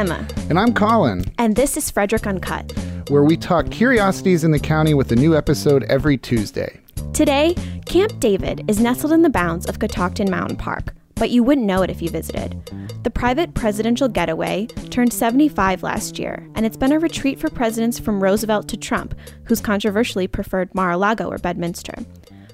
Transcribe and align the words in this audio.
Emma, 0.00 0.26
And 0.48 0.58
I'm 0.58 0.72
Colin, 0.72 1.30
and 1.36 1.56
this 1.56 1.76
is 1.76 1.90
Frederick 1.90 2.26
Uncut. 2.26 2.72
where 3.10 3.22
we 3.22 3.36
talk 3.36 3.70
curiosities 3.70 4.44
in 4.44 4.50
the 4.50 4.58
county 4.58 4.94
with 4.94 5.12
a 5.12 5.16
new 5.16 5.36
episode 5.36 5.82
every 5.90 6.16
Tuesday. 6.16 6.80
Today, 7.12 7.54
Camp 7.84 8.18
David 8.18 8.64
is 8.66 8.80
nestled 8.80 9.12
in 9.12 9.20
the 9.20 9.28
bounds 9.28 9.66
of 9.66 9.78
Catoctin 9.78 10.30
Mountain 10.30 10.56
Park, 10.56 10.94
but 11.16 11.28
you 11.28 11.42
wouldn't 11.42 11.66
know 11.66 11.82
it 11.82 11.90
if 11.90 12.00
you 12.00 12.08
visited. 12.08 12.58
The 13.02 13.10
private 13.10 13.52
presidential 13.52 14.08
getaway 14.08 14.68
turned 14.88 15.12
75 15.12 15.82
last 15.82 16.18
year, 16.18 16.48
and 16.54 16.64
it's 16.64 16.78
been 16.78 16.92
a 16.92 16.98
retreat 16.98 17.38
for 17.38 17.50
presidents 17.50 17.98
from 17.98 18.22
Roosevelt 18.22 18.68
to 18.68 18.78
Trump, 18.78 19.14
who's 19.44 19.60
controversially 19.60 20.26
preferred 20.26 20.74
Mar 20.74 20.92
a 20.92 20.96
Lago 20.96 21.28
or 21.28 21.36
Bedminster. 21.36 22.06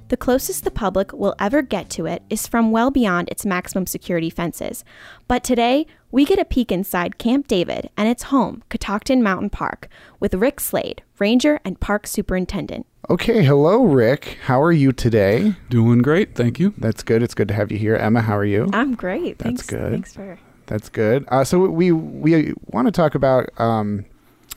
The 0.09 0.17
closest 0.17 0.63
the 0.63 0.71
public 0.71 1.13
will 1.13 1.35
ever 1.41 1.63
get 1.63 1.91
to 1.91 2.07
it 2.07 2.23
is 2.31 2.47
from 2.47 2.71
well 2.71 2.93
beyond 2.93 3.29
its 3.29 3.45
maximum 3.45 3.87
security 3.87 4.31
fences. 4.31 4.85
But 5.27 5.43
today, 5.43 5.87
we 6.13 6.25
get 6.25 6.39
a 6.39 6.45
peek 6.45 6.71
inside 6.71 7.19
Camp 7.19 7.49
David 7.49 7.91
and 7.97 8.09
its 8.09 8.25
home, 8.25 8.63
Catoctin 8.69 9.21
Mountain 9.21 9.51
Park, 9.51 9.89
with 10.21 10.35
Rick 10.35 10.61
Slade, 10.61 11.03
Ranger 11.19 11.59
and 11.65 11.81
Park 11.81 12.07
Superintendent. 12.07 12.87
Okay, 13.11 13.45
hello, 13.45 13.83
Rick. 13.83 14.39
How 14.45 14.63
are 14.63 14.71
you 14.71 14.93
today? 14.93 15.55
Doing 15.71 16.03
great, 16.03 16.37
thank 16.37 16.61
you. 16.61 16.73
That's 16.79 17.03
good. 17.03 17.21
It's 17.21 17.35
good 17.35 17.49
to 17.49 17.55
have 17.55 17.73
you 17.73 17.79
here. 17.79 17.97
Emma, 17.97 18.21
how 18.21 18.37
are 18.37 18.45
you? 18.45 18.69
I'm 18.73 18.95
great. 18.95 19.39
That's 19.39 19.63
Thanks. 19.63 19.67
good. 19.67 19.91
Thanks 19.91 20.15
for. 20.15 20.39
That's 20.67 20.89
good. 20.89 21.25
Uh, 21.29 21.43
so 21.43 21.59
we 21.59 21.91
we 21.91 22.55
want 22.67 22.87
to 22.87 22.93
talk 22.93 23.17
about 23.17 23.49
um, 23.61 24.05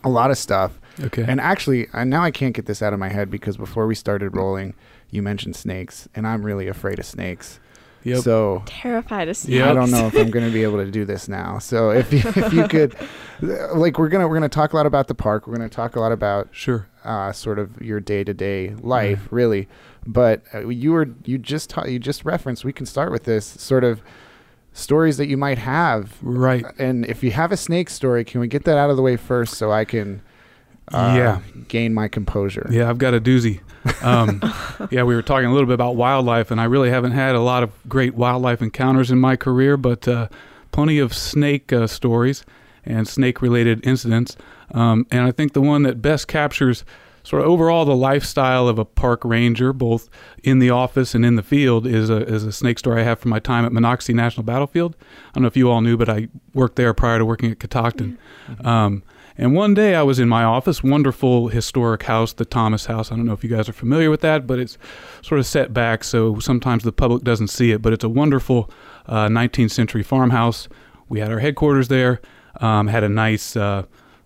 a 0.04 0.10
lot 0.10 0.30
of 0.30 0.38
stuff. 0.38 0.80
Okay. 1.00 1.26
And 1.28 1.40
actually, 1.40 1.88
now 1.94 2.22
I 2.22 2.32
can't 2.32 2.54
get 2.54 2.66
this 2.66 2.82
out 2.82 2.94
of 2.94 3.00
my 3.00 3.10
head 3.10 3.32
because 3.32 3.58
before 3.58 3.88
we 3.88 3.96
started 3.96 4.36
rolling, 4.36 4.74
you 5.12 5.22
mentioned 5.22 5.56
snakes, 5.56 6.08
and 6.16 6.28
I'm 6.28 6.46
really 6.46 6.68
afraid 6.68 7.00
of 7.00 7.06
snakes. 7.06 7.60
Yep. 8.04 8.24
So 8.24 8.64
Terrified 8.66 9.28
of 9.28 9.36
snakes. 9.36 9.58
Yeah. 9.58 9.70
I 9.70 9.74
don't 9.74 9.92
know 9.92 10.08
if 10.08 10.16
I'm 10.16 10.32
going 10.32 10.46
to 10.46 10.52
be 10.52 10.64
able 10.64 10.78
to 10.78 10.90
do 10.90 11.04
this 11.04 11.28
now. 11.28 11.60
So 11.60 11.92
if 11.92 12.14
you, 12.14 12.22
if 12.24 12.54
you 12.54 12.68
could, 12.70 12.96
like, 13.42 14.00
we're 14.00 14.08
gonna 14.08 14.28
we're 14.28 14.36
gonna 14.36 14.48
talk 14.50 14.74
a 14.74 14.78
lot 14.78 14.86
about 14.86 15.08
the 15.08 15.16
park. 15.16 15.48
We're 15.48 15.56
gonna 15.56 15.70
talk 15.70 15.96
a 15.96 16.00
lot 16.00 16.12
about 16.12 16.48
sure. 16.52 16.88
uh, 17.04 17.32
sort 17.34 17.60
of 17.60 17.82
your 17.82 18.00
day 18.00 18.24
to 18.24 18.34
day 18.34 18.74
life, 18.80 19.28
really. 19.32 19.68
But 20.08 20.44
uh, 20.54 20.70
you 20.70 20.94
were 20.94 21.10
you 21.26 21.38
just 21.38 21.70
ta- 21.72 21.86
you 21.86 22.00
just 22.00 22.24
referenced. 22.24 22.64
We 22.64 22.74
can 22.74 22.86
start 22.86 23.12
with 23.12 23.26
this 23.26 23.46
sort 23.46 23.84
of 23.84 24.02
stories 24.72 25.18
that 25.18 25.28
you 25.28 25.36
might 25.36 25.58
have. 25.58 26.18
Right. 26.22 26.64
And 26.78 27.06
if 27.06 27.22
you 27.22 27.32
have 27.32 27.52
a 27.52 27.58
snake 27.58 27.90
story, 27.90 28.24
can 28.24 28.40
we 28.40 28.48
get 28.48 28.64
that 28.64 28.78
out 28.78 28.90
of 28.90 28.96
the 28.96 29.02
way 29.02 29.18
first 29.18 29.56
so 29.56 29.72
I 29.72 29.84
can 29.84 30.22
uh, 30.94 31.14
Yeah. 31.18 31.40
gain 31.68 31.94
my 31.94 32.08
composure? 32.08 32.68
Yeah, 32.72 32.90
I've 32.90 32.98
got 32.98 33.14
a 33.14 33.22
doozy. 33.22 33.62
Um, 34.04 34.42
yeah, 34.92 35.04
we 35.04 35.16
were 35.16 35.22
talking 35.22 35.46
a 35.48 35.54
little 35.54 35.68
bit 35.68 35.74
about 35.74 35.96
wildlife, 35.96 36.52
and 36.52 36.60
I 36.60 36.66
really 36.66 36.90
haven't 36.90 37.12
had 37.12 37.36
a 37.36 37.40
lot 37.42 37.64
of 37.64 37.72
great 37.88 38.16
wildlife 38.16 38.62
encounters 38.62 39.12
in 39.12 39.20
my 39.20 39.36
career, 39.36 39.78
but 39.78 40.08
uh, 40.08 40.28
plenty 40.72 41.00
of 41.00 41.14
snake 41.14 41.72
uh, 41.72 41.88
stories 41.88 42.46
and 42.86 43.08
snake 43.08 43.42
related 43.42 43.86
incidents. 43.86 44.36
Um, 44.72 45.06
and 45.12 45.22
I 45.22 45.32
think 45.32 45.54
the 45.54 45.62
one 45.62 45.84
that 45.84 46.02
best 46.02 46.28
captures 46.28 46.84
sort 47.24 47.42
of 47.44 47.48
overall 47.50 47.86
the 47.86 47.96
lifestyle 47.96 48.68
of 48.68 48.80
a 48.80 48.86
park 48.86 49.24
ranger, 49.26 49.74
both 49.74 50.10
in 50.44 50.60
the 50.60 50.70
office 50.70 51.14
and 51.14 51.26
in 51.26 51.36
the 51.36 51.44
field, 51.44 51.86
is 51.86 52.10
a, 52.10 52.18
is 52.26 52.44
a 52.46 52.52
snake 52.52 52.80
story 52.80 53.02
I 53.02 53.04
have 53.04 53.20
from 53.20 53.30
my 53.30 53.40
time 53.40 53.66
at 53.66 53.72
Monocacy 53.74 54.14
National 54.14 54.44
Battlefield. 54.44 54.96
I 55.00 55.32
don't 55.34 55.44
know 55.44 55.48
if 55.48 55.58
you 55.58 55.70
all 55.70 55.82
knew, 55.82 55.98
but 55.98 56.10
I 56.10 56.30
worked 56.54 56.76
there 56.76 56.94
prior 56.94 57.20
to 57.20 57.26
working 57.26 57.52
at 57.52 57.60
Catoctin. 57.60 58.18
Um, 58.64 59.04
and 59.40 59.56
one 59.56 59.74
day 59.74 59.96
I 59.96 60.04
was 60.04 60.20
in 60.20 60.28
my 60.28 60.44
office, 60.44 60.84
wonderful 60.84 61.48
historic 61.48 62.04
house, 62.04 62.34
the 62.34 62.44
Thomas 62.44 62.88
House. 62.88 63.10
I 63.10 63.16
don't 63.16 63.26
know 63.26 63.32
if 63.32 63.42
you 63.42 63.50
guys 63.50 63.70
are 63.70 63.74
familiar 63.74 64.10
with 64.10 64.20
that, 64.20 64.46
but 64.46 64.60
it's 64.60 64.78
sort 65.22 65.40
of 65.40 65.46
set 65.46 65.74
back, 65.74 66.04
so 66.04 66.40
sometimes 66.40 66.84
the 66.84 66.92
public 66.92 67.24
doesn't 67.24 67.48
see 67.48 67.72
it. 67.72 67.82
But 67.82 67.94
it's 67.94 68.04
a 68.04 68.10
wonderful 68.10 68.70
uh, 69.06 69.28
19th 69.30 69.72
century 69.72 70.04
farmhouse. 70.04 70.68
We 71.08 71.22
had 71.22 71.32
our 71.32 71.40
headquarters 71.40 71.88
there, 71.88 72.20
um, 72.60 72.88
had 72.88 73.06
a 73.06 73.10
nice 73.10 73.56
uh, 73.56 73.84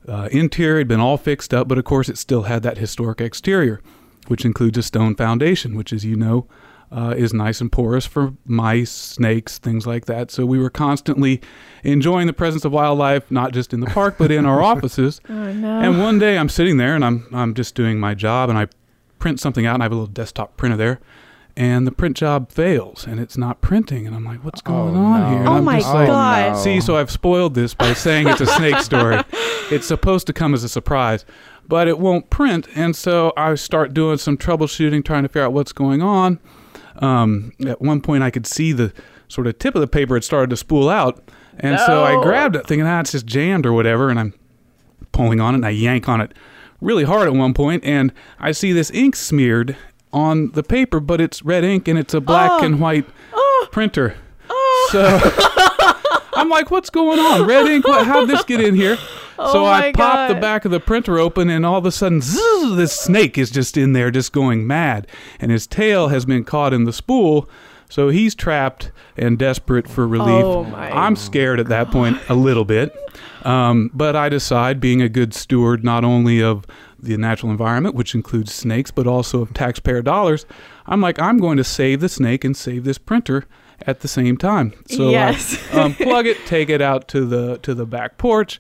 uh, 0.07 0.29
interior, 0.31 0.79
had 0.79 0.87
been 0.87 0.99
all 0.99 1.17
fixed 1.17 1.53
up, 1.53 1.67
but 1.67 1.77
of 1.77 1.85
course 1.85 2.09
it 2.09 2.17
still 2.17 2.43
had 2.43 2.63
that 2.63 2.79
historic 2.79 3.21
exterior, 3.21 3.81
which 4.29 4.43
includes 4.43 4.79
a 4.79 4.83
stone 4.83 5.15
foundation, 5.15 5.77
which, 5.77 5.93
as 5.93 6.03
you 6.03 6.15
know, 6.15 6.47
uh, 6.95 7.15
is 7.17 7.33
nice 7.33 7.59
and 7.59 7.71
porous 7.71 8.05
for 8.05 8.33
mice, 8.45 8.91
snakes, 8.91 9.57
things 9.57 9.87
like 9.87 10.05
that. 10.05 10.29
So 10.31 10.45
we 10.45 10.59
were 10.59 10.69
constantly 10.69 11.41
enjoying 11.83 12.27
the 12.27 12.33
presence 12.33 12.63
of 12.65 12.71
wildlife, 12.71 13.29
not 13.31 13.51
just 13.51 13.73
in 13.73 13.79
the 13.79 13.87
park, 13.87 14.15
but 14.17 14.31
in 14.31 14.45
our 14.45 14.61
offices. 14.71 15.19
Oh 15.27 15.51
no. 15.53 15.79
And 15.79 15.99
one 15.99 16.19
day 16.19 16.37
I'm 16.37 16.49
sitting 16.49 16.77
there 16.77 16.95
and 16.95 17.03
I'm 17.03 17.27
I'm 17.33 17.53
just 17.53 17.73
doing 17.75 17.99
my 17.99 18.13
job 18.13 18.49
and 18.49 18.57
I 18.59 18.67
print 19.19 19.39
something 19.39 19.65
out 19.65 19.73
and 19.75 19.83
I 19.83 19.85
have 19.85 19.91
a 19.91 19.95
little 19.95 20.07
desktop 20.07 20.55
printer 20.57 20.77
there. 20.77 20.99
And 21.55 21.85
the 21.85 21.91
print 21.91 22.17
job 22.17 22.51
fails 22.51 23.05
and 23.05 23.19
it's 23.19 23.37
not 23.37 23.61
printing 23.61 24.07
and 24.07 24.15
I'm 24.15 24.25
like, 24.25 24.43
what's 24.43 24.61
going 24.61 24.95
Oh, 24.95 24.99
on 25.03 25.19
no. 25.21 25.29
here? 25.29 25.39
And 25.39 25.47
Oh 25.47 25.53
I'm 25.57 25.63
my 25.65 25.79
just 25.79 25.93
like, 25.93 26.07
God. 26.07 26.53
no. 26.53 26.57
See, 26.59 26.81
so 26.81 26.97
I've 26.97 27.11
spoiled 27.11 27.53
this 27.53 27.73
by 27.75 27.93
saying 27.93 28.27
it's 28.27 28.41
a 28.41 28.45
snake 28.47 28.77
story. 28.79 29.21
It's 29.71 29.87
supposed 29.87 30.27
to 30.27 30.33
come 30.33 30.53
as 30.53 30.63
a 30.63 30.69
surprise, 30.69 31.25
but 31.67 31.87
it 31.87 31.97
won't 31.97 32.29
print. 32.29 32.67
And 32.75 32.95
so 32.95 33.33
I 33.37 33.55
start 33.55 33.93
doing 33.93 34.17
some 34.17 34.37
troubleshooting, 34.37 35.03
trying 35.05 35.23
to 35.23 35.29
figure 35.29 35.43
out 35.43 35.53
what's 35.53 35.71
going 35.71 36.01
on. 36.01 36.39
Um, 36.97 37.51
at 37.65 37.81
one 37.81 38.01
point, 38.01 38.23
I 38.23 38.29
could 38.29 38.45
see 38.47 38.71
the 38.71 38.93
sort 39.27 39.47
of 39.47 39.57
tip 39.59 39.75
of 39.75 39.81
the 39.81 39.87
paper 39.87 40.15
had 40.15 40.23
started 40.23 40.49
to 40.51 40.57
spool 40.57 40.89
out. 40.89 41.23
And 41.59 41.79
so 41.79 42.03
I 42.03 42.21
grabbed 42.23 42.55
it, 42.55 42.65
thinking, 42.67 42.85
ah, 42.87 42.99
it's 43.01 43.11
just 43.11 43.25
jammed 43.25 43.65
or 43.65 43.73
whatever. 43.73 44.09
And 44.09 44.19
I'm 44.19 44.33
pulling 45.11 45.39
on 45.39 45.53
it 45.53 45.57
and 45.57 45.65
I 45.65 45.69
yank 45.69 46.09
on 46.09 46.19
it 46.21 46.33
really 46.81 47.03
hard 47.05 47.27
at 47.27 47.33
one 47.33 47.53
point, 47.53 47.81
and 47.85 48.11
I 48.39 48.51
see 48.51 48.73
this 48.73 48.91
ink 48.91 49.15
smeared 49.15 49.77
on 50.11 50.51
the 50.51 50.63
paper, 50.63 50.99
but 50.99 51.21
it's 51.21 51.41
red 51.41 51.63
ink 51.63 51.87
and 51.87 51.97
it's 51.97 52.13
a 52.13 52.19
black 52.19 52.51
Oh. 52.51 52.63
and 52.65 52.79
white 52.81 53.05
Oh. 53.33 53.67
printer. 53.71 54.15
So 54.89 55.01
I'm 56.33 56.49
like, 56.49 56.71
what's 56.71 56.89
going 56.89 57.19
on? 57.19 57.45
Red 57.47 57.67
ink? 57.67 57.87
What, 57.87 58.05
how'd 58.05 58.27
this 58.27 58.43
get 58.43 58.59
in 58.59 58.75
here? 58.75 58.97
So 59.37 59.63
Oh 59.63 59.65
I 59.65 59.81
my 59.81 59.91
pop 59.91 60.29
the 60.29 60.35
back 60.39 60.65
of 60.65 60.71
the 60.71 60.79
printer 60.79 61.19
open, 61.19 61.49
and 61.49 61.65
all 61.65 61.77
of 61.77 61.85
a 61.85 61.91
sudden, 61.91 62.21
zzz, 62.21 62.75
this 62.75 62.99
snake 62.99 63.37
is 63.37 63.49
just 63.51 63.77
in 63.77 63.93
there, 63.93 64.11
just 64.11 64.31
going 64.33 64.65
mad. 64.67 65.07
And 65.39 65.51
his 65.51 65.67
tail 65.67 66.07
has 66.09 66.25
been 66.25 66.43
caught 66.43 66.73
in 66.73 66.83
the 66.85 66.93
spool. 66.93 67.49
So 67.89 68.09
he's 68.09 68.33
trapped 68.33 68.91
and 69.17 69.37
desperate 69.37 69.87
for 69.87 70.07
relief. 70.07 70.43
Oh 70.43 70.63
I'm 70.75 71.15
scared 71.15 71.59
at 71.59 71.67
that 71.67 71.91
point 71.91 72.17
a 72.27 72.33
little 72.33 72.65
bit. 72.65 72.95
Um, 73.43 73.91
but 73.93 74.15
I 74.15 74.29
decide, 74.29 74.79
being 74.79 75.01
a 75.01 75.09
good 75.09 75.33
steward 75.33 75.83
not 75.83 76.03
only 76.03 76.41
of 76.41 76.65
the 76.97 77.15
natural 77.17 77.51
environment, 77.51 77.93
which 77.93 78.15
includes 78.15 78.51
snakes, 78.53 78.89
but 78.89 79.05
also 79.05 79.41
of 79.41 79.53
taxpayer 79.53 80.01
dollars, 80.01 80.45
I'm 80.87 81.01
like, 81.01 81.19
I'm 81.19 81.37
going 81.37 81.57
to 81.57 81.63
save 81.63 81.99
the 81.99 82.09
snake 82.09 82.43
and 82.43 82.55
save 82.57 82.83
this 82.83 82.97
printer 82.97 83.45
at 83.85 83.99
the 83.99 84.07
same 84.07 84.37
time. 84.37 84.73
So 84.87 85.09
Yes. 85.09 85.57
I 85.73 85.81
um, 85.81 85.93
plug 85.95 86.25
it, 86.25 86.37
take 86.47 86.69
it 86.69 86.81
out 86.81 87.07
to 87.09 87.25
the 87.25 87.57
to 87.59 87.73
the 87.75 87.85
back 87.85 88.17
porch, 88.17 88.59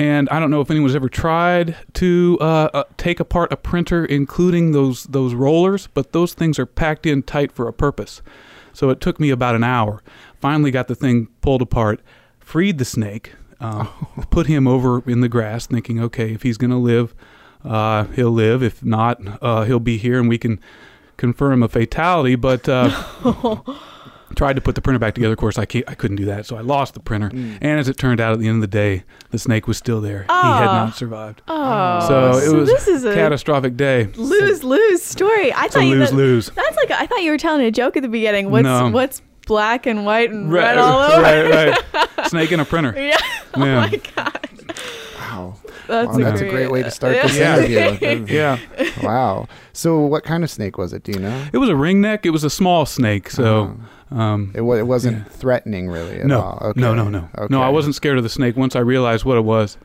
and 0.00 0.30
I 0.30 0.40
don't 0.40 0.50
know 0.50 0.62
if 0.62 0.70
anyone's 0.70 0.94
ever 0.94 1.10
tried 1.10 1.76
to 1.92 2.38
uh, 2.40 2.70
uh, 2.72 2.84
take 2.96 3.20
apart 3.20 3.52
a 3.52 3.56
printer, 3.56 4.02
including 4.02 4.72
those 4.72 5.04
those 5.04 5.34
rollers, 5.34 5.88
but 5.88 6.12
those 6.12 6.32
things 6.32 6.58
are 6.58 6.64
packed 6.64 7.04
in 7.04 7.22
tight 7.22 7.52
for 7.52 7.68
a 7.68 7.72
purpose. 7.74 8.22
So 8.72 8.88
it 8.88 9.02
took 9.02 9.20
me 9.20 9.28
about 9.28 9.56
an 9.56 9.62
hour. 9.62 10.02
Finally, 10.40 10.70
got 10.70 10.88
the 10.88 10.94
thing 10.94 11.28
pulled 11.42 11.60
apart, 11.60 12.00
freed 12.38 12.78
the 12.78 12.86
snake, 12.86 13.34
um, 13.60 13.90
put 14.30 14.46
him 14.46 14.66
over 14.66 15.02
in 15.06 15.20
the 15.20 15.28
grass, 15.28 15.66
thinking, 15.66 16.00
okay, 16.00 16.32
if 16.32 16.44
he's 16.44 16.56
going 16.56 16.70
to 16.70 16.78
live, 16.78 17.14
uh, 17.62 18.04
he'll 18.04 18.30
live. 18.30 18.62
If 18.62 18.82
not, 18.82 19.20
uh, 19.42 19.64
he'll 19.64 19.80
be 19.80 19.98
here, 19.98 20.18
and 20.18 20.30
we 20.30 20.38
can 20.38 20.60
confirm 21.18 21.62
a 21.62 21.68
fatality. 21.68 22.36
But 22.36 22.66
uh, 22.70 22.88
tried 24.36 24.54
to 24.56 24.60
put 24.62 24.74
the 24.74 24.80
printer 24.80 24.98
back 24.98 25.14
together. 25.14 25.32
Of 25.32 25.38
course, 25.38 25.58
I 25.58 25.64
can't, 25.64 25.84
I 25.88 25.94
couldn't 25.94 26.16
do 26.16 26.24
that, 26.26 26.46
so 26.46 26.56
I 26.56 26.60
lost 26.60 26.94
the 26.94 27.00
printer. 27.00 27.30
Mm. 27.30 27.58
And 27.60 27.78
as 27.80 27.88
it 27.88 27.96
turned 27.96 28.20
out, 28.20 28.32
at 28.32 28.38
the 28.38 28.46
end 28.48 28.56
of 28.56 28.60
the 28.62 28.66
day, 28.76 29.04
the 29.30 29.38
snake 29.38 29.66
was 29.66 29.76
still 29.78 30.00
there. 30.00 30.22
he 30.22 30.32
had 30.34 30.66
not 30.66 30.94
survived. 30.96 31.42
Oh, 31.48 32.06
so 32.08 32.38
it 32.38 32.56
was 32.56 32.68
this 32.68 32.88
is 32.88 33.04
a 33.04 33.14
catastrophic 33.14 33.76
day. 33.76 34.06
lose 34.16 34.62
lose 34.64 35.02
story. 35.02 35.52
I 35.52 35.66
It's 35.66 35.74
a 35.74 35.78
thought 35.80 35.84
you 35.86 35.94
lose 35.96 36.10
that, 36.10 36.16
lose. 36.16 36.50
that's 36.50 36.76
like 36.76 36.90
I 36.90 37.06
thought 37.06 37.22
you 37.22 37.30
were 37.30 37.38
telling 37.38 37.64
a 37.66 37.70
joke 37.70 37.96
at 37.96 38.02
the 38.02 38.08
beginning. 38.08 38.50
What's 38.50 38.64
No. 38.64 38.90
what's 38.90 39.22
black 39.46 39.86
and 39.86 40.04
white 40.06 40.30
and 40.30 40.52
Right, 40.52 40.62
red 40.62 40.78
all 40.78 41.00
over? 41.00 41.22
right, 41.22 41.74
right. 41.92 42.08
Snake 42.28 42.52
in 42.52 42.60
a 42.60 42.64
printer. 42.64 42.94
Yeah. 42.96 43.16
Oh 43.54 43.64
Yeah. 43.64 43.80
my 43.80 44.00
god. 44.16 44.48
Wow. 45.18 45.56
That's, 45.88 46.06
Wow, 46.08 46.18
that's 46.18 46.40
a 46.40 46.48
great 46.48 46.70
way 46.70 46.82
to 46.84 46.90
start 46.90 47.14
this 47.22 47.36
Yeah. 47.36 47.58
interview. 47.60 48.26
Yeah, 48.34 48.58
Wow. 49.02 49.48
So 49.72 49.98
what 50.00 50.22
kind 50.22 50.44
of 50.44 50.50
snake 50.50 50.78
was 50.78 50.92
it? 50.92 51.02
Do 51.02 51.10
you 51.12 51.18
know? 51.18 51.46
it 51.52 51.58
was 51.58 51.68
a 51.68 51.72
ringneck. 51.74 52.24
It 52.24 52.30
was 52.30 52.44
a 52.44 52.50
small 52.50 52.86
snake, 52.86 53.28
so 53.30 53.76
um, 54.10 54.52
It, 54.54 54.60
wa- 54.62 54.74
it 54.76 54.86
wasn't 54.86 55.18
Yeah. 55.18 55.24
threatening 55.24 55.88
really 55.88 56.20
at 56.20 56.26
no, 56.26 56.40
all. 56.40 56.58
Okay. 56.70 56.80
no, 56.80 56.94
no, 56.94 57.08
no, 57.08 57.28
Okay. 57.38 57.46
no. 57.50 57.62
I 57.62 57.68
wasn't 57.68 57.94
scared 57.94 58.16
of 58.18 58.22
the 58.24 58.28
snake. 58.30 58.56
Once 58.56 58.74
I 58.76 58.80
realized 58.80 59.24
what 59.24 59.36
it 59.36 59.44
was, 59.44 59.76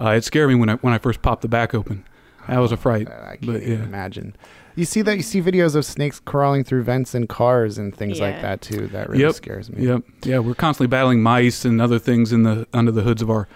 uh, 0.00 0.10
it 0.10 0.24
scared 0.24 0.48
me 0.48 0.54
when 0.54 0.68
I 0.68 0.74
when 0.76 0.92
I 0.94 0.98
first 0.98 1.22
popped 1.22 1.42
the 1.42 1.48
back 1.48 1.74
open. 1.74 2.04
That 2.48 2.58
was 2.58 2.72
a 2.72 2.76
fright. 2.76 3.08
I 3.08 3.36
can't 3.36 3.46
But, 3.46 3.66
yeah. 3.66 3.74
imagine. 3.76 4.34
You 4.74 4.84
see 4.84 5.02
that? 5.02 5.16
You 5.16 5.22
see 5.22 5.42
videos 5.42 5.74
of 5.74 5.84
snakes 5.84 6.18
crawling 6.20 6.64
through 6.64 6.84
vents 6.84 7.14
in 7.14 7.26
cars 7.26 7.78
and 7.78 7.94
things 7.94 8.20
like 8.20 8.40
that 8.42 8.60
too. 8.62 8.86
That 8.88 9.10
really 9.10 9.22
Yep. 9.24 9.34
scares 9.34 9.70
me. 9.70 9.84
Yep. 9.86 10.02
Yeah, 10.24 10.38
we're 10.38 10.54
constantly 10.54 10.86
battling 10.86 11.20
mice 11.22 11.64
and 11.64 11.82
other 11.82 11.98
things 11.98 12.32
in 12.32 12.44
the 12.44 12.66
under 12.72 12.90
the 12.92 13.02
hoods 13.02 13.20
of 13.22 13.28
our 13.30 13.48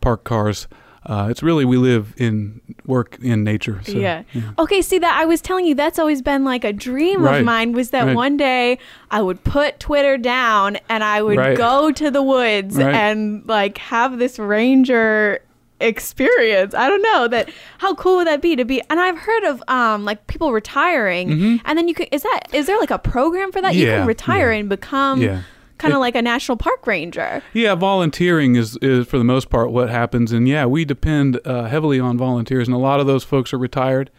parked 0.00 0.24
cars. 0.24 0.68
Uh, 1.06 1.28
it's 1.30 1.42
really 1.42 1.64
we 1.64 1.76
live 1.76 2.12
in 2.16 2.60
work 2.84 3.16
in 3.22 3.42
nature. 3.44 3.80
So, 3.84 3.92
yeah. 3.92 4.22
Okay, 4.58 4.82
see 4.82 4.98
that 4.98 5.16
I 5.20 5.24
was 5.24 5.40
telling 5.40 5.64
you 5.66 5.74
that's 5.74 5.98
always 5.98 6.20
been 6.22 6.44
like 6.44 6.64
a 6.64 6.72
dream 6.72 7.22
Right. 7.22 7.38
of 7.40 7.44
mine 7.44 7.72
was 7.72 7.90
that 7.90 8.06
Right. 8.06 8.16
one 8.16 8.36
day 8.36 8.78
I 9.10 9.22
would 9.22 9.42
put 9.44 9.80
Twitter 9.80 10.18
down 10.18 10.78
and 10.88 11.02
I 11.04 11.22
would 11.22 11.36
Right. 11.38 11.56
go 11.56 11.90
to 11.92 12.10
the 12.10 12.22
woods 12.22 12.78
and 12.78 13.42
like 13.46 13.78
have 13.78 14.18
this 14.18 14.38
ranger 14.38 15.40
experience. 15.80 16.74
I 16.74 16.88
don't 16.88 17.02
know 17.02 17.28
that 17.28 17.50
how 17.78 17.94
cool 17.94 18.16
would 18.16 18.26
that 18.26 18.40
be 18.42 18.56
to 18.56 18.64
be 18.64 18.80
and 18.90 18.98
I've 18.98 19.18
heard 19.18 19.44
of 19.44 19.62
um 19.68 20.04
like 20.04 20.26
people 20.26 20.52
retiring 20.52 21.28
Mhm. 21.28 21.60
and 21.64 21.78
then 21.78 21.86
you 21.86 21.94
could 21.94 22.08
is 22.12 22.22
that 22.22 22.48
is 22.52 22.66
there 22.66 22.78
like 22.80 22.90
a 22.90 22.98
program 22.98 23.52
for 23.52 23.60
that? 23.62 23.74
you 23.74 23.86
can 23.86 24.06
retire 24.06 24.52
yeah. 24.52 24.58
and 24.60 24.68
become 24.68 25.20
Yeah. 25.22 25.40
Kind 25.78 25.94
of 25.94 26.00
like 26.00 26.14
a 26.14 26.22
national 26.22 26.56
park 26.56 26.86
ranger. 26.86 27.42
Yeah, 27.52 27.74
volunteering 27.74 28.56
is, 28.56 28.76
is 28.82 29.06
for 29.06 29.18
the 29.18 29.24
most 29.24 29.50
part 29.50 29.70
what 29.70 29.88
happens, 29.90 30.32
and 30.32 30.48
yeah, 30.48 30.66
we 30.66 30.84
depend 30.84 31.40
uh, 31.44 31.64
heavily 31.64 32.00
on 32.00 32.16
volunteers, 32.18 32.68
and 32.68 32.74
a 32.74 32.78
lot 32.78 33.00
of 33.00 33.06
those 33.06 33.24
folks 33.24 33.52
are 33.52 33.58
retired, 33.58 34.10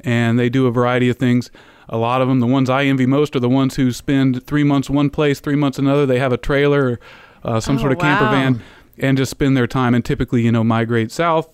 and 0.00 0.38
they 0.38 0.48
do 0.48 0.66
a 0.66 0.70
variety 0.70 1.08
of 1.08 1.16
things. 1.16 1.50
A 1.88 1.98
lot 1.98 2.22
of 2.22 2.28
them, 2.28 2.40
the 2.40 2.46
ones 2.46 2.70
I 2.70 2.84
envy 2.84 3.06
most, 3.06 3.36
are 3.36 3.40
the 3.40 3.48
ones 3.48 3.76
who 3.76 3.92
spend 3.92 4.46
three 4.46 4.64
months 4.64 4.88
one 4.88 5.10
place, 5.10 5.38
three 5.40 5.54
months 5.56 5.78
another. 5.78 6.06
They 6.06 6.18
have 6.18 6.32
a 6.32 6.38
trailer 6.38 6.92
or 6.92 7.00
uh, 7.44 7.60
some 7.60 7.76
Oh, 7.76 7.80
sort 7.80 7.92
of 7.92 7.98
camper 7.98 8.24
van, 8.30 8.62
and 8.98 9.18
just 9.18 9.30
spend 9.30 9.56
their 9.56 9.66
time, 9.66 9.94
and 9.94 10.04
typically, 10.04 10.42
you 10.42 10.50
know, 10.50 10.64
migrate 10.64 11.12
south 11.12 11.48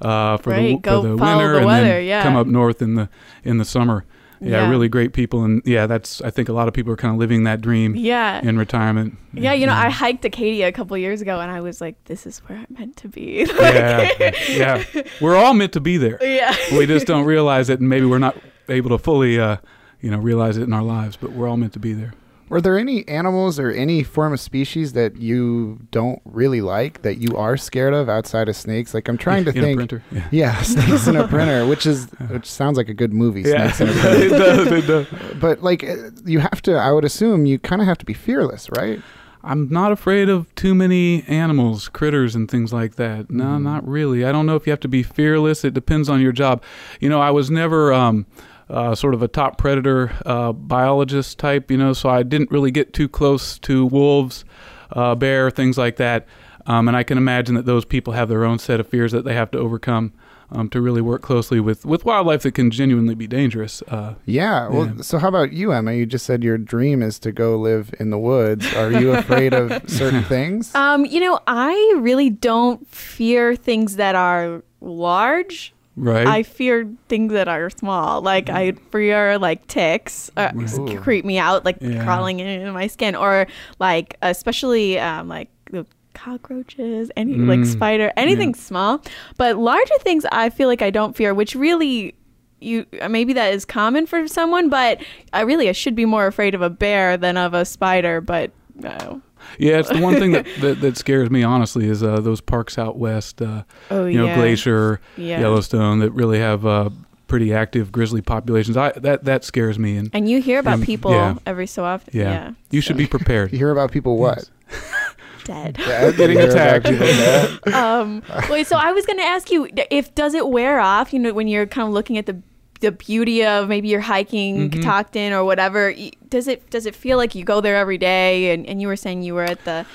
uh, 0.00 0.36
for 0.38 0.50
Right, 0.50 0.82
the 0.82 0.88
for 0.90 1.02
the 1.02 1.16
winter, 1.16 1.52
the 1.52 1.58
and 1.60 1.68
then 1.68 2.04
yeah. 2.04 2.22
come 2.22 2.36
up 2.36 2.46
north 2.48 2.82
in 2.82 2.96
the 2.96 3.08
in 3.44 3.58
the 3.58 3.64
summer. 3.64 4.04
Yeah, 4.40 4.48
Yeah. 4.64 4.70
really 4.70 4.88
great 4.88 5.12
people, 5.12 5.44
and 5.44 5.62
yeah, 5.64 5.86
that's 5.86 6.20
I 6.22 6.30
think 6.30 6.48
a 6.48 6.52
lot 6.52 6.68
of 6.68 6.74
people 6.74 6.92
are 6.92 6.96
kind 6.96 7.12
of 7.14 7.18
living 7.18 7.44
that 7.44 7.60
dream 7.60 7.94
Yeah. 7.96 8.40
in 8.46 8.58
retirement. 8.58 9.16
Yeah, 9.32 9.52
you 9.54 9.66
know, 9.66 9.72
I 9.72 9.88
hiked 9.90 10.24
Acadia 10.24 10.68
a 10.68 10.72
couple 10.72 10.96
years 10.98 11.20
ago, 11.22 11.40
and 11.40 11.50
I 11.50 11.60
was 11.60 11.80
like, 11.80 11.96
"This 12.04 12.26
is 12.26 12.38
where 12.40 12.58
I'm 12.58 12.66
meant 12.78 12.96
to 12.98 13.08
be." 13.08 13.46
yeah, 13.60 14.32
yeah. 14.48 14.84
We're 15.20 15.36
all 15.36 15.54
meant 15.54 15.72
to 15.72 15.80
be 15.80 15.96
there. 15.96 16.18
yeah. 16.22 16.54
We 16.72 16.86
just 16.86 17.06
don't 17.06 17.24
realize 17.24 17.70
it, 17.70 17.80
and 17.80 17.88
maybe 17.88 18.06
we're 18.06 18.18
not 18.18 18.36
able 18.68 18.90
to 18.90 18.98
fully, 18.98 19.38
uh, 19.40 19.56
you 20.00 20.10
know, 20.10 20.18
realize 20.18 20.56
it 20.58 20.62
in 20.62 20.72
our 20.72 20.82
lives. 20.82 21.16
But 21.16 21.32
we're 21.32 21.48
all 21.48 21.56
meant 21.56 21.72
to 21.74 21.78
be 21.80 21.92
there. 21.92 22.12
Were 22.48 22.60
there 22.60 22.78
any 22.78 23.06
animals 23.08 23.58
or 23.58 23.70
any 23.70 24.02
form 24.04 24.32
of 24.32 24.38
species 24.40 24.92
that 24.92 25.16
you 25.16 25.80
don't 25.90 26.20
really 26.24 26.60
like 26.60 27.02
that 27.02 27.18
you 27.18 27.36
are 27.36 27.56
scared 27.56 27.92
of 27.92 28.08
outside 28.08 28.48
of 28.48 28.54
snakes? 28.54 28.94
Like 28.94 29.08
I'm 29.08 29.18
trying 29.18 29.44
to 29.46 29.50
in 29.50 29.62
think. 29.62 29.74
a 29.74 29.86
printer. 29.86 30.02
Yeah. 30.12 30.28
Yeah, 30.30 30.62
snakes 30.62 31.06
in 31.08 31.16
a 31.16 31.26
printer, 31.26 31.66
which 31.66 31.86
is 31.86 32.06
which 32.28 32.46
sounds 32.50 32.76
like 32.76 32.88
a 32.88 32.94
good 32.94 33.12
movie. 33.12 33.42
Yeah. 33.42 33.72
Snakes 33.72 33.80
in 33.80 33.88
a 33.88 33.92
printer. 34.00 34.24
it 34.26 34.28
does. 34.38 34.66
It 34.68 34.86
does. 34.86 35.06
But 35.40 35.62
like 35.62 35.82
uh, 35.82 36.10
you 36.24 36.38
have 36.38 36.62
to, 36.62 36.76
I 36.76 36.92
would 36.92 37.04
assume 37.04 37.46
you 37.46 37.58
kind 37.58 37.82
of 37.82 37.88
have 37.88 37.98
to 37.98 38.04
be 38.06 38.14
fearless, 38.14 38.70
right? 38.70 39.00
I'm 39.42 39.68
not 39.68 39.92
afraid 39.92 40.28
of 40.28 40.52
too 40.56 40.74
many 40.74 41.22
animals, 41.24 41.88
critters, 41.88 42.34
and 42.34 42.50
things 42.50 42.72
like 42.72 42.96
that. 42.96 43.30
No, 43.30 43.44
Mhm. 43.44 43.62
not 43.62 43.86
really. 43.88 44.24
I 44.24 44.32
don't 44.32 44.44
know 44.46 44.56
if 44.56 44.66
you 44.66 44.70
have 44.72 44.80
to 44.80 44.88
be 44.88 45.04
fearless. 45.04 45.64
It 45.64 45.72
depends 45.72 46.08
on 46.08 46.20
your 46.20 46.32
job. 46.32 46.62
You 47.00 47.08
know, 47.08 47.20
I 47.20 47.30
was 47.30 47.48
never 47.48 47.92
um, 47.92 48.26
uh, 48.68 48.94
sort 48.94 49.14
of 49.14 49.22
a 49.22 49.28
top 49.28 49.58
predator 49.58 50.12
uh, 50.26 50.52
biologist 50.52 51.38
type, 51.38 51.70
you 51.70 51.76
know, 51.76 51.92
so 51.92 52.08
I 52.08 52.22
didn't 52.22 52.50
really 52.50 52.70
get 52.70 52.92
too 52.92 53.08
close 53.08 53.58
to 53.60 53.86
wolves, 53.86 54.44
uh, 54.92 55.14
bear, 55.14 55.50
things 55.50 55.78
like 55.78 55.96
that. 55.96 56.26
Um, 56.66 56.88
and 56.88 56.96
I 56.96 57.04
can 57.04 57.16
imagine 57.16 57.54
that 57.54 57.64
those 57.66 57.84
people 57.84 58.12
have 58.14 58.28
their 58.28 58.44
own 58.44 58.58
set 58.58 58.80
of 58.80 58.88
fears 58.88 59.12
that 59.12 59.24
they 59.24 59.34
have 59.34 59.52
to 59.52 59.58
overcome 59.58 60.12
um, 60.50 60.68
to 60.70 60.80
really 60.80 61.00
work 61.00 61.22
closely 61.22 61.58
with, 61.60 61.84
with 61.84 62.04
wildlife 62.04 62.42
that 62.42 62.52
can 62.52 62.70
genuinely 62.72 63.14
be 63.14 63.26
dangerous. 63.28 63.82
Uh, 63.88 64.14
Yeah. 64.24 64.68
Well, 64.68 64.86
Yeah. 64.96 65.02
so 65.02 65.18
how 65.18 65.28
about 65.28 65.52
you, 65.52 65.70
Emma? 65.72 65.92
You 65.92 66.06
just 66.06 66.24
said 66.26 66.42
your 66.44 66.58
dream 66.58 67.02
is 67.02 67.18
to 67.20 67.30
go 67.32 67.56
live 67.56 67.92
in 68.00 68.10
the 68.10 68.18
woods. 68.18 68.72
Are 68.74 68.90
you 68.92 69.12
afraid 69.12 69.54
of 69.54 69.70
certain 69.90 70.22
things? 70.24 70.74
Um, 70.74 71.04
you 71.04 71.20
know, 71.20 71.38
I 71.46 71.94
really 71.98 72.30
don't 72.30 72.86
fear 72.88 73.54
things 73.56 73.94
that 73.96 74.14
are 74.16 74.62
large. 74.80 75.72
Right? 75.96 76.26
I 76.26 76.42
fear 76.42 76.88
things 77.08 77.32
that 77.32 77.48
are 77.48 77.70
small. 77.70 78.20
Like 78.22 78.48
I 78.50 78.72
fear 78.92 79.38
like 79.38 79.66
ticks 79.66 80.30
uh, 80.36 80.52
Ooh. 80.56 80.98
creep 81.00 81.24
me 81.24 81.38
out, 81.38 81.64
like 81.64 81.78
Yeah. 81.80 82.04
crawling 82.04 82.40
into 82.40 82.72
my 82.72 82.86
skin, 82.86 83.14
or 83.16 83.46
like 83.78 84.16
especially 84.22 84.98
um, 84.98 85.28
like 85.28 85.48
the 85.70 85.86
cockroaches, 86.14 87.10
any 87.16 87.34
like 87.38 87.60
Mm. 87.60 87.66
spider, 87.66 88.12
anything 88.16 88.54
small. 88.54 89.02
But 89.36 89.56
larger 89.58 89.98
things, 90.00 90.24
I 90.32 90.50
feel 90.50 90.68
like 90.68 90.82
I 90.82 90.90
don't 90.90 91.16
fear, 91.16 91.34
which 91.34 91.54
really. 91.54 92.14
You 92.58 92.86
maybe 93.10 93.34
that 93.34 93.52
is 93.52 93.66
common 93.66 94.06
for 94.06 94.26
someone, 94.26 94.70
but 94.70 95.02
I 95.34 95.42
really 95.42 95.68
I 95.68 95.72
should 95.72 95.94
be 95.94 96.06
more 96.06 96.26
afraid 96.26 96.54
of 96.54 96.62
a 96.62 96.70
bear 96.70 97.18
than 97.18 97.36
of 97.36 97.52
a 97.52 97.66
spider. 97.66 98.22
But 98.22 98.50
no. 98.74 99.20
Yeah, 99.58 99.78
it's 99.78 99.88
the 99.88 99.98
one 100.00 100.14
thing 100.14 100.32
that, 100.32 100.46
that, 100.60 100.80
that 100.80 100.96
scares 100.96 101.30
me 101.30 101.42
honestly 101.42 101.88
is 101.88 102.02
uh, 102.02 102.20
those 102.20 102.40
parks 102.40 102.78
out 102.78 102.96
west, 102.98 103.40
uh, 103.42 103.62
Oh 103.90 104.06
you 104.06 104.18
know, 104.18 104.26
yeah. 104.26 104.34
Glacier, 104.36 105.00
Yeah. 105.16 105.40
Yellowstone, 105.40 106.00
that 106.00 106.10
really 106.12 106.38
have 106.38 106.64
uh, 106.66 106.90
pretty 107.26 107.52
active 107.54 107.90
grizzly 107.90 108.20
populations. 108.22 108.76
I 108.76 108.92
that 108.92 109.24
that 109.24 109.44
scares 109.44 109.78
me, 109.78 109.96
and 109.96 110.10
And 110.12 110.28
you 110.28 110.40
hear 110.40 110.58
about 110.60 110.74
Um, 110.74 110.82
people 110.82 111.10
yeah. 111.12 111.36
every 111.46 111.66
so 111.66 111.84
often. 111.84 112.10
yeah, 112.16 112.22
Yeah. 112.30 112.50
you 112.70 112.80
should 112.80 112.96
be 112.96 113.06
prepared. 113.06 113.52
You 113.56 113.58
hear 113.58 113.70
about 113.70 113.90
people 113.92 114.16
what? 114.16 114.48
dead. 115.44 115.76
Yeah, 115.78 116.10
Getting 116.10 116.36
you 116.36 116.42
hear 116.42 116.50
about 116.50 116.86
attacked. 116.90 117.68
um, 117.72 118.22
wait, 118.50 118.66
so 118.66 118.76
I 118.76 118.92
was 118.92 119.06
going 119.06 119.18
to 119.18 119.24
ask 119.24 119.50
you 119.50 119.68
if 119.90 120.14
does 120.14 120.34
it 120.34 120.48
wear 120.48 120.80
off? 120.80 121.12
You 121.12 121.18
know, 121.20 121.32
when 121.32 121.46
you're 121.48 121.66
kind 121.66 121.86
of 121.88 121.94
looking 121.94 122.18
at 122.18 122.26
the 122.26 122.40
the 122.80 122.92
beauty 122.92 123.44
of 123.44 123.68
maybe 123.68 123.88
you're 123.88 124.00
hiking 124.00 124.70
Mhm. 124.70 124.72
Catoctin 124.74 125.32
or 125.32 125.44
whatever. 125.44 125.94
Does 126.28 126.48
it 126.48 126.68
does 126.70 126.86
it 126.86 126.94
feel 126.94 127.16
like 127.16 127.34
you 127.34 127.44
go 127.44 127.60
there 127.60 127.76
every 127.76 127.98
day? 127.98 128.52
And, 128.52 128.66
and 128.66 128.80
you 128.80 128.88
were 128.88 128.96
saying 128.96 129.22
you 129.22 129.34
were 129.34 129.44
at 129.44 129.64
the 129.64 129.86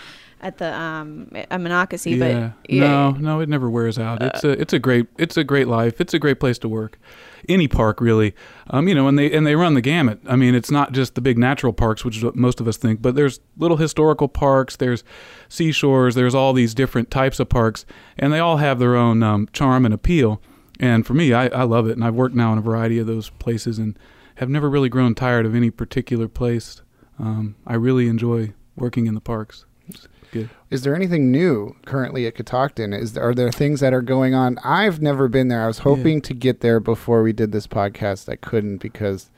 at 0.44 0.58
the 0.58 0.74
um 0.74 1.28
at 1.34 1.62
Monocacy, 1.62 2.12
yeah. 2.12 2.52
but 2.64 2.72
no, 2.74 3.12
no, 3.12 3.40
it 3.42 3.50
never 3.50 3.70
wears 3.70 4.00
out. 4.00 4.24
It's 4.24 4.44
a 4.44 4.50
it's 4.60 4.74
a 4.74 4.80
great 4.80 5.06
it's 5.20 5.38
a 5.38 5.44
great 5.44 5.68
life. 5.68 6.02
It's 6.02 6.14
a 6.16 6.20
great 6.20 6.40
place 6.40 6.58
to 6.60 6.68
work. 6.68 6.98
Any 7.50 7.68
park 7.68 8.00
really, 8.02 8.34
um, 8.70 8.88
you 8.88 8.94
know, 8.96 9.08
and 9.08 9.18
they 9.20 9.32
and 9.32 9.46
they 9.46 9.56
run 9.56 9.74
the 9.76 9.82
gamut. 9.82 10.20
I 10.28 10.36
mean, 10.36 10.54
it's 10.56 10.70
not 10.72 10.92
just 10.94 11.14
the 11.16 11.22
big 11.22 11.38
natural 11.38 11.74
parks, 11.74 12.04
which 12.06 12.18
is 12.18 12.24
what 12.24 12.36
most 12.36 12.60
of 12.60 12.68
us 12.68 12.78
think, 12.78 13.02
but 13.02 13.16
there's 13.16 13.40
little 13.58 13.78
historical 13.78 14.28
parks, 14.28 14.76
there's 14.76 15.04
seashores, 15.50 16.16
there's 16.16 16.36
all 16.36 16.54
these 16.54 16.74
different 16.74 17.12
types 17.12 17.40
of 17.40 17.50
parks, 17.50 17.86
and 18.18 18.32
they 18.32 18.40
all 18.40 18.58
have 18.58 18.80
their 18.80 18.96
own 18.96 19.22
um, 19.24 19.48
charm 19.54 19.86
and 19.86 19.94
appeal. 19.94 20.42
And 20.82 21.06
for 21.06 21.14
me, 21.14 21.32
I, 21.32 21.48
I 21.50 21.64
love 21.64 21.88
it, 21.88 21.92
and 21.92 22.04
I've 22.04 22.16
worked 22.16 22.36
now 22.36 22.52
in 22.52 22.58
a 22.58 22.62
variety 22.62 22.98
of 22.98 23.06
those 23.06 23.30
places, 23.30 23.78
and 23.78 23.98
have 24.36 24.50
never 24.50 24.68
really 24.68 24.90
grown 24.90 25.14
tired 25.14 25.46
of 25.46 25.54
any 25.54 25.70
particular 25.70 26.28
place. 26.28 26.82
Um, 27.20 27.56
I 27.68 27.76
really 27.76 28.08
enjoy 28.08 28.54
working 28.76 29.06
in 29.06 29.14
the 29.14 29.22
parks. 29.22 29.66
It's 29.88 30.08
good. 30.32 30.50
Is 30.72 30.82
there 30.82 30.96
anything 30.96 31.32
new 31.32 31.76
currently 31.86 32.26
at 32.26 32.34
Catoctin? 32.34 32.94
Is 32.94 33.16
are 33.16 33.36
there 33.36 33.52
things 33.52 33.80
that 33.82 33.94
are 33.94 34.02
going 34.02 34.34
on? 34.34 34.58
I've 34.64 35.02
never 35.02 35.28
been 35.28 35.50
there. 35.50 35.64
I 35.64 35.68
was 35.68 35.80
hoping 35.80 36.20
to 36.22 36.34
get 36.34 36.62
there 36.62 36.80
before 36.80 37.22
we 37.22 37.32
did 37.32 37.52
this 37.52 37.68
podcast. 37.68 38.28
I 38.28 38.38
couldn't 38.38 38.78
because 38.78 39.30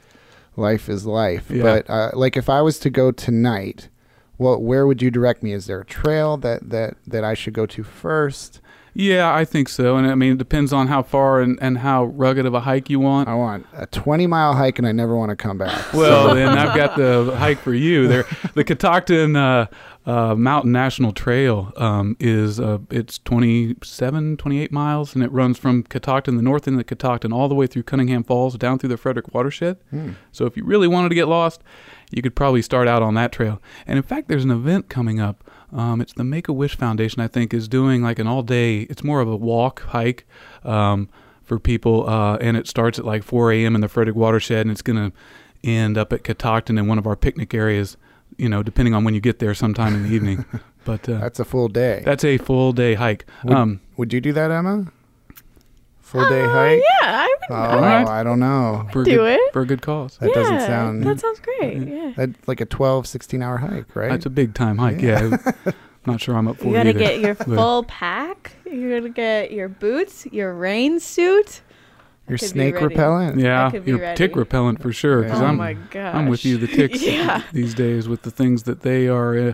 life 0.56 0.88
is 0.88 1.06
life. 1.06 1.52
Yeah. 1.52 1.64
But 1.64 1.90
uh, 1.90 2.12
like, 2.14 2.38
if 2.38 2.50
I 2.50 2.62
was 2.62 2.80
to 2.80 2.90
go 2.90 3.12
tonight, 3.12 3.90
well, 4.38 4.62
where 4.62 4.88
would 4.88 5.02
you 5.02 5.12
direct 5.12 5.44
me? 5.44 5.52
Is 5.52 5.66
there 5.66 5.81
a 5.81 5.85
trail 5.85 6.38
that 6.38 6.69
that 6.69 6.95
that 7.06 7.26
I 7.26 7.33
should 7.33 7.54
go 7.54 7.66
to 7.66 7.83
first? 7.83 8.62
Yeah, 8.95 9.33
I 9.33 9.44
think 9.44 9.69
so. 9.69 9.97
And 9.97 10.06
I 10.07 10.16
mean, 10.16 10.33
it 10.33 10.38
depends 10.38 10.71
on 10.71 10.88
how 10.88 11.02
far 11.02 11.42
and, 11.42 11.57
and 11.62 11.80
how 11.80 12.06
rugged 12.06 12.45
of 12.45 12.54
a 12.54 12.59
hike 12.59 12.90
you 12.90 13.00
want. 13.00 13.28
I 13.28 13.33
want 13.33 13.66
a 13.73 13.88
20 13.88 14.28
mile 14.28 14.54
hike, 14.54 14.78
and 14.78 14.88
I 14.88 14.92
never 14.92 15.16
want 15.16 15.30
to 15.30 15.35
come 15.35 15.57
back. 15.57 15.94
Well, 15.94 16.35
then 16.35 16.50
I've 16.50 16.76
got 16.76 16.97
the 16.97 17.35
hike 17.38 17.59
for 17.59 17.73
you. 17.73 18.07
There, 18.07 18.26
the 18.56 18.64
Catoctin 18.64 19.35
uh, 19.35 19.68
uh, 20.06 20.35
Mountain 20.35 20.71
National 20.71 21.14
Trail 21.14 21.71
um, 21.78 22.18
is 22.19 22.59
uh, 22.59 22.80
it's 22.90 23.19
27, 23.19 24.38
28 24.38 24.71
miles, 24.71 25.16
and 25.16 25.23
it 25.23 25.31
runs 25.31 25.57
from 25.57 25.83
Catoctin, 25.83 26.35
the 26.35 26.42
north 26.42 26.68
end 26.68 26.80
of 26.80 26.85
Catoctin, 26.88 27.31
all 27.31 27.47
the 27.47 27.56
way 27.56 27.68
through 27.68 27.83
Cunningham 27.83 28.23
Falls, 28.23 28.57
down 28.57 28.80
through 28.80 28.90
the 28.90 28.97
Frederick 28.97 29.33
Watershed. 29.33 29.78
Hmm. 29.92 30.12
So 30.31 30.45
if 30.45 30.57
you 30.57 30.66
really 30.66 30.88
wanted 30.88 31.09
to 31.09 31.16
get 31.16 31.28
lost, 31.28 31.62
you 32.12 32.21
could 32.21 32.35
probably 32.35 32.62
start 32.62 32.88
out 32.88 33.02
on 33.02 33.14
that 33.16 33.31
trail. 33.31 33.62
And 33.88 33.97
in 33.97 34.04
fact, 34.04 34.28
there's 34.28 34.44
an 34.44 34.52
event 34.52 34.90
coming 34.90 35.19
up. 35.19 35.43
Um, 35.73 36.01
it's 36.01 36.13
the 36.13 36.23
Make 36.23 36.47
a 36.47 36.53
Wish 36.53 36.75
Foundation, 36.77 37.21
I 37.21 37.27
think, 37.27 37.53
is 37.53 37.68
doing 37.68 38.03
like 38.03 38.19
an 38.19 38.27
all 38.27 38.44
day. 38.44 38.81
It's 38.81 39.03
more 39.03 39.21
of 39.21 39.27
a 39.27 39.35
walk 39.35 39.81
hike 39.81 40.27
um, 40.63 41.09
for 41.44 41.59
people, 41.59 42.07
uh, 42.09 42.37
and 42.37 42.56
it 42.56 42.68
starts 42.68 42.99
at 42.99 43.06
like 43.06 43.23
4 43.23 43.51
a.m. 43.51 43.75
in 43.75 43.81
the 43.81 43.87
Frederick 43.89 44.15
Watershed, 44.15 44.61
and 44.61 44.71
it's 44.71 44.81
going 44.83 45.11
to 45.11 45.15
end 45.63 45.97
up 45.97 46.13
at 46.13 46.23
Catoctin 46.23 46.77
in 46.77 46.87
one 46.87 46.97
of 46.97 47.07
our 47.07 47.15
picnic 47.15 47.53
areas. 47.53 47.97
You 48.37 48.49
know, 48.49 48.63
depending 48.63 48.94
on 48.95 49.03
when 49.03 49.13
you 49.13 49.19
get 49.21 49.39
there, 49.39 49.53
sometime 49.53 49.94
in 49.95 50.03
the 50.03 50.09
evening. 50.09 50.45
But 50.85 51.07
uh, 51.07 51.18
That's 51.19 51.39
a 51.39 51.45
full 51.45 51.69
day. 51.69 52.01
that's 52.03 52.25
a 52.25 52.37
full 52.37 52.73
day 52.73 52.95
hike. 52.95 53.25
Would, 53.45 53.56
Um, 53.56 53.80
would 53.95 54.11
you 54.11 54.19
do 54.19 54.33
that, 54.33 54.51
Emma? 54.51 54.92
Full 56.13 56.29
day 56.29 56.43
Uh, 56.43 56.49
hike? 56.49 56.79
Yeah, 57.01 57.07
I 57.25 57.35
would. 57.49 57.55
Oh, 57.55 57.61
I 57.61 57.79
right. 57.81 58.07
I 58.07 58.23
don't 58.23 58.39
know. 58.39 58.87
for 58.93 59.01
a 59.01 59.05
do 59.05 59.17
good, 59.17 59.39
it. 59.39 59.51
for 59.53 59.61
a 59.61 59.65
good 59.65 59.81
cause. 59.81 60.17
That 60.19 60.33
doesn't 60.33 60.53
Yeah, 60.53 60.65
sound 60.67 61.03
That 61.03 61.19
sounds 61.19 61.39
great. 61.41 61.85
Yeah. 61.87 62.13
That's 62.15 62.47
like 62.47 62.61
a 62.61 62.65
12, 62.65 63.05
16 63.07 63.41
hour 63.41 63.57
hike, 63.57 63.93
right? 63.95 64.09
That's 64.11 64.25
a 64.25 64.29
big 64.29 64.53
time 64.53 64.77
hike. 64.77 65.01
Yeah, 65.01 65.37
I'm 65.65 65.73
not 66.05 66.21
sure 66.21 66.35
I'm 66.37 66.47
up 66.47 66.57
for 66.57 66.67
it. 66.67 66.69
You 66.69 66.75
it 66.75 66.77
gotta 66.77 66.89
either. 66.91 66.99
get 66.99 67.19
your 67.19 67.35
full 67.57 67.83
pack. 67.83 68.53
You 68.65 68.95
gotta 68.97 69.09
get 69.09 69.51
your 69.51 69.67
boots, 69.69 70.25
your 70.31 70.53
rain 70.53 70.99
suit. 70.99 71.61
You're 72.30 72.37
snake 72.37 72.80
repellent. 72.80 73.37
Yeah, 73.37 73.69
could 73.69 73.83
be 73.83 73.92
you're 73.92 73.99
ready. 73.99 74.15
tick 74.18 74.37
repellent 74.37 74.81
for 74.81 74.94
sure. 74.94 75.23
Because 75.23 75.42
oh 75.42 75.45
I'm 75.45 75.57
my 75.57 75.73
gosh. 75.73 76.15
I'm 76.15 76.27
with 76.30 76.45
you. 76.45 76.57
The 76.57 76.68
ticks 76.68 77.01
yeah. 77.03 77.44
these 77.51 77.73
days 77.73 78.07
with 78.07 78.21
the 78.21 78.31
things 78.31 78.63
that 78.63 78.80
they 78.80 79.09
are 79.09 79.37
uh, 79.37 79.51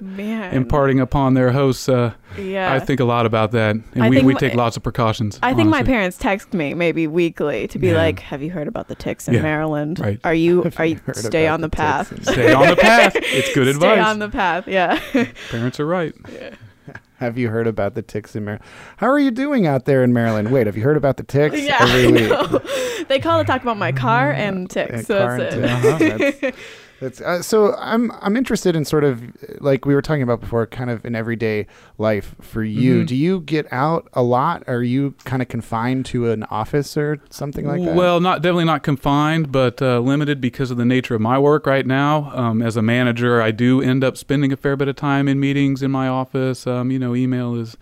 imparting 0.52 1.00
upon 1.00 1.34
their 1.34 1.52
hosts. 1.52 1.90
Uh, 1.90 2.14
Yeah. 2.38 2.72
I 2.72 2.78
think 2.80 3.00
a 3.00 3.06
lot 3.06 3.26
about 3.26 3.52
that, 3.54 3.72
and 3.76 4.04
I 4.04 4.08
we, 4.10 4.18
think 4.18 4.28
we 4.28 4.34
my- 4.36 4.40
take 4.40 4.54
lots 4.54 4.78
of 4.78 4.84
precautions. 4.84 5.40
I 5.42 5.56
think 5.56 5.70
my 5.70 5.82
parents 5.82 6.16
text 6.18 6.54
me 6.54 6.76
maybe 6.76 7.08
weekly 7.08 7.68
to 7.70 7.80
be 7.80 7.88
Yeah. 7.88 7.98
like, 7.98 8.20
"Have 8.20 8.44
you 8.44 8.52
heard 8.52 8.68
about 8.68 8.88
the 8.88 8.96
ticks 8.96 9.28
in 9.28 9.34
Yeah, 9.34 9.42
Maryland? 9.42 10.00
right. 10.00 10.20
Are 10.24 10.36
you 10.36 10.62
Have 10.64 10.80
are 10.80 10.86
you 10.86 11.00
you 11.08 11.14
stay 11.16 11.48
on 11.48 11.62
the, 11.62 11.68
the 11.70 11.76
path? 11.76 12.14
Stay 12.24 12.54
on 12.54 12.68
the 12.68 12.76
path. 12.76 13.14
It's 13.16 13.52
good 13.56 13.68
advice. 13.68 13.94
Stay 13.94 14.00
on 14.00 14.20
the 14.20 14.30
path. 14.30 14.68
Yeah. 14.68 15.00
Parents 15.50 15.80
are 15.80 15.88
right. 15.88 16.14
Have 17.20 17.38
you 17.38 17.50
heard 17.50 17.68
about 17.68 17.96
the 17.96 18.02
ticks 18.02 18.36
in 18.36 18.46
Maryland? 18.46 18.66
How 18.98 19.08
are 19.08 19.20
you 19.20 19.30
doing 19.32 19.68
out 19.68 19.84
there 19.86 20.04
in 20.04 20.14
Maryland? 20.14 20.52
Wait, 20.52 20.68
have 20.68 20.78
you 20.78 20.84
heard 20.84 20.96
about 20.98 21.18
the 21.18 21.24
ticks? 21.24 21.60
yeah. 21.62 21.78
Every 21.82 22.12
week. 22.12 23.08
they 23.10 23.20
call 23.20 23.40
to 23.40 23.46
talk 23.46 23.62
about 23.62 23.78
my 23.78 23.92
car 23.92 24.32
and 24.32 24.70
ticks. 24.70 25.06
So 25.06 25.20
car 25.20 25.38
that's 25.38 25.56
it. 25.56 25.62
ticks. 25.62 25.86
Uh-huh, 25.86 26.40
That's, 26.42 26.58
uh, 27.02 27.42
so 27.42 27.76
I'm 27.76 28.12
I'm 28.22 28.36
interested 28.36 28.76
in 28.76 28.86
sort 28.86 29.04
of 29.04 29.22
like 29.62 29.86
we 29.86 29.96
were 29.96 30.02
talking 30.02 30.22
about 30.24 30.42
before, 30.42 30.66
kind 30.68 30.90
of 30.90 31.06
in 31.06 31.16
everyday 31.16 31.68
life 31.98 32.36
for 32.42 32.64
you. 32.64 33.04
Mhm. 33.04 33.08
Do 33.08 33.16
you 33.16 33.40
get 33.42 33.72
out 33.72 34.08
a 34.14 34.22
lot? 34.22 34.64
Are 34.68 34.84
you 34.84 35.16
kind 35.24 35.42
of 35.42 35.48
confined 35.48 36.06
to 36.08 36.30
an 36.32 36.44
office 36.46 36.98
or 36.98 37.20
something 37.30 37.66
like 37.66 37.84
that? 37.84 37.96
Well, 37.96 38.20
not 38.20 38.42
definitely 38.42 38.66
not 38.66 38.84
confined, 38.84 39.52
but 39.52 39.82
uh, 39.82 40.00
limited 40.00 40.42
because 40.42 40.72
of 40.72 40.78
the 40.78 40.86
nature 40.86 41.16
of 41.16 41.22
my 41.22 41.40
work 41.40 41.66
right 41.66 41.86
now. 41.86 42.32
Um, 42.34 42.62
as 42.62 42.76
a 42.76 42.82
manager, 42.82 43.42
I 43.42 43.52
do 43.52 43.82
end 43.82 44.04
up 44.04 44.18
spending 44.18 44.52
a 44.52 44.58
fair 44.58 44.76
bit 44.76 44.88
of 44.88 44.96
time 44.96 45.28
in 45.28 45.40
meetings 45.40 45.82
in 45.82 45.92
my 45.92 46.08
office. 46.08 46.68
Um, 46.68 46.92
you 46.92 47.00
know, 47.00 47.16
email 47.16 47.56
is 47.56 47.78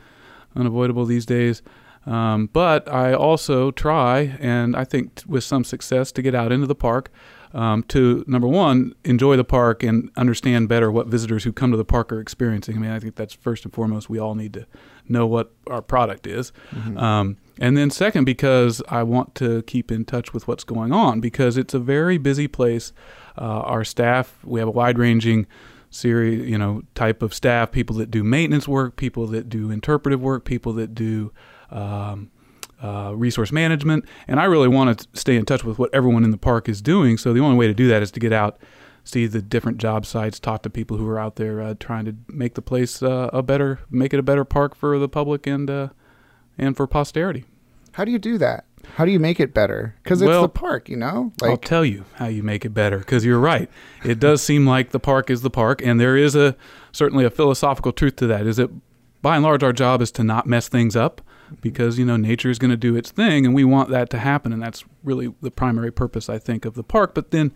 unavoidable 0.55 1.05
these 1.05 1.25
days. 1.25 1.61
Um, 2.05 2.49
but 2.53 2.87
I 2.87 3.13
also 3.13 3.71
try, 3.71 4.37
and 4.39 4.77
I 4.77 4.85
think 4.85 5.15
t- 5.15 5.23
with 5.27 5.43
some 5.43 5.65
success, 5.65 6.11
to 6.13 6.21
get 6.21 6.33
out 6.33 6.53
into 6.53 6.65
the 6.65 6.75
park. 6.75 7.11
Um, 7.53 7.83
to 7.83 8.23
number 8.27 8.47
one, 8.47 8.93
enjoy 9.03 9.37
the 9.37 9.43
park 9.43 9.83
and 9.83 10.11
understand 10.17 10.67
better 10.67 10.91
what 10.91 11.07
visitors 11.07 11.43
who 11.43 11.53
come 11.53 11.71
to 11.71 11.77
the 11.77 11.85
park 11.85 12.11
are 12.11 12.19
experiencing. 12.19 12.75
I 12.75 12.79
mean, 12.79 12.91
I 12.91 12.99
think 12.99 13.15
that's 13.15 13.33
first 13.33 13.63
and 13.63 13.73
foremost. 13.73 14.09
We 14.09 14.19
all 14.19 14.35
need 14.35 14.53
to 14.53 14.65
know 15.07 15.25
what 15.25 15.53
our 15.67 15.81
product 15.81 16.27
is. 16.27 16.51
Mhm. 16.75 17.01
Um, 17.01 17.37
and 17.59 17.77
then 17.77 17.89
second, 17.89 18.25
because 18.25 18.81
I 18.89 19.03
want 19.03 19.33
to 19.35 19.63
keep 19.63 19.91
in 19.91 20.05
touch 20.05 20.33
with 20.33 20.47
what's 20.47 20.63
going 20.63 20.91
on, 20.91 21.21
because 21.21 21.57
it's 21.57 21.73
a 21.73 21.79
very 21.79 22.17
busy 22.17 22.47
place. 22.47 22.91
Uh, 23.37 23.61
our 23.61 23.83
staff, 23.83 24.37
we 24.43 24.59
have 24.59 24.67
a 24.67 24.71
wide-ranging 24.71 25.47
series, 25.89 26.47
you 26.49 26.57
know, 26.57 26.83
type 26.95 27.21
of 27.21 27.33
staff. 27.33 27.71
People 27.71 27.95
that 27.95 28.11
do 28.11 28.23
maintenance 28.23 28.67
work, 28.67 28.97
people 28.97 29.25
that 29.27 29.47
do 29.47 29.71
interpretive 29.71 30.21
work, 30.21 30.43
people 30.43 30.73
that 30.73 30.93
do 30.93 31.31
um, 31.71 32.29
uh, 32.81 33.13
resource 33.15 33.51
management. 33.51 34.05
And 34.27 34.39
I 34.39 34.45
really 34.45 34.67
want 34.67 34.99
to 34.99 35.07
stay 35.19 35.35
in 35.35 35.45
touch 35.45 35.63
with 35.63 35.79
what 35.79 35.93
everyone 35.93 36.23
in 36.23 36.31
the 36.31 36.37
park 36.37 36.69
is 36.69 36.81
doing. 36.81 37.17
So 37.17 37.33
the 37.33 37.39
only 37.39 37.57
way 37.57 37.67
to 37.67 37.73
do 37.73 37.87
that 37.87 38.01
is 38.01 38.11
to 38.11 38.19
get 38.19 38.33
out, 38.33 38.59
see 39.03 39.25
the 39.25 39.41
different 39.41 39.77
job 39.77 40.05
sites, 40.05 40.39
talk 40.39 40.63
to 40.63 40.69
people 40.69 40.97
who 40.97 41.07
are 41.07 41.19
out 41.19 41.35
there 41.35 41.61
uh, 41.61 41.75
trying 41.79 42.05
to 42.05 42.15
make 42.27 42.55
the 42.55 42.61
place 42.61 43.01
uh, 43.01 43.29
a 43.33 43.41
better, 43.41 43.79
make 43.89 44.13
it 44.13 44.19
a 44.19 44.23
better 44.23 44.45
park 44.45 44.75
for 44.75 44.97
the 44.99 45.09
public 45.09 45.47
and 45.47 45.69
uh, 45.69 45.89
and 46.57 46.75
for 46.75 46.87
posterity. 46.87 47.45
How 47.93 48.05
do 48.05 48.11
you 48.11 48.19
do 48.19 48.37
that? 48.37 48.65
How 48.95 49.05
do 49.05 49.11
you 49.11 49.19
make 49.19 49.39
it 49.39 49.53
better? 49.53 49.95
Because 50.03 50.21
it's 50.21 50.29
Well, 50.29 50.43
the 50.43 50.49
park, 50.49 50.87
you 50.87 50.97
know. 50.97 51.33
I'll 51.43 51.57
tell 51.57 51.83
you 51.83 52.05
how 52.15 52.27
you 52.27 52.41
make 52.41 52.63
it 52.63 52.69
better 52.69 52.99
because 52.99 53.25
you're 53.25 53.39
right. 53.39 53.69
It 54.03 54.19
does 54.19 54.41
seem 54.41 54.65
like 54.65 54.91
the 54.91 54.99
park 54.99 55.29
is 55.29 55.41
the 55.41 55.49
park, 55.49 55.81
and 55.83 55.99
there 55.99 56.15
is 56.15 56.35
a 56.35 56.55
certainly 56.91 57.25
a 57.25 57.29
philosophical 57.29 57.91
truth 57.91 58.15
to 58.17 58.27
that. 58.27 58.47
Is 58.47 58.57
that 58.57 58.71
by 59.21 59.35
and 59.35 59.43
large 59.43 59.63
our 59.63 59.73
job 59.73 60.01
is 60.01 60.11
to 60.11 60.23
not 60.23 60.47
mess 60.47 60.67
things 60.67 60.95
up 60.95 61.21
because 61.61 61.97
you 61.97 62.05
know 62.05 62.17
nature 62.17 62.49
is 62.49 62.59
going 62.59 62.71
to 62.71 62.77
do 62.77 62.95
its 62.95 63.11
thing, 63.11 63.45
and 63.45 63.53
we 63.55 63.63
want 63.63 63.89
that 63.89 64.09
to 64.11 64.19
happen, 64.19 64.53
and 64.53 64.61
that's 64.61 64.83
really 65.03 65.33
the 65.41 65.51
primary 65.51 65.91
purpose 65.91 66.29
I 66.29 66.39
think 66.39 66.65
of 66.65 66.75
the 66.75 66.83
park. 66.83 67.13
But 67.13 67.31
then 67.31 67.53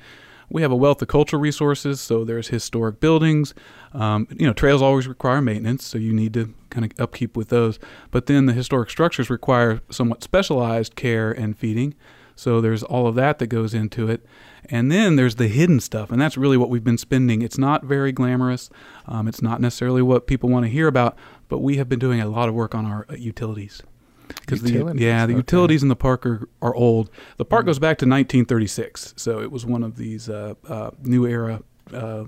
we 0.49 0.61
have 0.61 0.71
a 0.71 0.75
wealth 0.75 1.01
of 1.01 1.07
cultural 1.07 1.41
resources, 1.41 2.01
so 2.01 2.25
there's 2.25 2.49
historic 2.49 2.99
buildings. 2.99 3.53
Um, 3.93 4.27
you 4.31 4.45
know, 4.45 4.53
trails 4.53 4.81
always 4.81 5.07
require 5.07 5.41
maintenance, 5.41 5.85
so 5.85 5.97
you 5.97 6.13
need 6.13 6.33
to 6.33 6.53
kind 6.69 6.85
of 6.85 6.99
upkeep 6.99 7.37
with 7.37 7.49
those. 7.49 7.79
But 8.11 8.25
then 8.25 8.45
the 8.45 8.53
historic 8.53 8.89
structures 8.89 9.29
require 9.29 9.81
somewhat 9.89 10.23
specialized 10.23 10.95
care 10.95 11.31
and 11.31 11.57
feeding. 11.57 11.95
So 12.35 12.59
there's 12.59 12.83
all 12.83 13.07
of 13.07 13.15
that 13.15 13.39
that 13.39 13.47
goes 13.47 13.73
into 13.73 14.09
it. 14.09 14.25
And 14.65 14.91
then 14.91 15.15
there's 15.15 15.35
the 15.35 15.47
hidden 15.47 15.79
stuff, 15.79 16.11
and 16.11 16.21
that's 16.21 16.37
really 16.37 16.57
what 16.57 16.69
we've 16.69 16.83
been 16.83 16.97
spending. 16.97 17.41
It's 17.41 17.57
not 17.57 17.83
very 17.83 18.11
glamorous. 18.11 18.69
Um, 19.05 19.27
it's 19.27 19.41
not 19.41 19.59
necessarily 19.59 20.01
what 20.01 20.27
people 20.27 20.49
want 20.49 20.65
to 20.65 20.69
hear 20.69 20.87
about, 20.87 21.17
but 21.51 21.59
we 21.59 21.75
have 21.75 21.89
been 21.89 21.99
doing 21.99 22.21
a 22.21 22.29
lot 22.29 22.47
of 22.47 22.55
work 22.55 22.73
on 22.73 22.85
our 22.85 23.05
uh, 23.09 23.15
utilities. 23.15 23.83
Because 24.29 24.61
the 24.61 24.93
yeah, 24.95 25.25
the 25.25 25.33
okay. 25.33 25.35
utilities 25.35 25.83
in 25.83 25.89
the 25.89 25.97
park 25.97 26.25
are, 26.25 26.47
are 26.61 26.73
old. 26.73 27.09
The 27.35 27.43
park 27.43 27.65
goes 27.65 27.77
back 27.77 27.97
to 27.97 28.05
1936, 28.05 29.15
so 29.17 29.41
it 29.41 29.51
was 29.51 29.65
one 29.65 29.83
of 29.83 29.97
these 29.97 30.29
uh, 30.29 30.53
uh, 30.69 30.91
new 31.03 31.27
era 31.27 31.61
uh, 31.93 32.23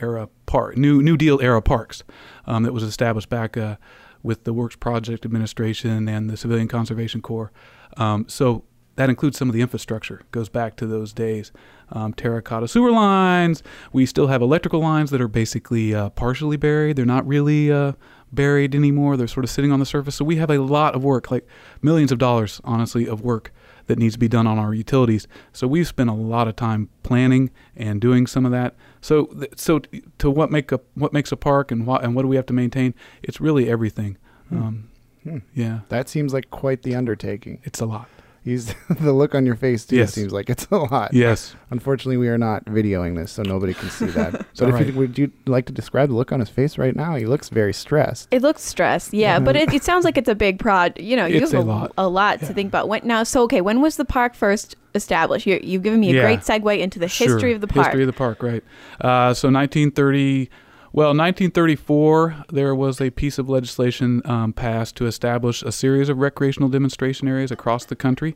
era 0.00 0.28
park, 0.46 0.76
new 0.76 1.02
New 1.02 1.16
Deal 1.16 1.40
era 1.42 1.60
parks 1.60 2.04
um, 2.46 2.62
that 2.62 2.72
was 2.72 2.84
established 2.84 3.28
back 3.28 3.56
uh, 3.56 3.78
with 4.22 4.44
the 4.44 4.52
Works 4.52 4.76
Project 4.76 5.24
Administration 5.24 6.08
and 6.08 6.30
the 6.30 6.36
Civilian 6.36 6.68
Conservation 6.68 7.20
Corps. 7.20 7.50
Um, 7.96 8.28
so 8.28 8.62
that 8.94 9.10
includes 9.10 9.36
some 9.36 9.48
of 9.48 9.54
the 9.54 9.60
infrastructure. 9.60 10.22
Goes 10.30 10.48
back 10.48 10.76
to 10.76 10.86
those 10.86 11.12
days. 11.12 11.50
Um, 11.90 12.12
terracotta 12.12 12.68
sewer 12.68 12.90
lines. 12.90 13.62
We 13.92 14.04
still 14.04 14.26
have 14.26 14.42
electrical 14.42 14.80
lines 14.80 15.10
that 15.10 15.20
are 15.22 15.28
basically 15.28 15.94
uh, 15.94 16.10
partially 16.10 16.56
buried. 16.58 16.96
They're 16.96 17.06
not 17.06 17.26
really 17.26 17.72
uh, 17.72 17.92
buried 18.30 18.74
anymore. 18.74 19.16
They're 19.16 19.26
sort 19.26 19.44
of 19.44 19.50
sitting 19.50 19.72
on 19.72 19.80
the 19.80 19.86
surface. 19.86 20.14
So 20.16 20.24
we 20.24 20.36
have 20.36 20.50
a 20.50 20.58
lot 20.58 20.94
of 20.94 21.02
work, 21.02 21.30
like 21.30 21.46
millions 21.80 22.12
of 22.12 22.18
dollars, 22.18 22.60
honestly, 22.62 23.08
of 23.08 23.22
work 23.22 23.52
that 23.86 23.98
needs 23.98 24.14
to 24.16 24.18
be 24.18 24.28
done 24.28 24.46
on 24.46 24.58
our 24.58 24.74
utilities. 24.74 25.26
So 25.54 25.66
we've 25.66 25.86
spent 25.88 26.10
a 26.10 26.12
lot 26.12 26.46
of 26.46 26.56
time 26.56 26.90
planning 27.02 27.50
and 27.74 28.02
doing 28.02 28.26
some 28.26 28.44
of 28.44 28.52
that. 28.52 28.74
So, 29.00 29.24
th- 29.26 29.52
so 29.56 29.78
t- 29.78 30.02
to 30.18 30.30
what 30.30 30.50
make 30.50 30.70
a 30.72 30.80
what 30.94 31.14
makes 31.14 31.32
a 31.32 31.36
park 31.36 31.70
and 31.72 31.86
what 31.86 32.04
and 32.04 32.14
what 32.14 32.20
do 32.22 32.28
we 32.28 32.36
have 32.36 32.44
to 32.46 32.52
maintain? 32.52 32.92
It's 33.22 33.40
really 33.40 33.70
everything. 33.70 34.18
Hmm. 34.50 34.62
Um, 34.62 34.88
Hmm. 35.24 35.38
yeah, 35.54 35.80
that 35.88 36.08
seems 36.08 36.32
like 36.34 36.48
quite 36.50 36.82
the 36.82 36.94
undertaking. 36.94 37.60
it's 37.64 37.80
a 37.80 37.86
lot. 37.86 38.08
He's 38.48 38.74
the 39.00 39.12
look 39.12 39.34
on 39.34 39.44
your 39.44 39.56
face 39.56 39.84
too. 39.84 39.96
Yes. 39.96 40.14
Seems 40.14 40.32
like 40.32 40.48
it's 40.48 40.66
a 40.70 40.76
lot. 40.78 41.12
Yes. 41.12 41.54
Unfortunately, 41.70 42.16
we 42.16 42.28
are 42.28 42.38
not 42.38 42.64
videoing 42.64 43.14
this, 43.14 43.30
so 43.30 43.42
nobody 43.42 43.74
can 43.74 43.90
see 43.90 44.06
that. 44.06 44.32
but 44.32 44.62
all 44.62 44.68
if 44.68 44.74
right. 44.74 44.86
you 44.86 44.92
would 44.94 45.18
you 45.18 45.30
like 45.46 45.66
to 45.66 45.72
describe 45.72 46.08
the 46.08 46.14
look 46.14 46.32
on 46.32 46.40
his 46.40 46.48
face 46.48 46.78
right 46.78 46.96
now? 46.96 47.14
He 47.14 47.26
looks 47.26 47.50
very 47.50 47.74
stressed. 47.74 48.28
It 48.30 48.40
looks 48.40 48.62
stressed, 48.62 49.12
yeah, 49.12 49.38
but 49.38 49.54
it, 49.54 49.72
it 49.74 49.84
sounds 49.84 50.04
like 50.06 50.16
it's 50.16 50.28
a 50.30 50.34
big 50.34 50.58
prod. 50.58 50.98
You 50.98 51.16
know, 51.16 51.26
you 51.26 51.36
It's 51.42 51.52
have 51.52 51.60
a 51.60 51.64
a, 51.64 51.66
lot. 51.66 51.92
a 51.98 52.08
lot 52.08 52.38
to 52.40 52.46
think 52.46 52.68
about. 52.68 52.88
When, 52.88 53.06
now, 53.06 53.22
so 53.22 53.42
okay, 53.42 53.60
when 53.60 53.82
was 53.82 53.96
the 53.96 54.06
park 54.06 54.34
first 54.34 54.76
established? 54.94 55.46
You, 55.46 55.60
you've 55.62 55.82
given 55.82 56.00
me 56.00 56.10
a 56.10 56.14
Yeah. 56.14 56.22
great 56.22 56.40
segue 56.40 56.78
into 56.78 56.98
the 56.98 57.08
Sure. 57.08 57.28
history 57.28 57.52
of 57.52 57.60
the 57.60 57.66
park. 57.68 57.88
History 57.88 58.02
of 58.02 58.06
the 58.06 58.12
park, 58.14 58.42
right. 58.42 58.64
Uh, 59.00 59.34
so 59.34 59.50
1930, 59.50 60.48
well, 60.92 61.08
1934, 61.08 62.44
there 62.50 62.74
was 62.74 63.00
a 63.00 63.10
piece 63.10 63.38
of 63.38 63.48
legislation 63.48 64.22
um, 64.24 64.52
passed 64.52 64.96
to 64.96 65.06
establish 65.06 65.62
a 65.62 65.72
series 65.72 66.08
of 66.08 66.18
recreational 66.18 66.68
demonstration 66.68 67.28
areas 67.28 67.50
across 67.50 67.84
the 67.84 67.96
country. 67.96 68.34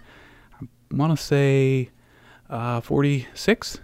I 0.60 0.66
want 0.90 1.16
to 1.16 1.22
say 1.22 1.90
uh, 2.50 2.80
46. 2.80 3.80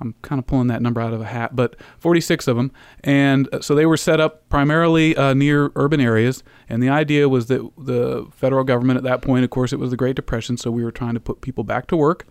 I'm 0.00 0.14
kind 0.22 0.38
of 0.38 0.46
pulling 0.46 0.68
that 0.68 0.82
number 0.82 1.00
out 1.00 1.12
of 1.12 1.20
a 1.20 1.26
hat, 1.26 1.56
but 1.56 1.76
46 1.98 2.46
of 2.48 2.56
them. 2.56 2.72
And 3.02 3.48
uh, 3.52 3.60
so 3.60 3.74
they 3.74 3.86
were 3.86 3.96
set 3.96 4.20
up 4.20 4.48
primarily 4.48 5.16
uh, 5.16 5.34
near 5.34 5.70
urban 5.74 6.00
areas. 6.00 6.42
And 6.68 6.82
the 6.82 6.88
idea 6.88 7.28
was 7.28 7.46
that 7.46 7.68
the 7.76 8.26
federal 8.32 8.64
government 8.64 8.96
at 8.96 9.04
that 9.04 9.22
point, 9.22 9.44
of 9.44 9.50
course, 9.50 9.72
it 9.72 9.78
was 9.78 9.90
the 9.90 9.96
Great 9.96 10.16
Depression, 10.16 10.56
so 10.56 10.70
we 10.70 10.84
were 10.84 10.92
trying 10.92 11.14
to 11.14 11.20
put 11.20 11.40
people 11.40 11.64
back 11.64 11.86
to 11.88 11.96
work. 11.96 12.26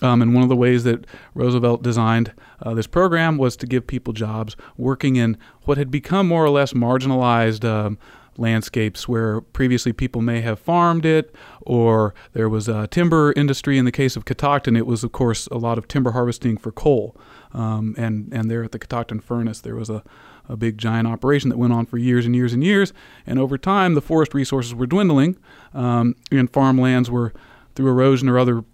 Um, 0.00 0.22
and 0.22 0.32
one 0.32 0.42
of 0.42 0.48
the 0.48 0.56
ways 0.56 0.84
that 0.84 1.06
Roosevelt 1.34 1.82
designed 1.82 2.32
uh, 2.62 2.74
this 2.74 2.86
program 2.86 3.36
was 3.36 3.56
to 3.56 3.66
give 3.66 3.86
people 3.86 4.12
jobs 4.12 4.56
working 4.76 5.16
in 5.16 5.36
what 5.62 5.76
had 5.76 5.90
become 5.90 6.28
more 6.28 6.44
or 6.44 6.50
less 6.50 6.72
marginalized 6.72 7.64
um, 7.64 7.98
landscapes 8.36 9.08
where 9.08 9.40
previously 9.40 9.92
people 9.92 10.22
may 10.22 10.40
have 10.40 10.60
farmed 10.60 11.04
it 11.04 11.34
or 11.62 12.14
there 12.32 12.48
was 12.48 12.68
a 12.68 12.86
timber 12.86 13.32
industry. 13.36 13.76
In 13.76 13.84
the 13.84 13.92
case 13.92 14.16
of 14.16 14.24
Catoctin, 14.24 14.76
it 14.76 14.86
was, 14.86 15.02
of 15.02 15.10
course, 15.10 15.48
a 15.48 15.58
lot 15.58 15.76
of 15.76 15.88
timber 15.88 16.12
harvesting 16.12 16.56
for 16.56 16.70
coal. 16.70 17.16
Um, 17.52 17.94
and, 17.98 18.32
and 18.32 18.50
there 18.50 18.62
at 18.62 18.72
the 18.72 18.78
Catoctin 18.78 19.18
Furnace, 19.18 19.60
there 19.60 19.74
was 19.74 19.90
a, 19.90 20.04
a 20.48 20.56
big 20.56 20.78
giant 20.78 21.08
operation 21.08 21.50
that 21.50 21.58
went 21.58 21.72
on 21.72 21.86
for 21.86 21.98
years 21.98 22.24
and 22.24 22.36
years 22.36 22.52
and 22.52 22.62
years. 22.62 22.92
And 23.26 23.40
over 23.40 23.58
time, 23.58 23.94
the 23.94 24.00
forest 24.00 24.32
resources 24.32 24.74
were 24.74 24.86
dwindling, 24.86 25.36
um, 25.74 26.14
and 26.30 26.48
farmlands 26.48 27.10
were, 27.10 27.32
through 27.74 27.88
erosion 27.88 28.28
or 28.28 28.38
other 28.38 28.64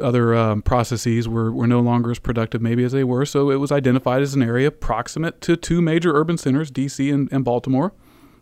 other 0.00 0.34
um, 0.34 0.62
processes 0.62 1.28
were, 1.28 1.52
were 1.52 1.66
no 1.66 1.80
longer 1.80 2.10
as 2.10 2.18
productive 2.18 2.60
maybe 2.62 2.84
as 2.84 2.92
they 2.92 3.04
were. 3.04 3.24
So 3.26 3.50
it 3.50 3.56
was 3.56 3.72
identified 3.72 4.22
as 4.22 4.34
an 4.34 4.42
area 4.42 4.70
proximate 4.70 5.40
to 5.42 5.56
two 5.56 5.80
major 5.80 6.14
urban 6.14 6.38
centers, 6.38 6.70
D.C. 6.70 7.10
and, 7.10 7.28
and 7.32 7.44
Baltimore, 7.44 7.92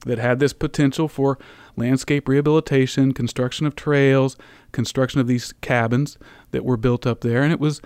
that 0.07 0.19
had 0.19 0.39
this 0.39 0.53
potential 0.53 1.09
for 1.09 1.39
landscape 1.77 2.29
rehabilitation, 2.29 3.13
construction 3.13 3.67
of 3.67 3.75
trails, 3.75 4.37
construction 4.73 5.21
of 5.21 5.27
these 5.27 5.53
cabins 5.61 6.19
that 6.51 6.65
were 6.65 6.77
built 6.77 7.07
up 7.07 7.21
there. 7.23 7.43
And 7.43 7.53
it 7.53 7.61
was 7.61 7.81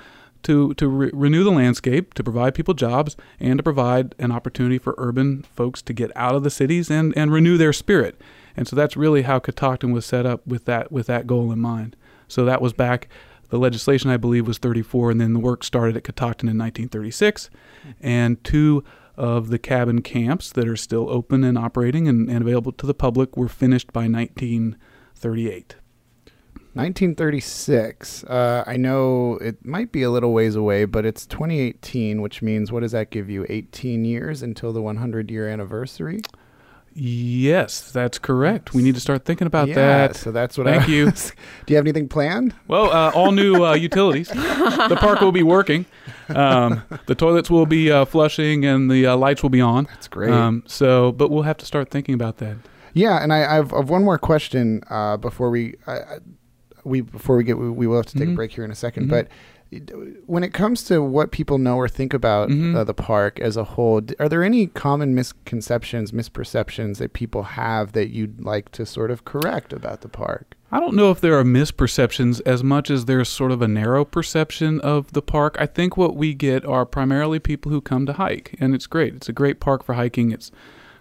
to, 0.44 0.74
to 0.74 0.88
re- 0.88 1.10
renew 1.12 1.44
the 1.44 1.50
landscape, 1.50 2.14
to 2.14 2.24
provide 2.24 2.54
people 2.54 2.74
jobs, 2.74 3.16
and 3.40 3.58
to 3.58 3.62
provide 3.62 4.14
an 4.18 4.32
opportunity 4.32 4.78
for 4.78 4.94
urban 4.98 5.42
folks 5.54 5.82
to 5.82 5.92
get 5.92 6.10
out 6.16 6.34
of 6.34 6.44
the 6.44 6.50
cities 6.50 6.90
and, 6.90 7.16
and 7.16 7.32
renew 7.32 7.56
their 7.56 7.72
spirit. 7.72 8.20
And 8.56 8.66
so 8.66 8.74
that's 8.74 8.96
really 8.96 9.22
how 9.22 9.38
Catoctin 9.38 9.92
was 9.92 10.04
set 10.04 10.26
up 10.26 10.46
with 10.46 10.64
that 10.64 10.90
with 10.90 11.06
that 11.06 11.26
goal 11.26 11.52
in 11.52 11.60
mind. 11.60 11.96
So 12.26 12.44
that 12.44 12.60
was 12.60 12.72
back 12.72 13.08
the 13.50 13.58
legislation, 13.58 14.10
I 14.10 14.16
believe, 14.16 14.46
was 14.46 14.58
34, 14.58 15.12
and 15.12 15.20
then 15.20 15.32
the 15.32 15.40
work 15.40 15.64
started 15.64 15.96
at 15.96 16.04
Catoctin 16.04 16.48
in 16.48 16.58
1936. 16.58 17.50
And 18.00 18.42
two 18.44 18.84
of 19.16 19.48
the 19.48 19.58
cabin 19.58 20.02
camps 20.02 20.52
that 20.52 20.68
are 20.68 20.76
still 20.76 21.10
open 21.10 21.42
and 21.42 21.58
operating 21.58 22.06
and, 22.06 22.30
and 22.30 22.42
available 22.42 22.72
to 22.72 22.86
the 22.86 22.94
public 22.94 23.36
were 23.36 23.48
finished 23.48 23.92
by 23.92 24.02
1938. 24.02 25.76
1936. 26.74 28.22
Uh, 28.24 28.62
I 28.64 28.76
know 28.76 29.36
it 29.38 29.64
might 29.64 29.90
be 29.90 30.04
a 30.04 30.10
little 30.10 30.32
ways 30.32 30.54
away, 30.54 30.84
but 30.84 31.04
it's 31.04 31.26
2018, 31.26 32.22
which 32.22 32.40
means 32.40 32.70
what 32.70 32.80
does 32.80 32.92
that 32.92 33.10
give 33.10 33.28
you? 33.28 33.44
18 33.48 34.04
years 34.04 34.42
until 34.42 34.72
the 34.72 34.80
100 34.80 35.28
year 35.28 35.48
anniversary? 35.48 36.20
Yes, 37.00 37.92
that's 37.92 38.18
correct. 38.18 38.74
We 38.74 38.82
need 38.82 38.96
to 38.96 39.00
start 39.00 39.24
thinking 39.24 39.46
about 39.46 39.68
yeah, 39.68 39.74
that. 39.76 40.16
So 40.16 40.32
that's 40.32 40.58
what 40.58 40.66
Thank 40.66 40.84
I 40.84 40.86
you. 40.86 41.04
was- 41.06 41.32
Do 41.66 41.72
you 41.72 41.76
have 41.76 41.84
anything 41.84 42.08
planned? 42.08 42.54
Well, 42.66 42.90
uh, 42.90 43.10
all 43.14 43.30
new 43.30 43.64
uh, 43.64 43.74
utilities. 43.88 44.28
the 44.28 44.96
park 44.98 45.20
will 45.20 45.30
be 45.32 45.44
working. 45.44 45.86
Um, 46.28 46.82
the 47.06 47.14
toilets 47.14 47.50
will 47.50 47.66
be 47.66 47.90
uh, 47.90 48.04
flushing, 48.04 48.64
and 48.64 48.90
the 48.90 49.06
uh, 49.06 49.16
lights 49.16 49.42
will 49.42 49.50
be 49.50 49.60
on. 49.60 49.84
That's 49.84 50.08
great. 50.08 50.32
Um, 50.32 50.64
so, 50.66 51.12
but 51.12 51.30
we'll 51.30 51.42
have 51.44 51.56
to 51.58 51.66
start 51.66 51.88
thinking 51.90 52.14
about 52.14 52.38
that. 52.38 52.56
Yeah, 52.94 53.22
and 53.22 53.32
I, 53.32 53.58
I've, 53.58 53.72
I've 53.72 53.88
one 53.90 54.02
more 54.02 54.18
question 54.18 54.82
uh, 54.90 55.16
before 55.18 55.50
we 55.50 55.74
we 56.84 57.02
before 57.02 57.36
we 57.36 57.44
get 57.44 57.58
we, 57.58 57.70
we 57.70 57.86
will 57.86 57.96
have 57.96 58.06
to 58.06 58.18
take 58.18 58.28
a 58.28 58.30
Mhm. 58.32 58.36
break 58.36 58.50
here 58.52 58.64
in 58.64 58.70
a 58.70 58.74
2nd 58.74 59.04
Mhm. 59.04 59.08
But 59.08 59.28
when 60.26 60.42
it 60.44 60.54
comes 60.54 60.82
to 60.84 61.02
what 61.02 61.30
people 61.30 61.58
know 61.58 61.76
or 61.76 61.88
think 61.88 62.14
about 62.14 62.48
Mhm. 62.48 62.74
uh, 62.74 62.84
the 62.84 62.94
park 62.94 63.38
as 63.38 63.56
a 63.56 63.64
whole, 63.64 64.00
are 64.18 64.28
there 64.28 64.42
any 64.42 64.66
common 64.68 65.14
misconceptions, 65.14 66.10
misperceptions 66.12 66.96
that 66.98 67.12
people 67.12 67.42
have 67.42 67.92
that 67.92 68.08
you'd 68.08 68.40
like 68.42 68.70
to 68.72 68.86
sort 68.86 69.10
of 69.10 69.24
correct 69.24 69.72
about 69.72 70.00
the 70.00 70.08
park? 70.08 70.54
I 70.72 70.80
don't 70.80 70.94
know 70.94 71.10
if 71.10 71.20
there 71.20 71.38
are 71.38 71.44
misperceptions 71.44 72.40
as 72.46 72.62
much 72.62 72.90
as 72.90 73.04
there's 73.06 73.28
sort 73.28 73.52
of 73.52 73.62
a 73.62 73.68
narrow 73.68 74.04
perception 74.04 74.80
of 74.80 75.12
the 75.12 75.22
park. 75.22 75.56
I 75.58 75.66
think 75.66 75.96
what 75.96 76.14
we 76.16 76.34
get 76.34 76.64
are 76.66 76.84
primarily 76.84 77.38
people 77.38 77.72
who 77.72 77.80
come 77.80 78.04
to 78.06 78.14
hike, 78.14 78.54
and 78.60 78.74
it's 78.74 78.86
great. 78.86 79.14
It's 79.14 79.28
a 79.28 79.32
great 79.32 79.60
park 79.60 79.82
for 79.82 79.94
hiking. 79.94 80.30
It's 80.30 80.50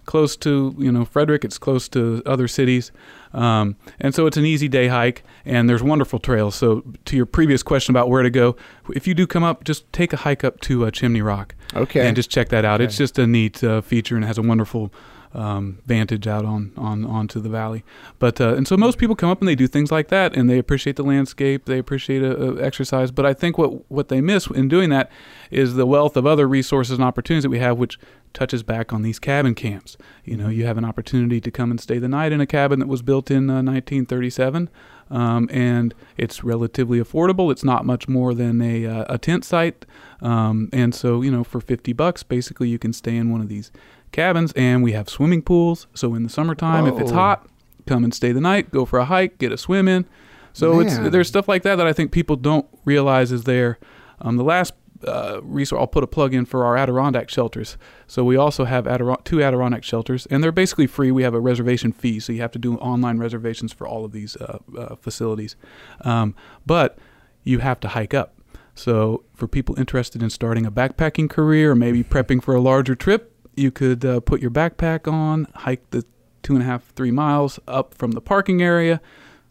close 0.08 0.36
to 0.38 0.74
you 0.80 0.92
know 0.92 1.06
Frederick. 1.06 1.46
It's 1.46 1.60
close 1.60 1.88
to 1.90 2.24
other 2.26 2.48
cities, 2.48 2.92
um, 3.34 3.76
and 4.00 4.16
so 4.16 4.26
it's 4.26 4.38
an 4.38 4.46
easy 4.46 4.68
day 4.68 4.88
hike. 4.88 5.24
And 5.46 5.70
there's 5.70 5.84
wonderful 5.84 6.18
trails. 6.20 6.56
So 6.56 6.84
to 7.06 7.16
your 7.16 7.26
previous 7.28 7.62
question 7.64 7.94
about 7.94 8.10
where 8.10 8.24
to 8.24 8.32
go, 8.32 8.56
if 8.96 9.08
you 9.08 9.14
do 9.14 9.28
come 9.28 9.44
up, 9.44 9.64
just 9.64 9.92
take 9.94 10.12
a 10.14 10.18
hike 10.18 10.44
up 10.44 10.60
to 10.62 10.86
uh, 10.86 10.92
Chimney 10.92 11.22
Rock 11.22 11.54
Okay. 11.76 12.06
and 12.08 12.16
just 12.16 12.30
check 12.32 12.50
that 12.50 12.66
out. 12.66 12.82
It's 12.82 12.98
just 12.98 13.20
a 13.20 13.28
neat 13.28 13.64
uh, 13.64 13.82
feature 13.82 14.16
and 14.16 14.26
has 14.26 14.38
a 14.38 14.42
wonderful 14.42 14.92
um, 15.34 15.80
vantage 15.86 16.26
out 16.26 16.46
on, 16.46 16.72
on 16.78 17.06
onto 17.06 17.40
the 17.40 17.50
valley. 17.50 17.84
But 18.18 18.42
uh, 18.42 18.56
and 18.56 18.68
so 18.68 18.76
most 18.78 18.98
people 18.98 19.16
come 19.16 19.30
up 19.30 19.40
and 19.40 19.48
they 19.48 19.56
do 19.56 19.68
things 19.68 19.92
like 19.92 20.08
that, 20.08 20.36
and 20.36 20.50
they 20.50 20.58
appreciate 20.58 20.96
the 20.96 21.04
landscape, 21.04 21.66
they 21.66 21.78
appreciate 21.78 22.24
a, 22.24 22.42
a 22.58 22.62
exercise. 22.64 23.12
But 23.12 23.26
I 23.26 23.34
think 23.34 23.58
what 23.58 23.90
what 23.92 24.08
they 24.10 24.22
miss 24.22 24.48
in 24.48 24.68
doing 24.68 24.90
that 24.90 25.12
is 25.52 25.76
the 25.76 25.86
wealth 25.86 26.18
of 26.18 26.26
other 26.26 26.48
resources 26.48 26.98
and 26.98 27.04
opportunities 27.04 27.44
that 27.44 27.50
we 27.50 27.60
have, 27.60 27.78
which 27.78 28.00
touches 28.38 28.62
back 28.62 28.94
on 28.94 29.02
these 29.02 29.18
cabin 29.18 29.56
camps. 29.56 29.98
You 30.24 30.38
know, 30.38 30.48
you 30.48 30.66
have 30.68 30.78
an 30.78 30.86
opportunity 30.86 31.42
to 31.42 31.50
come 31.50 31.72
and 31.72 31.82
stay 31.82 31.98
the 31.98 32.08
night 32.08 32.32
in 32.32 32.40
a 32.40 32.46
cabin 32.46 32.80
that 32.80 32.88
was 32.88 33.02
built 33.02 33.32
in 33.32 33.50
uh, 33.50 33.64
1937. 33.64 34.70
Um, 35.10 35.50
and 35.52 35.96
it's 36.18 36.44
relatively 36.44 37.00
affordable. 37.00 37.52
It's 37.52 37.64
not 37.64 37.84
much 37.84 38.08
more 38.08 38.36
than 38.36 38.62
a, 38.62 38.86
uh, 38.86 39.06
a 39.10 39.18
tent 39.18 39.44
site, 39.46 39.86
um, 40.22 40.70
and 40.74 40.94
so 40.94 41.22
you 41.22 41.32
know 41.32 41.46
for 41.46 41.62
fifty 41.62 41.94
bucks, 41.94 42.24
basically 42.24 42.68
you 42.68 42.78
can 42.78 42.92
stay 42.92 43.16
in 43.16 43.32
one 43.32 43.40
of 43.40 43.48
these 43.48 43.72
cabins, 44.12 44.52
and 44.58 44.84
we 44.84 44.92
have 44.92 45.08
swimming 45.08 45.42
pools. 45.42 45.88
So 45.94 46.14
in 46.14 46.24
the 46.24 46.30
summertime, 46.30 46.88
if 46.88 47.00
it's 47.00 47.12
hot, 47.12 47.48
come 47.86 48.04
and 48.04 48.14
stay 48.14 48.34
the 48.34 48.42
night, 48.42 48.70
go 48.70 48.84
for 48.84 49.00
a 49.00 49.06
hike, 49.06 49.38
get 49.38 49.54
a 49.54 49.58
swim 49.58 49.88
in. 49.88 50.06
So 50.52 50.82
it's 50.82 50.98
there's 50.98 51.30
stuff 51.30 51.48
like 51.48 51.64
that 51.64 51.76
that 51.78 51.88
I 51.88 51.94
think 51.94 52.12
people 52.12 52.36
don't 52.36 52.66
realize 52.84 53.32
is 53.32 53.46
there. 53.46 53.80
Um, 54.20 54.36
the 54.36 54.44
last 54.44 54.74
uh, 55.06 55.40
resource, 55.44 55.80
I'll 55.80 55.88
put 55.88 56.04
a 56.04 56.08
plug 56.08 56.34
in 56.34 56.46
for 56.46 56.66
our 56.66 56.78
Adirondack 56.78 57.30
shelters. 57.30 57.78
So 58.08 58.24
we 58.24 58.36
also 58.36 58.66
have 58.66 58.86
Adiron- 58.86 59.24
two 59.24 59.42
Adirondack 59.42 59.84
shelters, 59.84 60.26
and 60.28 60.44
they're 60.44 60.52
basically 60.52 60.88
free. 60.88 61.12
We 61.12 61.24
have 61.24 61.34
a 61.34 61.40
reservation 61.40 61.92
fee, 61.92 62.20
so 62.20 62.34
you 62.34 62.42
have 62.42 62.52
to 62.52 62.60
do 62.60 62.76
online 62.76 63.18
reservations 63.18 63.74
for 63.74 63.88
all 63.88 64.06
of 64.06 64.12
these 64.12 64.36
uh, 64.38 64.60
uh, 64.78 64.96
facilities. 64.96 65.56
Um, 66.02 66.36
but 66.66 66.98
you 67.44 67.60
have 67.60 67.80
to 67.82 67.90
hike 67.90 68.14
up. 68.14 68.34
So 68.76 69.24
for 69.34 69.48
people 69.48 69.78
interested 69.80 70.22
in 70.22 70.30
starting 70.30 70.66
a 70.66 70.72
backpacking 70.72 71.30
career 71.30 71.72
or 71.72 71.76
maybe 71.76 72.04
prepping 72.04 72.44
for 72.44 72.54
a 72.54 72.62
larger 72.62 72.94
trip, 72.96 73.34
you 73.56 73.72
could 73.72 74.06
uh, 74.06 74.20
put 74.20 74.40
your 74.40 74.52
backpack 74.52 75.12
on, 75.12 75.48
hike 75.56 75.90
the 75.90 76.06
two 76.44 76.54
and 76.54 76.62
a 76.62 76.66
half, 76.66 76.94
three 76.94 77.12
miles 77.12 77.60
up 77.68 77.94
from 77.96 78.12
the 78.12 78.22
parking 78.22 78.62
area, 78.62 79.02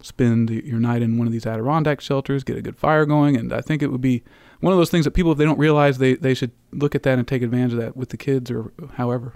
spend 0.00 0.48
your 0.50 0.78
night 0.78 1.02
in 1.02 1.18
one 1.18 1.26
of 1.26 1.32
these 1.32 1.44
Adirondack 1.44 2.00
shelters, 2.00 2.44
get 2.44 2.56
a 2.56 2.62
good 2.62 2.76
fire 2.76 3.04
going, 3.04 3.36
and 3.36 3.52
I 3.52 3.60
think 3.60 3.82
it 3.82 3.88
would 3.88 4.00
be 4.00 4.22
one 4.60 4.72
of 4.72 4.78
those 4.78 4.90
things 4.90 5.04
that 5.04 5.10
people, 5.12 5.32
if 5.32 5.38
they 5.38 5.44
don't 5.44 5.58
realize, 5.58 5.98
they, 5.98 6.14
they 6.14 6.34
should 6.34 6.50
look 6.72 6.94
at 6.94 7.02
that 7.04 7.18
and 7.18 7.26
take 7.28 7.42
advantage 7.42 7.72
of 7.74 7.78
that 7.80 7.96
with 7.96 8.08
the 8.10 8.16
kids 8.16 8.50
or 8.50 8.72
however. 8.94 9.34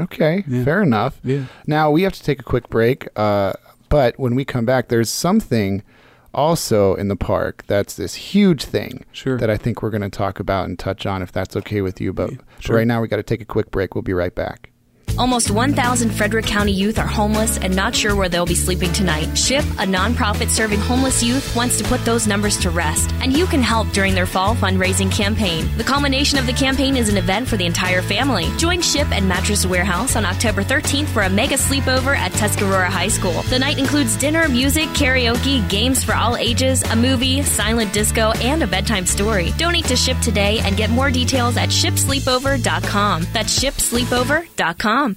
Okay, 0.00 0.44
Yeah. 0.46 0.64
fair 0.64 0.82
enough. 0.82 1.20
Yeah. 1.24 1.44
Now 1.66 1.90
we 1.90 2.02
have 2.02 2.12
to 2.12 2.22
take 2.22 2.38
a 2.40 2.44
quick 2.44 2.68
break, 2.68 3.08
uh, 3.16 3.54
but 3.88 4.18
when 4.18 4.34
we 4.34 4.44
come 4.44 4.64
back, 4.64 4.88
there's 4.88 5.10
something 5.10 5.82
also 6.34 6.94
in 6.94 7.08
the 7.08 7.16
park 7.16 7.64
that's 7.66 7.96
this 7.96 8.14
huge 8.14 8.64
thing 8.64 9.04
Sure. 9.12 9.38
that 9.38 9.48
I 9.50 9.56
think 9.56 9.82
we're 9.82 9.90
going 9.90 10.02
to 10.02 10.10
talk 10.10 10.38
about 10.38 10.68
and 10.68 10.78
touch 10.78 11.06
on, 11.06 11.22
if 11.22 11.32
that's 11.32 11.56
okay 11.56 11.80
with 11.80 12.00
you. 12.00 12.12
But 12.12 12.30
Yeah, 12.32 12.36
sure. 12.60 12.76
right 12.76 12.86
now, 12.86 13.00
we 13.00 13.08
got 13.08 13.16
to 13.16 13.22
take 13.22 13.40
a 13.40 13.46
quick 13.46 13.70
break. 13.70 13.94
We'll 13.94 14.02
be 14.02 14.12
right 14.12 14.34
back. 14.34 14.70
Almost 15.18 15.50
1,000 15.50 16.10
Frederick 16.10 16.46
County 16.46 16.70
youth 16.70 16.96
are 16.96 17.06
homeless 17.06 17.58
and 17.58 17.74
not 17.74 17.92
sure 17.92 18.14
where 18.14 18.28
they'll 18.28 18.46
be 18.46 18.54
sleeping 18.54 18.92
tonight. 18.92 19.36
SHIP, 19.36 19.64
a 19.64 19.84
nonprofit 19.84 20.48
serving 20.48 20.78
homeless 20.78 21.24
youth, 21.24 21.56
wants 21.56 21.76
to 21.78 21.84
put 21.84 22.04
those 22.04 22.28
numbers 22.28 22.56
to 22.58 22.70
rest, 22.70 23.10
and 23.20 23.36
you 23.36 23.46
can 23.46 23.60
help 23.60 23.88
during 23.88 24.14
their 24.14 24.26
fall 24.26 24.54
fundraising 24.54 25.10
campaign. 25.10 25.68
The 25.76 25.82
culmination 25.82 26.38
of 26.38 26.46
the 26.46 26.52
campaign 26.52 26.96
is 26.96 27.08
an 27.08 27.16
event 27.16 27.48
for 27.48 27.56
the 27.56 27.66
entire 27.66 28.00
family. 28.00 28.46
Join 28.58 28.80
SHIP 28.80 29.10
and 29.10 29.26
Mattress 29.26 29.66
Warehouse 29.66 30.14
on 30.14 30.24
October 30.24 30.62
13th 30.62 31.08
for 31.08 31.22
a 31.22 31.30
mega 31.30 31.56
sleepover 31.56 32.16
at 32.16 32.30
Tuscarora 32.32 32.88
High 32.88 33.08
School. 33.08 33.42
The 33.50 33.58
night 33.58 33.78
includes 33.78 34.16
dinner, 34.16 34.48
music, 34.48 34.88
karaoke, 34.90 35.68
games 35.68 36.04
for 36.04 36.14
all 36.14 36.36
ages, 36.36 36.82
a 36.84 36.94
movie, 36.94 37.42
silent 37.42 37.92
disco, 37.92 38.30
and 38.36 38.62
a 38.62 38.68
bedtime 38.68 39.04
story. 39.06 39.52
Donate 39.58 39.86
to 39.86 39.96
SHIP 39.96 40.20
today 40.20 40.60
and 40.60 40.76
get 40.76 40.90
more 40.90 41.10
details 41.10 41.56
at 41.56 41.70
shipsleepover.com. 41.70 43.26
That's 43.32 43.58
shipsleepover.com. 43.58 45.07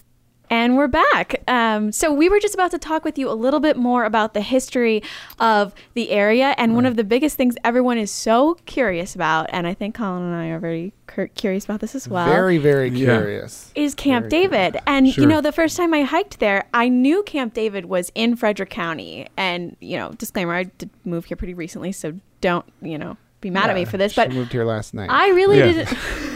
And 0.52 0.76
we're 0.76 0.90
back. 0.90 1.42
Um, 1.48 1.94
so 1.94 2.12
we 2.12 2.28
were 2.28 2.42
just 2.42 2.54
about 2.54 2.72
to 2.72 2.78
talk 2.78 3.06
with 3.06 3.18
you 3.18 3.30
a 3.32 3.34
little 3.34 3.62
bit 3.62 3.78
more 3.78 4.04
about 4.04 4.34
the 4.34 4.42
history 4.42 5.02
of 5.40 5.74
the 5.94 6.10
area, 6.12 6.54
and 6.58 6.76
one 6.76 6.86
of 6.86 6.98
the 6.98 7.06
biggest 7.06 7.38
things 7.38 7.56
everyone 7.64 7.98
is 7.98 8.12
so 8.12 8.56
curious 8.66 9.16
about, 9.16 9.50
and 9.54 9.66
I 9.66 9.74
think 9.74 9.96
Colin 9.96 10.24
and 10.24 10.36
I 10.36 10.48
are 10.48 10.60
very 10.60 10.92
cur- 11.08 11.28
curious 11.28 11.64
about 11.64 11.80
this 11.80 11.96
as 11.96 12.06
well. 12.10 12.26
very, 12.28 12.58
very 12.58 12.90
Yeah. 12.90 13.18
curious. 13.18 13.72
is 13.76 13.96
Camp 13.96 14.30
Very 14.30 14.44
David. 14.48 14.78
And 14.86 15.16
you 15.16 15.26
know, 15.26 15.40
the 15.40 15.54
first 15.54 15.78
time 15.78 15.94
I 15.94 16.02
hiked 16.04 16.42
there, 16.42 16.66
I 16.74 16.90
knew 16.90 17.24
Camp 17.24 17.54
David 17.54 17.86
was 17.86 18.12
in 18.14 18.36
Frederick 18.36 18.70
County. 18.72 19.28
And, 19.38 19.78
you 19.80 19.96
know, 19.98 20.12
disclaimer, 20.18 20.54
I 20.54 20.64
did 20.64 20.90
move 21.06 21.24
here 21.26 21.38
pretty 21.38 21.54
recently, 21.54 21.94
so 21.94 22.16
don't, 22.42 22.66
you 22.82 22.98
know, 22.98 23.16
be 23.40 23.50
mad 23.50 23.70
at 23.70 23.76
me 23.78 23.86
for 23.86 23.96
this. 23.96 24.12
she 24.12 24.22
But 24.22 24.32
moved 24.34 24.52
here 24.52 24.66
last 24.66 24.94
night. 24.94 25.10
I 25.10 25.30
really 25.30 25.60
Yeah. 25.60 25.66
didn't. 25.72 25.98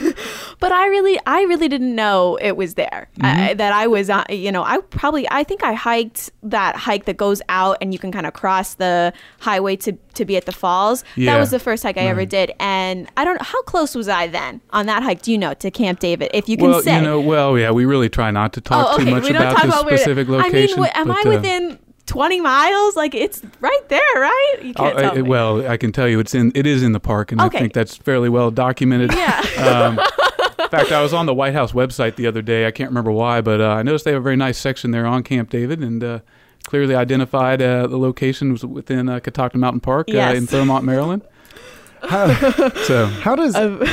but 0.60 0.72
I 0.72 0.88
really, 0.88 1.20
I 1.26 1.42
really 1.44 1.68
didn't 1.68 1.94
know 1.96 2.38
it 2.42 2.54
was 2.58 2.76
there. 2.76 3.10
I, 3.22 3.36
Mm-hmm. 3.36 3.58
that 3.58 3.74
I 3.74 3.88
was, 3.88 4.10
uh, 4.10 4.24
you 4.30 4.52
know, 4.52 4.64
I 4.64 4.80
probably, 4.80 5.28
I 5.32 5.44
think 5.44 5.64
I 5.64 5.74
hiked 5.74 6.32
that 6.44 6.76
hike 6.76 7.06
that 7.06 7.18
goes 7.18 7.42
out 7.50 7.78
and 7.82 7.92
you 7.94 8.00
can 8.00 8.12
kind 8.12 8.26
of 8.26 8.34
cross 8.34 8.76
the 8.76 9.14
highway 9.40 9.76
to 9.78 9.94
to 10.14 10.26
be 10.26 10.38
at 10.38 10.46
the 10.46 10.52
falls. 10.54 11.04
That 11.18 11.38
was 11.40 11.52
the 11.52 11.60
first 11.60 11.84
hike 11.84 11.98
I 11.98 12.02
ever 12.08 12.26
did, 12.26 12.54
and 12.60 13.08
I 13.18 13.26
don't 13.26 13.36
know 13.36 13.44
how 13.46 13.62
close 13.64 13.96
was 13.96 14.08
I 14.08 14.28
then 14.28 14.62
on 14.72 14.86
that 14.86 15.04
hike. 15.04 15.22
Do 15.22 15.32
you 15.32 15.38
know 15.38 15.54
to 15.56 15.70
Camp 15.72 16.00
David? 16.00 16.32
If 16.34 16.48
you 16.48 16.56
can 16.58 16.70
well, 16.70 16.82
say. 16.82 16.96
you 16.96 17.02
know, 17.02 17.20
well, 17.20 17.58
yeah, 17.58 17.72
we 17.72 17.84
really 17.86 18.08
try 18.10 18.32
not 18.32 18.54
to 18.54 18.62
talk 18.62 18.88
oh, 18.92 18.96
okay. 18.96 19.06
too 19.06 19.12
much 19.12 19.30
about 19.30 19.62
the 19.62 19.82
specific 19.82 20.28
I 20.28 20.32
mean, 20.32 20.42
location. 20.42 20.86
am 20.96 21.12
I 21.12 21.22
but, 21.24 21.28
uh, 21.28 21.36
within? 21.36 21.80
20 22.08 22.40
miles 22.40 22.96
like 22.96 23.16
it's 23.16 23.42
right 23.62 23.90
there 23.90 24.00
right 24.16 24.56
you 24.62 24.76
can't 24.76 24.96
Oh, 24.96 25.00
tell 25.02 25.12
I- 25.14 25.16
me. 25.16 25.22
well, 25.24 25.68
I 25.68 25.76
can 25.76 25.92
tell 25.92 26.08
you, 26.08 26.20
it's 26.20 26.36
in 26.36 26.52
it 26.54 26.68
is 26.68 26.84
in 26.84 26.92
the 26.92 27.00
park, 27.00 27.32
and 27.32 27.42
Okay. 27.42 27.58
I 27.58 27.62
think 27.62 27.74
that's 27.74 27.98
fairly 27.98 28.30
well 28.30 28.52
documented. 28.52 29.12
yeah 29.14 29.42
Um, 29.58 30.00
in 30.66 30.70
fact, 30.70 30.92
I 30.92 31.02
was 31.02 31.14
on 31.14 31.26
the 31.26 31.34
White 31.34 31.54
House 31.54 31.72
website 31.72 32.16
the 32.16 32.28
other 32.28 32.42
day. 32.42 32.68
I 32.68 32.72
can't 32.72 32.90
remember 32.90 33.12
why, 33.12 33.42
but 33.42 33.62
uh, 33.62 33.70
I 33.70 33.84
noticed 33.84 34.06
they 34.06 34.12
have 34.12 34.22
a 34.22 34.24
very 34.24 34.36
nice 34.36 34.58
section 34.58 34.92
there 34.92 35.06
on 35.06 35.24
Camp 35.24 35.50
David, 35.50 35.80
and 35.82 36.04
uh, 36.04 36.20
clearly 36.66 36.96
identified 36.96 37.62
uh, 37.62 37.88
the 37.88 37.98
location 37.98 38.52
was 38.52 38.66
within 38.66 39.08
uh, 39.10 39.20
Catoctin 39.20 39.60
Mountain 39.62 39.82
Park 39.82 40.10
uh, 40.10 40.14
Yes. 40.14 40.38
in 40.38 40.48
Thurmont, 40.48 40.84
Maryland. 40.84 41.22
How, 42.06 42.28
So 42.84 43.08
how 43.08 43.36
does 43.36 43.56
uh, 43.56 43.84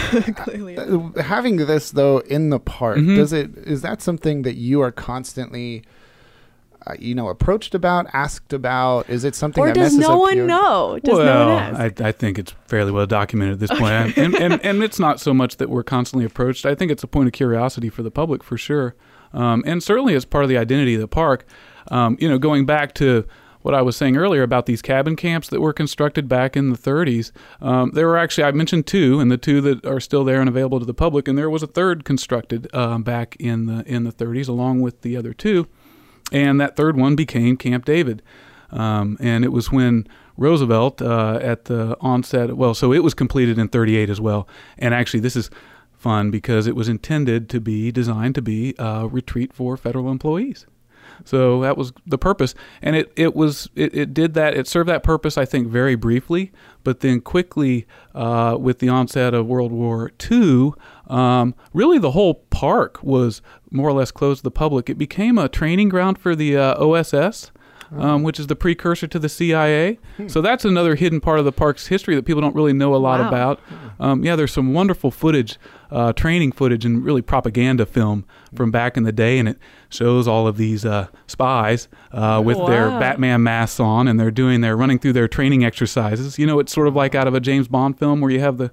having 1.22 1.56
this 1.56 1.90
though 1.92 2.18
in 2.18 2.50
the 2.50 2.58
park 2.60 2.98
Mhm. 2.98 3.16
does 3.16 3.32
it 3.32 3.56
is 3.56 3.80
that 3.82 4.02
something 4.02 4.42
that 4.42 4.54
you 4.56 4.82
are 4.82 4.92
constantly 4.92 5.82
uh, 6.86 6.94
you 6.98 7.14
know 7.14 7.28
approached 7.28 7.74
about 7.74 8.06
asked 8.12 8.52
about? 8.52 9.08
Is 9.08 9.24
it 9.24 9.34
something 9.34 9.62
or 9.62 9.68
that 9.68 9.74
does 9.74 9.94
messes 9.94 10.08
no 10.08 10.14
up 10.14 10.20
one 10.20 10.36
your- 10.36 10.46
know? 10.46 10.98
Does 11.02 11.18
well, 11.18 11.48
no 11.48 11.54
one 11.54 11.62
ask? 11.80 12.00
I, 12.00 12.08
I 12.08 12.12
think 12.12 12.38
it's 12.38 12.54
fairly 12.66 12.92
well 12.92 13.06
documented 13.06 13.54
at 13.54 13.58
this 13.60 13.78
point, 13.78 14.16
and, 14.16 14.34
and 14.34 14.64
and 14.64 14.82
it's 14.82 14.98
not 14.98 15.20
so 15.20 15.32
much 15.32 15.56
that 15.56 15.70
we're 15.70 15.82
constantly 15.84 16.24
approached. 16.24 16.66
I 16.66 16.74
think 16.74 16.90
it's 16.90 17.02
a 17.02 17.08
point 17.08 17.26
of 17.26 17.32
curiosity 17.32 17.88
for 17.88 18.02
the 18.02 18.10
public 18.10 18.42
for 18.42 18.56
sure, 18.56 18.94
um, 19.32 19.62
and 19.66 19.82
certainly 19.82 20.14
as 20.14 20.24
part 20.24 20.44
of 20.44 20.50
the 20.50 20.58
identity 20.58 20.94
of 20.94 21.00
the 21.00 21.08
park. 21.08 21.46
Um, 21.90 22.16
you 22.20 22.28
know, 22.28 22.38
going 22.38 22.64
back 22.64 22.94
to 22.94 23.26
what 23.62 23.74
I 23.74 23.82
was 23.82 23.96
saying 23.96 24.16
earlier 24.16 24.42
about 24.42 24.66
these 24.66 24.82
cabin 24.82 25.16
camps 25.16 25.48
that 25.48 25.60
were 25.60 25.72
constructed 25.72 26.28
back 26.28 26.56
in 26.56 26.70
the 26.70 26.78
30s. 26.78 27.30
Um, 27.60 27.92
there 27.92 28.06
were 28.06 28.18
actually 28.18 28.44
I 28.44 28.50
mentioned 28.50 28.86
two, 28.86 29.20
and 29.20 29.30
the 29.30 29.38
two 29.38 29.60
that 29.62 29.86
are 29.86 30.00
still 30.00 30.24
there 30.24 30.40
and 30.40 30.48
available 30.48 30.80
to 30.80 30.84
the 30.84 30.94
public, 30.94 31.28
and 31.28 31.38
there 31.38 31.48
was 31.48 31.62
a 31.62 31.66
third 31.66 32.04
constructed 32.04 32.72
um, 32.74 33.02
back 33.02 33.36
in 33.38 33.66
the 33.66 33.84
in 33.86 34.04
the 34.04 34.12
30s 34.12 34.48
along 34.48 34.80
with 34.80 35.02
the 35.02 35.16
other 35.16 35.32
two, 35.32 35.68
and 36.32 36.60
that 36.60 36.74
third 36.74 36.96
one 36.96 37.14
became 37.14 37.56
Camp 37.56 37.84
David, 37.84 38.22
um, 38.70 39.16
and 39.20 39.44
it 39.44 39.52
was 39.52 39.70
when 39.70 40.06
Roosevelt 40.36 41.00
uh, 41.00 41.38
at 41.40 41.66
the 41.66 41.96
onset. 42.00 42.56
Well, 42.56 42.74
so 42.74 42.92
it 42.92 43.04
was 43.04 43.14
completed 43.14 43.58
in 43.58 43.68
38 43.68 44.10
as 44.10 44.20
well, 44.20 44.48
and 44.78 44.94
actually 44.94 45.20
this 45.20 45.36
is 45.36 45.50
fun 45.92 46.30
because 46.32 46.66
it 46.66 46.74
was 46.74 46.88
intended 46.88 47.48
to 47.50 47.60
be 47.60 47.92
designed 47.92 48.34
to 48.34 48.42
be 48.42 48.74
a 48.78 49.06
retreat 49.06 49.52
for 49.52 49.76
federal 49.76 50.10
employees. 50.10 50.66
So 51.24 51.60
that 51.60 51.76
was 51.76 51.92
the 52.06 52.18
purpose, 52.18 52.54
and 52.80 52.96
it 52.96 53.12
it 53.16 53.36
was 53.36 53.68
it, 53.76 53.94
it 53.94 54.14
did 54.14 54.34
that. 54.34 54.54
It 54.54 54.66
served 54.66 54.88
that 54.88 55.02
purpose, 55.02 55.38
I 55.38 55.44
think, 55.44 55.68
very 55.68 55.94
briefly, 55.94 56.52
but 56.82 57.00
then 57.00 57.20
quickly, 57.20 57.86
uh, 58.14 58.56
with 58.58 58.78
the 58.80 58.88
onset 58.88 59.34
of 59.34 59.46
World 59.46 59.72
War 59.72 60.10
II, 60.30 60.72
um, 61.12 61.54
really 61.74 61.98
the 61.98 62.12
whole 62.12 62.34
park 62.50 63.02
was 63.02 63.42
more 63.70 63.88
or 63.88 63.92
less 63.92 64.10
closed 64.10 64.40
to 64.40 64.44
the 64.44 64.50
public. 64.50 64.88
It 64.88 64.96
became 64.96 65.36
a 65.36 65.48
training 65.48 65.90
ground 65.90 66.18
for 66.18 66.34
the 66.34 66.56
uh, 66.56 66.82
OSS. 66.82 67.52
Um, 67.94 68.22
which 68.22 68.40
is 68.40 68.46
the 68.46 68.56
precursor 68.56 69.06
to 69.06 69.18
the 69.18 69.28
CIA. 69.28 69.98
So 70.28 70.40
that's 70.40 70.64
another 70.64 70.94
hidden 70.94 71.20
part 71.20 71.38
of 71.38 71.44
the 71.44 71.52
park's 71.52 71.88
history 71.88 72.14
that 72.14 72.22
people 72.24 72.40
don't 72.40 72.54
really 72.54 72.72
know 72.72 72.94
a 72.94 72.96
lot 72.96 73.20
Wow. 73.20 73.28
about. 73.28 73.60
Um, 74.00 74.24
yeah, 74.24 74.34
there's 74.34 74.50
some 74.52 74.72
wonderful 74.72 75.10
footage, 75.10 75.58
uh, 75.90 76.14
training 76.14 76.52
footage, 76.52 76.86
and 76.86 77.04
really 77.04 77.20
propaganda 77.20 77.84
film 77.84 78.24
from 78.54 78.70
back 78.70 78.96
in 78.96 79.02
the 79.02 79.12
day, 79.12 79.38
and 79.38 79.46
it 79.48 79.58
shows 79.90 80.26
all 80.26 80.46
of 80.46 80.56
these 80.56 80.86
uh, 80.86 81.08
spies 81.26 81.88
uh, 82.12 82.40
with 82.42 82.56
their 82.66 82.88
Batman 82.98 83.42
masks 83.42 83.78
on, 83.78 84.08
and 84.08 84.18
they're 84.18 84.30
doing 84.30 84.62
their 84.62 84.74
running 84.76 84.98
through 84.98 85.12
their 85.12 85.28
training 85.28 85.62
exercises. 85.64 86.38
You 86.38 86.46
know, 86.46 86.58
it's 86.60 86.72
sort 86.72 86.88
of 86.88 86.96
like 86.96 87.14
out 87.14 87.28
of 87.28 87.34
a 87.34 87.40
James 87.40 87.68
Bond 87.68 87.98
film 87.98 88.22
where 88.22 88.30
you 88.30 88.40
have 88.40 88.56
the 88.56 88.70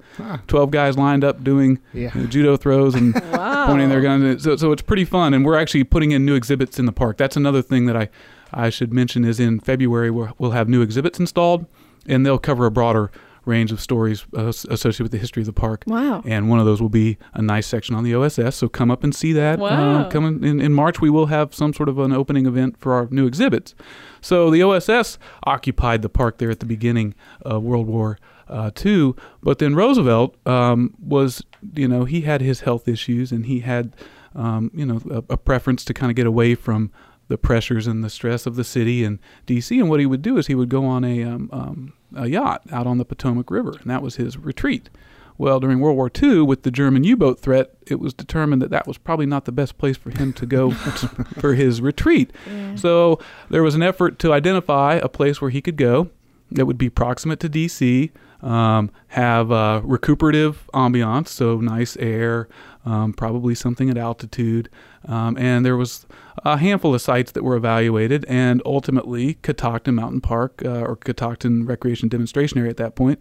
12 0.47 0.71
guys 0.71 0.97
lined 0.97 1.25
up 1.25 1.43
doing 1.43 1.79
Yeah. 1.93 2.11
you 2.15 2.21
know, 2.21 2.27
judo 2.27 2.55
throws 2.57 2.95
and 2.95 3.13
Wow. 3.33 3.67
pointing 3.67 3.89
their 3.89 4.01
guns. 4.01 4.43
So, 4.43 4.55
so 4.55 4.71
it's 4.71 4.81
pretty 4.81 5.03
fun, 5.05 5.33
and 5.33 5.43
we're 5.45 5.57
actually 5.57 5.83
putting 5.83 6.11
in 6.11 6.25
new 6.25 6.35
exhibits 6.35 6.79
in 6.79 6.85
the 6.85 6.93
park. 6.93 7.17
That's 7.17 7.35
another 7.35 7.61
thing 7.61 7.85
that 7.87 7.97
I, 7.97 8.07
I 8.51 8.69
should 8.69 8.93
mention 8.93 9.25
is 9.25 9.39
in 9.39 9.59
February 9.59 10.11
we'll, 10.11 10.51
have 10.51 10.69
new 10.69 10.81
exhibits 10.81 11.19
installed, 11.19 11.65
and 12.05 12.25
they'll 12.25 12.39
cover 12.39 12.65
a 12.65 12.71
broader 12.71 13.11
range 13.45 13.71
of 13.71 13.81
stories 13.81 14.25
uh, 14.37 14.47
associated 14.47 15.03
with 15.03 15.11
the 15.11 15.17
history 15.17 15.41
of 15.41 15.47
the 15.47 15.53
park. 15.53 15.83
Wow. 15.87 16.21
And 16.25 16.49
one 16.49 16.59
of 16.59 16.65
those 16.65 16.81
will 16.81 16.89
be 16.89 17.17
a 17.33 17.41
nice 17.41 17.67
section 17.67 17.95
on 17.95 18.03
the 18.03 18.13
OSS. 18.13 18.55
So 18.55 18.69
come 18.69 18.91
up 18.91 19.03
and 19.03 19.13
see 19.13 19.33
that. 19.33 19.59
Wow. 19.59 20.01
Uh, 20.01 20.09
come 20.09 20.25
in, 20.25 20.43
in, 20.43 20.59
in 20.61 20.73
March, 20.73 21.01
we 21.01 21.09
will 21.09 21.27
have 21.27 21.53
some 21.53 21.73
sort 21.73 21.89
of 21.89 21.97
an 21.99 22.13
opening 22.13 22.45
event 22.45 22.77
for 22.79 22.93
our 22.93 23.07
new 23.09 23.25
exhibits. 23.25 23.75
So 24.21 24.49
the 24.49 24.61
OSS 24.63 25.17
occupied 25.43 26.01
the 26.01 26.09
park 26.09 26.37
there 26.37 26.51
at 26.51 26.59
the 26.59 26.65
beginning 26.65 27.15
of 27.41 27.63
World 27.63 27.87
War 27.87 28.17
uh, 28.47 28.71
II. 28.83 29.13
But 29.41 29.59
then 29.59 29.75
Roosevelt 29.75 30.35
um, 30.47 30.93
was, 30.99 31.43
you 31.75 31.87
know, 31.87 32.05
he 32.05 32.21
had 32.21 32.41
his 32.41 32.61
health 32.61 32.87
issues 32.87 33.31
and 33.31 33.45
he 33.45 33.61
had, 33.61 33.95
um, 34.35 34.71
you 34.73 34.85
know, 34.85 35.01
a, 35.09 35.33
a 35.33 35.37
preference 35.37 35.85
to 35.85 35.93
kind 35.93 36.09
of 36.09 36.15
get 36.15 36.27
away 36.27 36.55
from 36.55 36.91
the 37.29 37.37
pressures 37.37 37.87
and 37.87 38.03
the 38.03 38.09
stress 38.09 38.45
of 38.45 38.55
the 38.55 38.63
city 38.63 39.03
and 39.03 39.19
D.C. 39.45 39.79
And 39.79 39.89
what 39.89 40.01
he 40.01 40.05
would 40.05 40.21
do 40.21 40.37
is 40.37 40.47
he 40.47 40.55
would 40.55 40.69
go 40.69 40.85
on 40.85 41.05
a, 41.05 41.23
um, 41.23 41.49
um, 41.53 41.93
a 42.15 42.27
yacht 42.27 42.63
out 42.71 42.85
on 42.85 42.97
the 42.97 43.05
Potomac 43.05 43.49
River, 43.49 43.75
and 43.79 43.89
that 43.89 44.01
was 44.01 44.17
his 44.17 44.37
retreat. 44.37 44.89
Well, 45.37 45.61
during 45.61 45.79
World 45.79 45.95
War 45.95 46.11
II, 46.21 46.41
with 46.41 46.63
the 46.63 46.71
German 46.71 47.05
U-boat 47.05 47.39
threat, 47.39 47.71
it 47.87 47.97
was 47.97 48.13
determined 48.13 48.61
that 48.61 48.71
that 48.71 48.85
was 48.85 48.97
probably 48.97 49.25
not 49.25 49.45
the 49.45 49.53
best 49.53 49.77
place 49.77 49.95
for 49.95 50.09
him 50.09 50.33
to 50.33 50.45
go 50.45 50.71
for 51.39 51.53
his 51.53 51.81
retreat. 51.81 52.31
So 52.75 53.19
there 53.49 53.63
was 53.63 53.73
an 53.73 53.81
effort 53.81 54.19
to 54.19 54.33
identify 54.33 54.95
a 54.95 55.07
place 55.07 55.39
where 55.39 55.49
he 55.49 55.61
could 55.61 55.77
go 55.77 56.09
that 56.51 56.65
would 56.65 56.77
be 56.77 56.89
proximate 56.89 57.39
to 57.39 57.47
D.C., 57.47 58.11
um, 58.41 58.89
have 59.09 59.51
uh, 59.51 59.81
recuperative 59.83 60.69
ambiance, 60.73 61.27
so 61.27 61.59
nice 61.59 61.97
air, 61.97 62.47
um, 62.85 63.13
probably 63.13 63.53
something 63.55 63.89
at 63.89 63.97
altitude, 63.97 64.69
um, 65.05 65.37
and 65.37 65.65
there 65.65 65.77
was 65.77 66.05
a 66.43 66.57
handful 66.57 66.93
of 66.93 67.01
sites 67.01 67.31
that 67.31 67.43
were 67.43 67.55
evaluated, 67.55 68.25
and 68.27 68.61
ultimately 68.65 69.35
Catoctin 69.35 69.95
Mountain 69.95 70.21
Park 70.21 70.61
uh, 70.65 70.81
or 70.81 70.95
Catoctin 70.95 71.65
Recreation 71.65 72.09
Demonstration 72.09 72.57
Area 72.57 72.69
at 72.69 72.77
that 72.77 72.95
point 72.95 73.19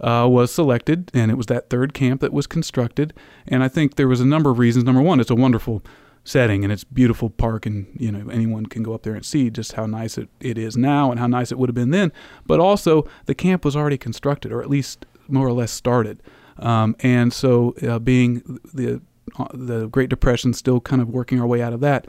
uh, 0.00 0.26
was 0.30 0.52
selected, 0.52 1.10
and 1.14 1.30
it 1.30 1.34
was 1.34 1.46
that 1.46 1.70
third 1.70 1.94
camp 1.94 2.20
that 2.20 2.32
was 2.32 2.46
constructed. 2.46 3.14
And 3.46 3.62
I 3.62 3.68
think 3.68 3.96
there 3.96 4.08
was 4.08 4.20
a 4.20 4.26
number 4.26 4.50
of 4.50 4.58
reasons. 4.58 4.84
Number 4.84 5.02
one, 5.02 5.20
it's 5.20 5.30
a 5.30 5.34
wonderful 5.34 5.82
setting 6.24 6.62
and 6.62 6.70
it's 6.70 6.84
beautiful 6.84 7.30
park 7.30 7.64
and 7.64 7.86
you 7.98 8.12
know 8.12 8.28
anyone 8.28 8.66
can 8.66 8.82
go 8.82 8.92
up 8.92 9.02
there 9.02 9.14
and 9.14 9.24
see 9.24 9.48
just 9.48 9.72
how 9.72 9.86
nice 9.86 10.18
it, 10.18 10.28
it 10.40 10.58
is 10.58 10.76
now 10.76 11.10
and 11.10 11.18
how 11.18 11.26
nice 11.26 11.50
it 11.50 11.56
would 11.58 11.70
have 11.70 11.74
been 11.74 11.90
then 11.90 12.12
but 12.46 12.60
also 12.60 13.08
the 13.24 13.34
camp 13.34 13.64
was 13.64 13.74
already 13.74 13.96
constructed 13.96 14.52
or 14.52 14.60
at 14.60 14.68
least 14.68 15.06
more 15.26 15.46
or 15.46 15.52
less 15.52 15.72
started 15.72 16.22
um, 16.58 16.94
and 17.00 17.32
so 17.32 17.74
uh, 17.82 17.98
being 17.98 18.60
the 18.74 19.00
uh, 19.38 19.46
the 19.54 19.88
Great 19.88 20.10
Depression 20.10 20.52
still 20.52 20.80
kind 20.80 21.02
of 21.02 21.08
working 21.08 21.40
our 21.40 21.46
way 21.46 21.62
out 21.62 21.72
of 21.72 21.80
that 21.80 22.06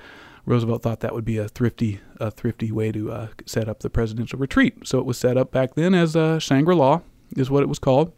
Roosevelt 0.50 0.82
thought 0.82 1.02
that 1.02 1.14
would 1.14 1.26
be 1.26 1.38
a 1.38 1.48
thrifty 1.48 2.02
a 2.20 2.32
thrifty 2.32 2.72
way 2.72 2.92
to 2.92 3.12
uh, 3.12 3.28
set 3.46 3.70
up 3.70 3.82
the 3.82 3.90
presidential 3.90 4.40
retreat 4.40 4.88
so 4.88 4.98
it 4.98 5.06
was 5.06 5.18
set 5.18 5.38
up 5.38 5.52
back 5.52 5.76
then 5.76 5.94
as 5.94 6.16
uh, 6.16 6.40
Shangri-La 6.40 7.02
is 7.38 7.52
what 7.52 7.62
it 7.62 7.70
was 7.70 7.78
called 7.78 8.12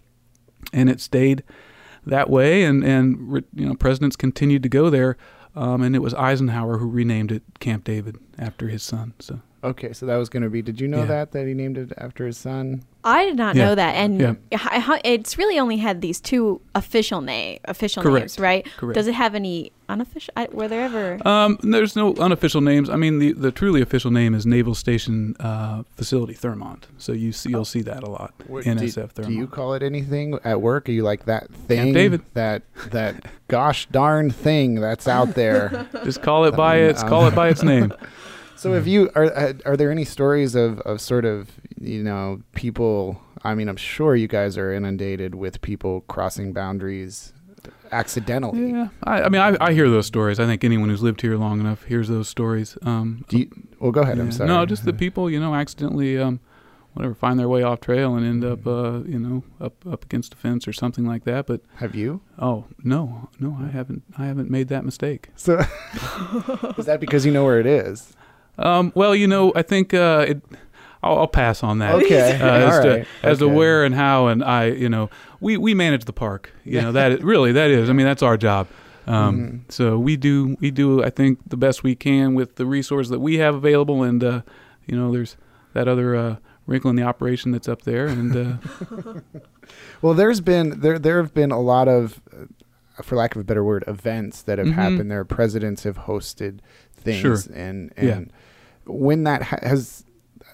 and 0.72 0.89
it 0.89 1.02
stayed 1.02 1.44
that 2.06 2.30
way 2.30 2.63
and 2.63 2.84
and 2.84 3.44
you 3.54 3.65
know 3.65 3.76
presidents 3.76 4.15
continued 4.15 4.63
to 4.63 4.70
go 4.70 4.89
there 4.89 5.17
um, 5.56 5.82
and 5.82 5.96
it 5.96 6.00
was 6.00 6.13
Eisenhower 6.13 6.78
who 6.78 6.89
renamed 6.89 7.32
it 7.32 7.44
Camp 7.60 7.84
David 7.84 8.17
after 8.38 8.70
his 8.70 8.84
son. 8.84 9.13
So 9.20 9.41
Okay, 9.63 9.93
so 9.93 10.06
that 10.08 10.15
was 10.17 10.28
going 10.30 10.41
to 10.43 10.50
be. 10.50 10.62
Did 10.63 10.82
you 10.82 10.88
know 10.88 11.00
Yeah. 11.00 11.06
that 11.06 11.32
that 11.34 11.45
he 11.47 11.54
named 11.54 11.78
it 11.78 11.91
after 11.97 12.26
his 12.26 12.38
son? 12.38 12.82
I 13.04 13.26
did 13.26 13.36
not 13.36 13.56
Yeah. 13.56 13.65
know 13.65 13.76
that, 13.76 13.93
and 13.95 14.19
Yeah. 14.19 14.34
h- 14.52 15.02
it's 15.04 15.38
really 15.38 15.58
only 15.60 15.78
had 15.78 16.02
these 16.02 16.19
two 16.19 16.62
official 16.76 17.21
name 17.21 17.60
official 17.65 18.02
Correct. 18.04 18.21
names, 18.24 18.39
right? 18.39 18.65
Correct. 18.78 18.95
Does 18.95 19.08
it 19.08 19.13
have 19.15 19.34
any 19.36 19.71
unofficial? 19.89 20.32
I, 20.38 20.47
were 20.52 20.67
there 20.67 20.82
ever? 20.86 21.28
um, 21.28 21.58
there's 21.63 21.95
no 21.95 22.13
unofficial 22.15 22.62
names. 22.62 22.89
I 22.89 22.95
mean, 22.95 23.17
the, 23.19 23.34
the 23.34 23.52
truly 23.52 23.82
official 23.82 24.10
name 24.12 24.34
is 24.36 24.45
Naval 24.45 24.74
Station 24.76 25.36
uh, 25.39 25.84
Facility 25.95 26.34
Thurmont. 26.36 26.84
So 26.97 27.12
you 27.12 27.32
see, 27.32 27.50
you'll 27.52 27.65
see 27.65 27.82
that 27.82 28.04
a 28.04 28.10
lot. 28.10 28.34
What- 28.47 28.65
NSF 28.65 29.13
do, 29.13 29.21
Thurmont. 29.24 29.28
do 29.28 29.34
you 29.34 29.47
call 29.47 29.74
it 29.74 29.82
anything 29.84 30.38
at 30.43 30.62
work? 30.62 30.88
Are 30.89 30.91
you 30.91 31.04
like 31.04 31.26
that 31.26 31.52
thing, 31.67 31.93
David. 31.93 32.21
That 32.36 32.63
that 32.91 33.26
gosh 33.47 33.88
darn 33.91 34.30
thing 34.32 34.76
that's 34.76 35.08
out 35.08 35.34
there. 35.36 35.88
Just 36.04 36.21
call 36.24 36.45
it 36.45 36.56
by 36.56 36.82
Um, 36.84 36.89
its 36.89 37.04
call 37.04 37.28
it 37.28 37.36
by 37.36 37.50
its 37.50 37.62
name. 37.63 37.93
So, 38.62 38.74
have 38.74 38.86
you 38.86 39.10
are 39.15 39.26
uh, 39.26 39.54
are 39.65 39.76
there 39.76 39.89
any 39.89 40.06
stories 40.06 40.54
of 40.54 40.82
of 40.82 41.02
sort 41.02 41.26
of 41.26 41.50
you 41.80 42.04
know 42.04 42.43
people? 42.54 43.19
I 43.43 43.56
mean, 43.56 43.67
I'm 43.67 43.76
sure 43.76 44.15
you 44.15 44.28
guys 44.28 44.56
are 44.56 44.71
inundated 44.71 45.34
with 45.34 45.62
people 45.62 46.02
crossing 46.02 46.54
boundaries 46.54 47.34
accidentally. 47.91 48.69
Yeah, 48.69 48.89
I, 49.04 49.24
I 49.24 49.30
mean, 49.30 49.41
I, 49.41 49.58
I 49.60 49.74
hear 49.74 49.89
those 49.89 50.06
stories. 50.06 50.39
I 50.39 50.45
think 50.45 50.63
anyone 50.63 50.89
who's 50.89 51.02
lived 51.02 51.21
here 51.21 51.38
long 51.38 51.60
enough 51.60 51.86
hears 51.86 52.08
those 52.08 52.30
stories. 52.30 52.78
Um, 52.84 53.26
Do 53.30 53.39
you, 53.39 53.50
well, 53.80 53.91
go 53.91 54.02
ahead. 54.02 54.19
I'm 54.19 54.32
sorry. 54.32 54.47
No, 54.47 54.63
just 54.67 54.86
the 54.86 54.93
people, 54.93 55.28
you 55.28 55.39
know, 55.39 55.56
accidentally, 55.56 56.19
um, 56.19 56.39
whatever, 56.93 57.15
find 57.15 57.39
their 57.39 57.50
way 57.50 57.63
off 57.63 57.80
trail 57.80 58.13
and 58.15 58.24
end 58.24 58.45
up, 58.45 58.67
uh, 58.67 59.02
you 59.06 59.17
know, 59.17 59.43
up 59.60 59.74
up 59.91 60.06
against 60.06 60.36
a 60.36 60.38
fence 60.38 60.67
or 60.67 60.74
something 60.74 61.08
like 61.08 61.24
that. 61.24 61.47
But 61.47 61.62
Have 61.78 61.95
you? 61.95 62.21
oh 62.38 62.65
no, 62.84 63.32
no, 63.39 63.58
I 63.60 63.69
haven't, 63.69 64.04
I 64.19 64.28
haven't 64.28 64.52
made 64.52 64.67
that 64.67 64.86
mistake. 64.86 65.30
So, 65.36 65.58
is 66.78 66.86
that 66.86 67.00
because 67.00 67.26
you 67.26 67.32
know 67.32 67.43
where 67.43 67.60
it 67.60 67.65
is? 67.65 68.13
Um, 68.58 68.92
well, 68.96 69.16
you 69.16 69.28
know, 69.28 69.52
I 69.56 69.62
think 69.62 69.94
uh, 69.94 70.26
it. 70.30 70.42
I'll, 71.04 71.18
I'll 71.20 71.28
pass 71.28 71.64
on 71.64 71.80
that. 71.80 71.96
Okay. 71.96 72.40
Uh, 72.40 72.46
as 72.70 72.84
to, 72.84 73.06
as 73.24 73.40
to 73.40 73.48
where 73.48 73.84
and 73.84 73.96
how, 73.96 74.28
and 74.28 74.44
I, 74.44 74.66
you 74.68 74.88
know, 74.88 75.10
we, 75.40 75.58
we 75.58 75.74
manage 75.74 76.06
the 76.06 76.14
park. 76.14 76.52
You 76.64 76.80
know 76.82 76.92
that 76.92 77.12
is, 77.14 77.22
really 77.24 77.52
that 77.54 77.72
is. 77.72 77.90
I 77.90 77.94
mean, 77.94 78.06
that's 78.06 78.22
our 78.24 78.38
job. 78.38 78.68
Um, 79.08 79.40
Mhm. 79.68 79.72
So 79.72 79.98
we 79.98 80.16
do 80.16 80.58
we 80.60 80.70
do 80.70 81.04
I 81.04 81.10
think 81.10 81.40
the 81.48 81.58
best 81.58 81.82
we 81.84 81.96
can 81.96 82.36
with 82.36 82.56
the 82.58 82.68
resources 82.68 83.10
that 83.10 83.20
we 83.20 83.38
have 83.38 83.56
available, 83.56 84.04
and 84.04 84.24
uh, 84.24 84.42
you 84.86 84.96
know, 84.96 85.12
there's 85.12 85.38
that 85.74 85.88
other 85.88 86.16
uh, 86.16 86.36
wrinkle 86.68 86.92
in 86.92 86.96
the 86.98 87.04
operation 87.04 87.52
that's 87.52 87.68
up 87.68 87.82
there, 87.82 88.06
and 88.06 88.36
uh, 88.36 89.14
Well, 90.02 90.14
there's 90.14 90.40
been 90.42 90.82
there 90.82 91.00
there 91.00 91.18
have 91.22 91.34
been 91.34 91.50
a 91.52 91.60
lot 91.60 91.88
of, 91.88 92.22
uh, 92.32 93.02
for 93.02 93.16
lack 93.16 93.36
of 93.36 93.42
a 93.42 93.44
better 93.44 93.64
word, 93.64 93.84
events 93.88 94.44
that 94.44 94.60
have 94.60 94.68
Mhm. 94.68 94.74
happened. 94.74 95.10
There, 95.12 95.26
presidents 95.26 95.84
have 95.84 95.98
hosted 96.00 96.60
things, 97.02 97.20
Sure. 97.20 97.38
and 97.54 97.92
Yeah. 98.02 98.10
and 98.18 98.34
when 98.86 99.24
that 99.26 99.44
ha- 99.44 99.60
has, 99.62 100.04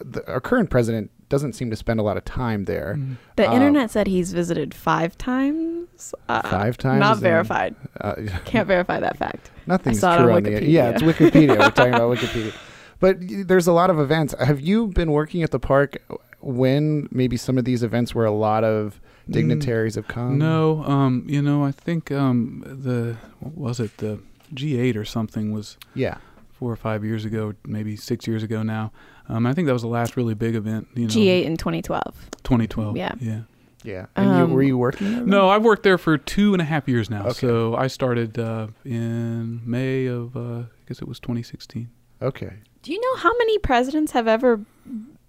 the, 0.01 0.27
our 0.31 0.39
current 0.41 0.69
president 0.69 1.11
doesn't 1.29 1.53
seem 1.53 1.69
to 1.69 1.75
spend 1.75 1.99
a 1.99 2.03
lot 2.03 2.15
of 2.17 2.23
time 2.25 2.65
there. 2.65 2.97
The 3.35 3.47
Um, 3.47 3.53
internet 3.55 3.91
said 3.91 4.07
he's 4.07 4.31
visited 4.33 4.73
five 4.73 5.17
times. 5.17 6.13
Uh, 6.29 6.41
Five 6.47 6.77
times, 6.77 6.99
Not 6.99 7.13
and- 7.13 7.21
verified. 7.21 7.75
Uh, 7.99 8.13
Can't 8.45 8.67
verify 8.67 8.99
that 8.99 9.17
fact. 9.17 9.51
Nothing's 9.65 9.99
true 9.99 10.09
on 10.09 10.29
on 10.31 10.43
the 10.43 10.63
yeah. 10.65 10.89
It's 10.89 11.01
Wikipedia. 11.01 11.49
We're 11.59 11.71
talking 11.71 11.93
about 11.95 12.15
Wikipedia, 12.17 12.53
but 12.99 13.17
there's 13.19 13.67
a 13.67 13.73
lot 13.73 13.89
of 13.89 13.99
events. 13.99 14.33
Have 14.39 14.61
you 14.61 14.87
been 14.87 15.11
working 15.11 15.43
at 15.43 15.51
the 15.51 15.59
park 15.59 15.97
when 16.39 17.07
maybe 17.11 17.35
some 17.35 17.57
of 17.57 17.65
these 17.65 17.83
events 17.83 18.13
where 18.15 18.25
a 18.25 18.31
lot 18.31 18.63
of 18.63 19.01
dignitaries 19.29 19.95
have 19.95 20.07
come? 20.07 20.37
no, 20.37 20.83
um, 20.85 21.23
you 21.27 21.41
know, 21.41 21.63
I 21.65 21.71
think 21.71 22.11
um, 22.11 22.63
the 22.65 23.17
what 23.39 23.57
was 23.57 23.79
it 23.81 23.97
the 23.97 24.19
G8 24.53 24.95
or 24.95 25.03
something 25.03 25.51
was 25.51 25.77
Yeah. 25.93 26.17
Four 26.57 26.71
or 26.71 26.75
five 26.75 27.03
years 27.05 27.25
ago, 27.25 27.53
maybe 27.65 27.95
six 27.95 28.27
years 28.27 28.43
ago 28.43 28.63
now. 28.63 28.91
Um, 29.29 29.45
I 29.45 29.53
think 29.53 29.67
that 29.67 29.73
was 29.73 29.81
the 29.81 29.87
last 29.87 30.17
really 30.17 30.33
big 30.33 30.55
event. 30.55 30.87
You 30.95 31.03
know, 31.03 31.13
G8 31.13 31.43
in 31.45 31.57
2012. 31.57 32.03
2012. 32.43 32.97
Yeah. 32.97 33.11
yeah. 33.19 33.41
Yeah. 33.83 34.07
And 34.15 34.25
you, 34.25 34.31
Um, 34.43 34.53
were 34.53 34.63
you 34.63 34.77
working 34.77 35.07
there? 35.11 35.19
then? 35.19 35.29
No, 35.29 35.49
I've 35.49 35.63
worked 35.63 35.83
there 35.83 35.97
for 35.97 36.17
two 36.17 36.53
and 36.53 36.61
a 36.61 36.65
half 36.65 36.87
years 36.87 37.09
now. 37.09 37.21
Okay. 37.27 37.33
So 37.33 37.75
I 37.75 37.87
started 37.87 38.37
uh, 38.39 38.67
in 38.83 39.61
May 39.69 40.07
of, 40.07 40.35
uh, 40.35 40.39
I 40.41 40.65
guess 40.87 41.01
it 41.01 41.07
was 41.07 41.19
2016. 41.19 41.89
Okay. 42.21 42.53
Do 42.81 42.91
you 42.91 42.99
know 42.99 43.21
how 43.21 43.31
many 43.37 43.57
presidents 43.59 44.11
have 44.13 44.27
ever 44.27 44.61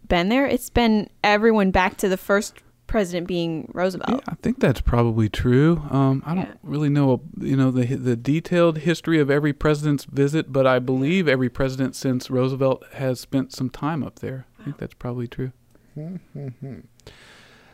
been 0.09 0.29
there? 0.29 0.47
It's 0.47 0.71
been 0.71 1.09
everyone 1.23 1.71
back 1.71 1.97
to 1.99 2.09
the 2.09 2.17
first 2.17 2.55
president 2.89 3.29
being 3.29 3.71
Roosevelt. 3.73 4.11
Yeah, 4.11 4.33
I 4.33 4.35
think 4.43 4.59
that's 4.59 4.81
probably 4.81 5.29
true. 5.29 5.83
Um, 5.91 6.23
I 6.27 6.35
don't 6.35 6.47
Yeah. 6.47 6.55
really 6.65 6.89
know, 6.89 7.21
you 7.39 7.57
know, 7.57 7.71
the 7.71 7.85
the 7.95 8.17
detailed 8.17 8.79
history 8.79 9.21
of 9.21 9.31
every 9.31 9.53
president's 9.53 10.05
visit, 10.05 10.53
but 10.53 10.67
I 10.67 10.81
believe 10.81 11.29
every 11.29 11.49
president 11.49 11.95
since 11.95 12.29
Roosevelt 12.31 12.83
has 12.95 13.21
spent 13.21 13.53
some 13.53 13.71
time 13.71 14.03
up 14.03 14.19
there. 14.19 14.47
I 14.59 14.65
think 14.65 14.79
that's 14.79 14.95
probably 14.95 15.29
true. 15.29 15.53
Mhm. 15.97 16.83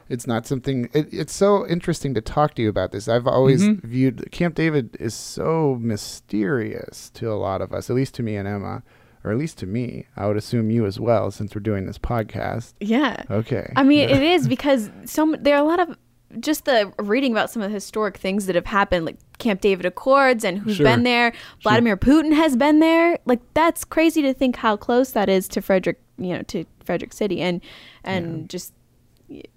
It's 0.09 0.27
not 0.27 0.47
something. 0.47 0.91
It, 0.93 1.09
it's 1.13 1.33
so 1.35 1.67
interesting 1.67 2.13
to 2.13 2.21
talk 2.21 2.55
to 2.57 2.63
you 2.63 2.69
about 2.69 2.93
this. 2.93 3.09
I've 3.09 3.27
always 3.27 3.63
Mhm. 3.63 3.83
viewed 3.83 4.31
Camp 4.33 4.55
David 4.55 4.97
is 5.01 5.15
so 5.15 5.79
mysterious 5.81 7.09
to 7.11 7.33
a 7.33 7.35
lot 7.37 7.63
of 7.63 7.73
us, 7.73 7.89
at 7.89 7.97
least 7.97 8.15
to 8.17 8.23
me 8.23 8.37
and 8.37 8.47
Emma, 8.47 8.83
or 9.25 9.33
at 9.33 9.39
least 9.39 9.59
to 9.59 9.67
me. 9.67 10.07
I 10.17 10.27
would 10.27 10.37
assume 10.37 10.71
you 10.71 10.87
as 10.87 11.01
well, 11.01 11.31
since 11.31 11.55
we're 11.55 11.61
doing 11.63 11.87
this 11.87 11.99
podcast. 11.99 12.75
Yeah. 12.81 13.23
Okay. 13.31 13.73
I 13.75 13.83
mean, 13.83 14.09
it 14.09 14.23
is 14.35 14.47
because 14.49 14.91
some 15.07 15.37
there 15.41 15.57
are 15.57 15.65
a 15.65 15.67
lot 15.67 15.81
of 15.81 15.97
just 16.41 16.65
the 16.65 16.93
reading 16.99 17.31
about 17.33 17.49
some 17.51 17.63
of 17.63 17.71
the 17.71 17.75
historic 17.75 18.17
things 18.17 18.47
that 18.47 18.55
have 18.57 18.67
happened, 18.67 19.07
like 19.07 19.17
Camp 19.39 19.61
David 19.61 19.87
Accords 19.87 20.45
and 20.45 20.59
who's 20.59 20.77
Sure. 20.77 20.85
been 20.85 21.05
there. 21.05 21.33
Vladimir 21.63 21.97
Putin 21.97 22.35
has 22.35 22.57
been 22.57 22.81
there. 22.81 23.19
Like 23.25 23.41
that's 23.55 23.85
crazy 23.85 24.21
to 24.23 24.35
think 24.35 24.57
how 24.57 24.77
close 24.77 25.13
that 25.13 25.29
is 25.29 25.47
to 25.49 25.63
Frederick, 25.63 26.01
you 26.19 26.35
know, 26.35 26.43
to 26.43 26.65
Frederick 26.85 27.13
City, 27.13 27.41
and 27.41 27.61
and 28.03 28.49
just 28.51 28.73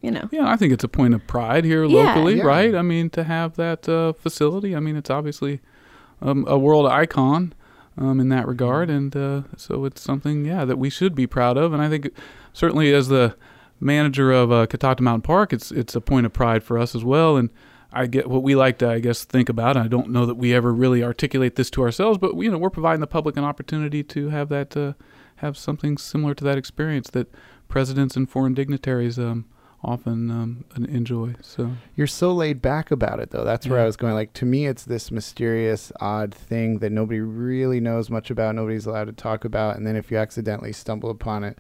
you 0.02 0.10
know, 0.10 0.30
Yeah, 0.32 0.48
I 0.50 0.56
think 0.56 0.72
it's 0.72 0.84
a 0.86 0.88
point 0.88 1.14
of 1.14 1.28
pride 1.28 1.66
here 1.66 1.84
Yeah. 1.84 2.04
locally, 2.16 2.38
Yeah. 2.38 2.44
right? 2.46 2.74
I 2.74 2.82
mean, 2.82 3.10
to 3.12 3.24
have 3.26 3.56
that 3.58 3.88
uh, 3.90 4.14
facility. 4.14 4.76
I 4.76 4.80
mean, 4.80 4.96
it's 4.96 5.10
obviously 5.10 5.60
um, 6.22 6.46
a 6.48 6.58
world 6.58 6.88
icon 6.88 7.54
um, 7.98 8.20
in 8.20 8.30
that 8.30 8.48
regard, 8.48 8.90
and 8.90 9.16
uh, 9.16 9.42
so 9.56 9.86
it's 9.86 10.02
something, 10.02 10.46
yeah, 10.46 10.66
that 10.66 10.78
we 10.78 10.90
should 10.90 11.16
be 11.16 11.28
proud 11.28 11.58
of. 11.58 11.74
And 11.74 11.82
I 11.82 11.90
think 11.90 12.10
certainly 12.54 12.94
as 12.94 13.08
the 13.08 13.36
manager 13.80 14.32
of 14.32 14.52
uh, 14.52 14.66
Catoctin 14.68 15.04
Mountain 15.04 15.22
Park, 15.22 15.54
it's 15.54 15.72
it's 15.72 15.96
a 15.96 16.02
point 16.02 16.26
of 16.26 16.34
pride 16.34 16.64
for 16.64 16.78
us 16.78 16.96
as 16.96 17.04
well. 17.04 17.38
And 17.38 17.50
I 17.92 18.06
get 18.06 18.30
what 18.30 18.44
we 18.44 18.56
like 18.56 18.78
to, 18.80 18.90
I 18.90 19.00
guess, 19.00 19.24
think 19.24 19.50
about. 19.50 19.78
And 19.78 19.86
I 19.86 19.88
don't 19.88 20.10
know 20.10 20.26
that 20.26 20.36
we 20.36 20.54
ever 20.54 20.74
really 20.74 21.04
articulate 21.04 21.56
this 21.56 21.70
to 21.72 21.82
ourselves, 21.82 22.18
but 22.18 22.36
you 22.36 22.52
know, 22.52 22.58
we're 22.58 22.70
providing 22.70 23.02
the 23.02 23.08
public 23.08 23.38
an 23.38 23.44
opportunity 23.44 24.04
to 24.04 24.30
have 24.30 24.50
that, 24.50 24.76
uh, 24.76 24.94
have 25.38 25.58
something 25.58 25.98
similar 25.98 26.34
to 26.36 26.44
that 26.44 26.58
experience 26.58 27.10
that 27.12 27.34
presidents 27.68 28.16
and 28.16 28.30
foreign 28.30 28.54
dignitaries 28.54 29.18
um, 29.18 29.46
often 29.84 30.32
um, 30.32 30.66
enjoy. 30.90 31.36
So 31.42 31.72
You're 31.96 32.08
so 32.08 32.34
laid 32.34 32.62
back 32.62 32.92
about 32.92 33.20
it, 33.20 33.30
though. 33.32 33.44
That's 33.44 33.68
where 33.68 33.80
I 33.80 33.86
was 33.86 33.96
going. 33.96 34.14
Like 34.14 34.34
to 34.34 34.46
me, 34.46 34.66
it's 34.68 34.84
this 34.86 35.12
mysterious, 35.12 35.92
odd 36.02 36.34
thing 36.34 36.80
that 36.80 36.92
nobody 36.92 37.20
really 37.20 37.80
knows 37.80 38.10
much 38.10 38.30
about. 38.32 38.56
Nobody's 38.56 38.86
allowed 38.86 39.06
to 39.06 39.14
talk 39.14 39.46
about. 39.46 39.78
And 39.78 39.86
then 39.86 39.96
if 39.96 40.10
you 40.12 40.18
accidentally 40.18 40.74
stumble 40.74 41.10
upon 41.10 41.44
it, 41.44 41.60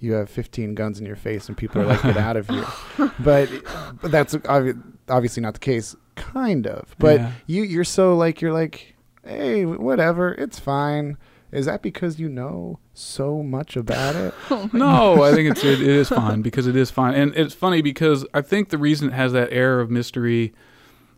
you 0.00 0.12
have 0.12 0.28
15 0.28 0.74
guns 0.74 1.00
in 1.00 1.06
your 1.06 1.16
face, 1.16 1.48
and 1.48 1.56
people 1.56 1.80
are 1.80 1.86
like, 1.86 2.02
"Get 2.02 2.16
out 2.18 2.36
of 2.36 2.48
here!" 2.48 2.66
But, 3.20 3.48
but 4.02 4.10
that's 4.10 4.34
obvi- 4.34 4.80
obviously 5.08 5.40
not 5.42 5.54
the 5.54 5.60
case. 5.60 5.96
Kind 6.16 6.66
of. 6.66 6.94
But 6.98 7.20
Yeah. 7.20 7.32
you, 7.46 7.62
you're 7.62 7.84
so 7.84 8.14
like, 8.16 8.40
you're 8.42 8.52
like, 8.52 8.94
"Hey, 9.24 9.64
whatever, 9.64 10.32
it's 10.34 10.58
fine." 10.58 11.16
Is 11.54 11.66
that 11.66 11.82
because 11.82 12.18
you 12.18 12.28
know 12.28 12.80
so 12.92 13.42
much 13.42 13.76
about 13.76 14.16
it? 14.16 14.34
Oh 14.50 14.68
no, 14.72 15.22
I 15.22 15.32
think 15.32 15.50
it's 15.50 15.64
it, 15.64 15.80
it 15.80 15.88
is 15.88 16.08
fine 16.20 16.42
because 16.42 16.66
it 16.66 16.76
is 16.76 16.90
fine, 16.90 17.14
and 17.14 17.34
it's 17.36 17.54
funny 17.54 17.80
because 17.80 18.26
I 18.34 18.42
think 18.42 18.68
the 18.68 18.78
reason 18.78 19.08
it 19.08 19.14
has 19.14 19.32
that 19.32 19.52
air 19.52 19.80
of 19.80 19.90
mystery 19.90 20.52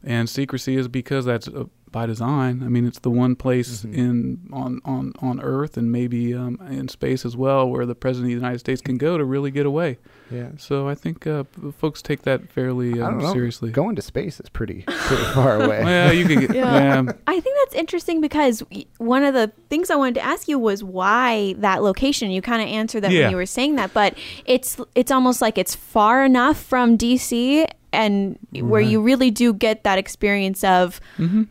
and 0.06 0.28
secrecy 0.30 0.76
is 0.76 0.88
because 0.88 1.24
that's 1.26 1.48
uh, 1.48 1.64
by 1.92 2.04
design. 2.06 2.62
I 2.64 2.68
mean, 2.68 2.86
it's 2.86 2.98
the 2.98 3.10
one 3.10 3.36
place 3.36 3.82
Mhm. 3.84 3.94
in 3.94 4.40
on 4.52 4.80
on 4.84 5.12
on 5.20 5.40
Earth 5.40 5.76
and 5.76 5.90
maybe 5.90 6.34
um, 6.34 6.58
in 6.70 6.88
space 6.88 7.24
as 7.24 7.36
well 7.36 7.68
where 7.70 7.86
the 7.86 7.94
president 7.94 8.26
of 8.32 8.38
the 8.38 8.42
United 8.44 8.58
States 8.58 8.80
can 8.82 8.96
go 8.98 9.16
to 9.18 9.24
really 9.24 9.50
get 9.50 9.66
away. 9.66 9.98
Yeah. 10.30 10.48
So 10.58 10.88
I 10.88 10.94
think 10.96 11.26
uh, 11.26 11.44
folks 11.78 12.02
take 12.02 12.22
that 12.22 12.50
fairly 12.52 13.00
I 13.00 13.06
um, 13.06 13.12
don't 13.18 13.22
know. 13.22 13.32
seriously. 13.32 13.70
Going 13.70 13.94
to 13.96 14.02
space 14.02 14.40
is 14.40 14.48
pretty 14.48 14.82
pretty 14.86 15.24
far 15.32 15.62
away. 15.62 15.84
Well, 15.84 16.12
you 16.12 16.24
can 16.26 16.40
get 16.40 16.54
Yeah. 16.54 17.02
yeah. 17.02 17.12
I 17.26 17.40
think 17.40 17.56
that's 17.64 17.74
interesting 17.76 18.20
because 18.20 18.62
one 18.98 19.22
of 19.24 19.32
the 19.34 19.52
things 19.70 19.88
I 19.90 19.96
wanted 19.96 20.16
to 20.16 20.24
ask 20.24 20.48
you 20.48 20.58
was 20.58 20.82
why 20.84 21.54
that 21.58 21.82
location. 21.82 22.30
You 22.30 22.42
kind 22.42 22.60
of 22.62 22.68
answered 22.68 23.02
that 23.04 23.12
Yeah. 23.12 23.22
when 23.22 23.30
you 23.30 23.36
were 23.36 23.46
saying 23.46 23.76
that, 23.76 23.94
but 23.94 24.18
it's 24.44 24.76
it's 24.94 25.10
almost 25.12 25.40
like 25.40 25.56
it's 25.56 25.74
far 25.74 26.24
enough 26.24 26.60
from 26.62 26.98
DC 26.98 27.64
and 27.96 28.38
where 28.60 28.80
you 28.80 29.00
really 29.00 29.30
do 29.30 29.52
get 29.52 29.82
that 29.84 29.98
experience 29.98 30.62
of 30.62 31.00
hmm 31.16 31.42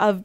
of 0.00 0.24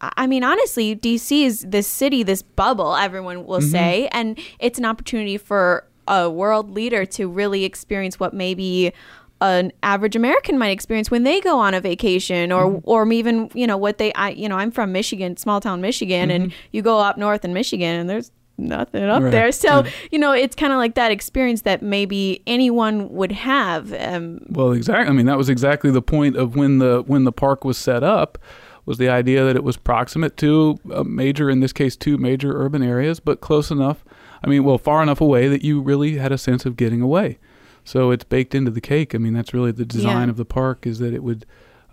I 0.00 0.26
mean 0.26 0.44
honestly 0.44 0.94
DC 0.96 1.44
is 1.44 1.64
this 1.66 1.86
city 1.86 2.22
this 2.22 2.42
bubble 2.42 2.94
everyone 2.96 3.46
will 3.46 3.60
Mhm. 3.60 3.70
say 3.70 4.08
and 4.12 4.38
it's 4.58 4.78
an 4.78 4.84
opportunity 4.84 5.36
for 5.38 5.84
a 6.06 6.28
world 6.30 6.70
leader 6.70 7.04
to 7.04 7.28
really 7.28 7.64
experience 7.64 8.18
what 8.20 8.32
maybe 8.34 8.92
an 9.40 9.70
average 9.82 10.16
American 10.16 10.58
might 10.58 10.70
experience 10.70 11.10
when 11.12 11.22
they 11.22 11.40
go 11.40 11.58
on 11.58 11.72
a 11.74 11.80
vacation 11.80 12.50
or 12.52 12.64
Mm-hmm. 12.66 12.90
or 12.90 13.12
even 13.12 13.50
you 13.54 13.66
know 13.66 13.76
what 13.76 13.98
they 13.98 14.12
I 14.14 14.30
you 14.30 14.48
know 14.48 14.56
I'm 14.56 14.70
from 14.72 14.90
Michigan 14.92 15.36
small 15.36 15.60
town 15.60 15.80
Michigan 15.80 16.30
and 16.30 16.52
you 16.72 16.82
go 16.82 16.98
up 16.98 17.16
north 17.18 17.44
in 17.44 17.52
Michigan 17.52 18.00
and 18.00 18.10
there's 18.10 18.30
nothing 18.58 19.04
up. 19.04 19.22
Right. 19.22 19.30
there 19.30 19.52
so 19.52 19.84
you 20.10 20.18
know 20.18 20.32
it's 20.32 20.54
kind 20.56 20.72
of 20.72 20.78
like 20.78 20.94
that 20.96 21.10
experience 21.12 21.62
that 21.62 21.80
maybe 21.82 22.42
anyone 22.46 23.08
would 23.10 23.32
have 23.32 23.92
um, 23.94 24.40
Well, 24.50 24.72
exactly. 24.72 25.08
I 25.08 25.12
mean, 25.12 25.26
that 25.26 25.38
was 25.38 25.48
exactly 25.48 25.90
the 25.90 26.02
point 26.02 26.36
of 26.36 26.56
when 26.56 26.78
the 26.78 27.02
when 27.06 27.24
the 27.24 27.32
park 27.32 27.64
was 27.64 27.78
set 27.78 28.02
up, 28.02 28.36
was 28.84 28.98
the 28.98 29.08
idea 29.08 29.44
that 29.44 29.54
it 29.56 29.62
was 29.64 29.76
proximate 29.76 30.36
to 30.38 30.78
a 30.92 31.04
major, 31.04 31.48
in 31.50 31.60
this 31.60 31.72
case, 31.72 31.94
two 31.96 32.18
major 32.18 32.52
urban 32.60 32.82
areas, 32.82 33.20
but 33.20 33.40
close 33.40 33.70
enough. 33.70 34.04
I 34.42 34.48
mean, 34.48 34.64
well, 34.64 34.78
far 34.78 35.02
enough 35.02 35.20
away 35.20 35.48
that 35.48 35.62
you 35.62 35.80
really 35.80 36.16
had 36.16 36.32
a 36.32 36.38
sense 36.38 36.64
of 36.66 36.76
getting 36.76 37.00
away. 37.00 37.38
So 37.84 38.10
it's 38.10 38.24
baked 38.24 38.54
into 38.54 38.70
the 38.70 38.80
cake. 38.80 39.14
I 39.14 39.18
mean, 39.18 39.34
that's 39.34 39.52
really 39.54 39.72
the 39.72 39.84
design 39.84 40.26
Yeah. 40.28 40.30
of 40.30 40.36
the 40.36 40.44
park 40.44 40.86
is 40.86 40.98
that 41.00 41.12
it 41.14 41.22
would 41.22 41.44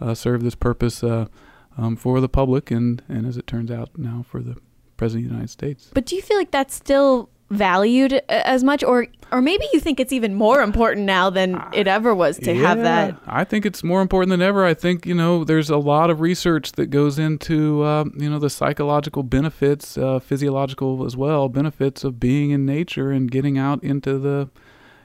uh, 0.02 0.14
serve 0.14 0.44
this 0.44 0.56
purpose 0.56 1.04
uh, 1.04 1.28
um, 1.78 1.96
for 1.96 2.20
the 2.22 2.30
public, 2.30 2.70
and 2.72 3.02
and 3.10 3.26
as 3.26 3.38
it 3.38 3.48
turns 3.48 3.72
out 3.72 3.90
now 3.98 4.26
for 4.30 4.42
the 4.42 4.56
president 4.98 5.26
of 5.26 5.30
the 5.30 5.34
United 5.36 5.50
States. 5.52 5.92
But 5.94 6.06
do 6.06 6.16
you 6.16 6.22
feel 6.22 6.38
like 6.38 6.52
that's 6.52 6.76
still 6.76 7.30
valued 7.50 8.14
as 8.28 8.64
much, 8.64 8.84
or 8.84 9.08
or 9.32 9.42
maybe 9.42 9.66
you 9.74 9.80
think 9.80 10.00
it's 10.00 10.14
even 10.14 10.34
more 10.34 10.62
important 10.62 11.06
now 11.06 11.30
than 11.30 11.62
it 11.74 11.88
ever 11.88 12.14
was 12.14 12.38
to 12.40 12.56
have 12.56 12.80
that? 12.80 13.18
I 13.28 13.44
think 13.44 13.66
it's 13.66 13.84
more 13.84 14.02
important 14.02 14.30
than 14.30 14.42
ever. 14.42 14.66
I 14.66 14.74
think 14.74 15.06
you 15.06 15.16
know 15.16 15.44
there's 15.44 15.70
a 15.70 15.78
lot 15.78 16.10
of 16.10 16.22
research 16.22 16.74
that 16.74 16.88
goes 16.88 17.20
into 17.20 17.84
uh, 17.84 18.06
you 18.18 18.30
know 18.30 18.40
the 18.40 18.50
psychological 18.50 19.24
benefits, 19.24 19.98
uh, 19.98 20.20
physiological 20.20 21.06
as 21.06 21.16
well 21.16 21.50
benefits 21.50 22.04
of 22.04 22.20
being 22.20 22.52
in 22.52 22.66
nature 22.66 23.12
and 23.12 23.30
getting 23.30 23.58
out 23.58 23.84
into 23.84 24.18
the 24.18 24.50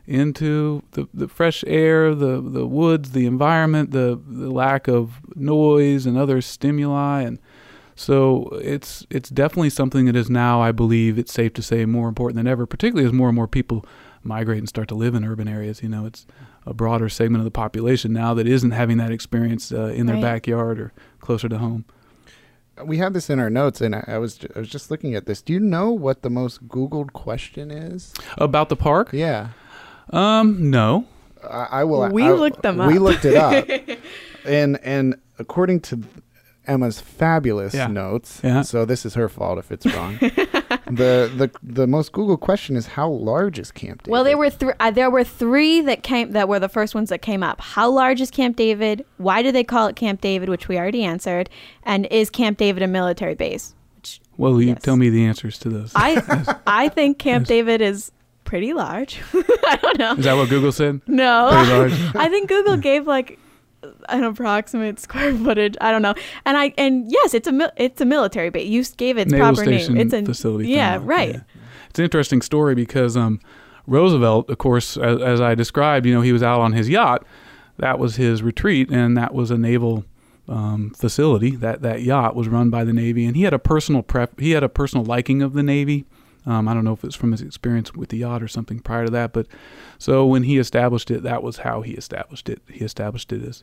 into 0.07 0.83
the, 0.92 1.09
the 1.14 1.29
fresh 1.29 1.62
air, 1.66 2.14
the 2.14 2.40
the 2.40 2.66
woods, 2.66 3.12
the 3.12 3.26
environment, 3.26 3.90
the 3.90 4.20
the 4.26 4.50
lack 4.50 4.88
of 4.88 5.20
noise 5.37 6.07
and 6.07 6.16
other 6.16 6.40
stimuli 6.40 7.22
and 7.22 7.38
so 8.01 8.49
it's 8.63 9.07
it's 9.11 9.29
definitely 9.29 9.71
something 9.71 10.07
that 10.07 10.17
is 10.17 10.31
now, 10.31 10.61
I 10.63 10.73
believe, 10.73 11.19
it's 11.19 11.33
safe 11.33 11.53
to 11.55 11.63
say, 11.63 11.85
more 11.85 12.09
important 12.09 12.37
than 12.37 12.47
ever. 12.47 12.67
Particularly 12.67 13.07
as 13.07 13.13
more 13.13 13.29
and 13.29 13.37
more 13.37 13.47
people 13.49 13.85
migrate 14.23 14.59
and 14.59 14.69
start 14.69 14.89
to 14.89 14.95
live 14.95 15.15
in 15.15 15.25
urban 15.25 15.49
areas. 15.49 15.83
You 15.83 15.89
know, 15.89 16.07
it's 16.07 16.27
a 16.67 16.73
broader 16.75 17.09
segment 17.09 17.41
of 17.41 17.45
the 17.45 17.51
population 17.51 18.13
now 18.13 18.35
that 18.35 18.47
isn't 18.47 18.71
having 18.73 18.97
that 18.99 19.11
experience 19.11 19.73
uh, 19.73 19.87
in 19.95 20.07
their 20.07 20.17
Right. 20.17 20.23
backyard 20.23 20.79
or 20.81 20.93
closer 21.21 21.49
to 21.49 21.59
home. 21.59 21.85
we 22.85 22.97
have 22.99 23.13
this 23.13 23.29
in 23.29 23.39
our 23.39 23.51
notes, 23.51 23.81
and 23.83 23.95
I, 23.95 24.05
I 24.09 24.19
was 24.19 24.41
I 24.57 24.59
was 24.61 24.69
just 24.71 24.91
looking 24.91 25.15
at 25.15 25.27
this. 25.27 25.43
Do 25.43 25.53
you 25.53 25.61
know 25.61 25.91
what 25.91 26.23
the 26.23 26.31
most 26.31 26.67
Googled 26.69 27.13
question 27.13 27.71
is? 27.71 28.15
About 28.39 28.69
the 28.71 28.77
park? 28.77 29.11
Yeah, 29.13 29.49
Um, 30.11 30.71
no. 30.71 31.05
I, 31.45 31.81
I 31.81 31.85
will. 31.85 32.09
We 32.11 32.25
I- 32.25 32.33
looked 32.33 32.63
them 32.63 32.79
We 32.79 32.97
up. 32.97 33.03
looked 33.03 33.25
it 33.25 33.37
up, 33.37 33.67
and 34.47 34.79
and 34.83 35.17
according 35.39 35.81
to 35.81 36.01
Emma's 36.70 37.00
fabulous 37.00 37.74
Yeah. 37.74 37.88
notes, 37.88 38.40
Yeah. 38.44 38.62
so 38.62 38.85
this 38.85 39.04
is 39.04 39.14
her 39.14 39.28
fault 39.28 39.59
if 39.59 39.72
it's 39.72 39.85
wrong. 39.87 40.18
the 40.20 41.30
the 41.37 41.50
the 41.62 41.87
most 41.87 42.12
Googled 42.12 42.40
question 42.40 42.76
is 42.76 42.87
how 42.87 43.09
large 43.09 43.59
is 43.59 43.70
Camp 43.72 44.02
David? 44.02 44.12
Well, 44.12 44.24
there 44.24 44.38
were 44.38 44.50
three. 44.50 44.72
Uh, 44.80 44.90
there 44.90 45.11
were 45.11 45.24
three 45.24 45.80
that 45.83 46.02
came 46.02 46.33
that 46.33 46.48
were 46.48 46.59
the 46.61 46.68
first 46.68 46.94
ones 46.94 47.09
that 47.11 47.22
came 47.22 47.42
up. 47.42 47.61
How 47.61 47.90
large 47.90 48.20
is 48.20 48.30
Camp 48.30 48.56
David? 48.56 49.04
Why 49.18 49.42
do 49.42 49.52
they 49.52 49.64
call 49.64 49.87
it 49.88 49.96
Camp 49.96 50.20
David? 50.20 50.48
Which 50.48 50.68
we 50.68 50.78
already 50.78 51.02
answered. 51.04 51.50
And 51.83 52.06
is 52.06 52.30
Camp 52.30 52.59
David 52.59 52.83
a 52.83 52.87
military 52.87 53.35
base? 53.35 53.74
Which 53.96 54.20
Well, 54.37 54.61
you 54.61 54.68
Yes. 54.68 54.83
tell 54.83 54.96
me 54.96 55.11
the 55.11 55.24
answers 55.24 55.59
to 55.59 55.68
those. 55.68 55.92
I 55.94 56.56
I 56.66 56.88
think 56.88 57.18
Camp 57.18 57.42
Yes. 57.42 57.48
David 57.48 57.80
is 57.83 58.12
pretty 58.44 58.72
large. 58.72 59.20
I 59.35 59.78
don't 59.83 59.98
know. 59.98 60.14
Is 60.14 60.24
that 60.24 60.35
what 60.35 60.48
Google 60.48 60.72
said? 60.72 61.00
No, 61.06 61.48
Pretty 61.52 61.70
large. 61.72 62.16
I 62.16 62.28
think 62.28 62.48
Google 62.48 62.76
gave 62.76 63.06
like 63.06 63.38
an 64.09 64.25
approximate 64.25 64.99
square 64.99 65.35
footage. 65.45 65.77
I 65.81 65.90
don't 65.90 66.03
know. 66.03 66.14
And 66.45 66.57
I 66.57 66.75
and 66.77 67.11
yes, 67.11 67.35
it's 67.35 67.49
a 67.49 67.53
mil- 67.53 67.73
it's 67.77 68.01
a 68.01 68.05
military 68.05 68.51
base. 68.51 68.69
You 68.69 68.85
gave 68.97 69.19
its 69.19 69.33
Naval 69.33 69.55
proper 69.55 69.64
station 69.64 69.95
name. 69.95 70.07
It's 70.07 70.14
a 70.14 70.25
facility. 70.25 70.69
Yeah, 70.69 70.99
thing, 70.99 71.07
right. 71.07 71.35
yeah. 71.35 71.40
It's 71.88 71.99
an 71.99 72.05
interesting 72.05 72.43
story 72.43 72.75
because 72.75 73.16
um, 73.16 73.40
Roosevelt, 73.87 74.49
of 74.49 74.59
course, 74.59 74.97
as, 74.97 75.21
as 75.21 75.40
I 75.40 75.55
described, 75.55 76.07
you 76.07 76.14
know, 76.14 76.21
he 76.21 76.33
was 76.33 76.43
out 76.43 76.61
on 76.61 76.73
his 76.73 76.88
yacht. 76.88 77.27
That 77.79 77.99
was 77.99 78.16
his 78.16 78.43
retreat, 78.43 78.90
and 78.90 79.16
that 79.16 79.35
was 79.35 79.51
a 79.51 79.59
naval 79.59 80.05
um, 80.49 80.90
facility. 80.90 81.57
That 81.57 81.83
that 81.83 82.03
yacht 82.03 82.37
was 82.37 82.49
run 82.49 82.71
by 82.71 82.85
the 82.85 82.93
Navy, 82.93 83.25
and 83.25 83.37
he 83.37 83.43
had 83.43 83.55
a 83.55 83.59
personal 83.59 84.03
prep. 84.03 84.38
He 84.38 84.53
had 84.53 84.62
a 84.62 84.69
personal 84.69 85.05
liking 85.05 85.43
of 85.43 85.55
the 85.55 85.62
Navy. 85.62 86.05
Um, 86.46 86.68
I 86.68 86.74
don't 86.74 86.85
know 86.85 86.92
if 86.92 87.05
it's 87.05 87.14
from 87.14 87.33
his 87.33 87.42
experience 87.42 87.94
with 87.94 88.09
the 88.09 88.18
yacht 88.18 88.42
or 88.42 88.48
something 88.48 88.81
prior 88.81 89.05
to 89.05 89.11
that, 89.12 89.33
but 89.33 89.46
so 89.98 90.26
when 90.26 90.44
he 90.44 90.59
established 90.59 91.11
it, 91.11 91.22
that 91.22 91.42
was 91.42 91.59
how 91.59 91.83
he 91.83 91.92
established 91.92 92.48
it. 92.48 92.62
He 92.70 92.85
established 92.85 93.33
it 93.33 93.42
as 93.42 93.62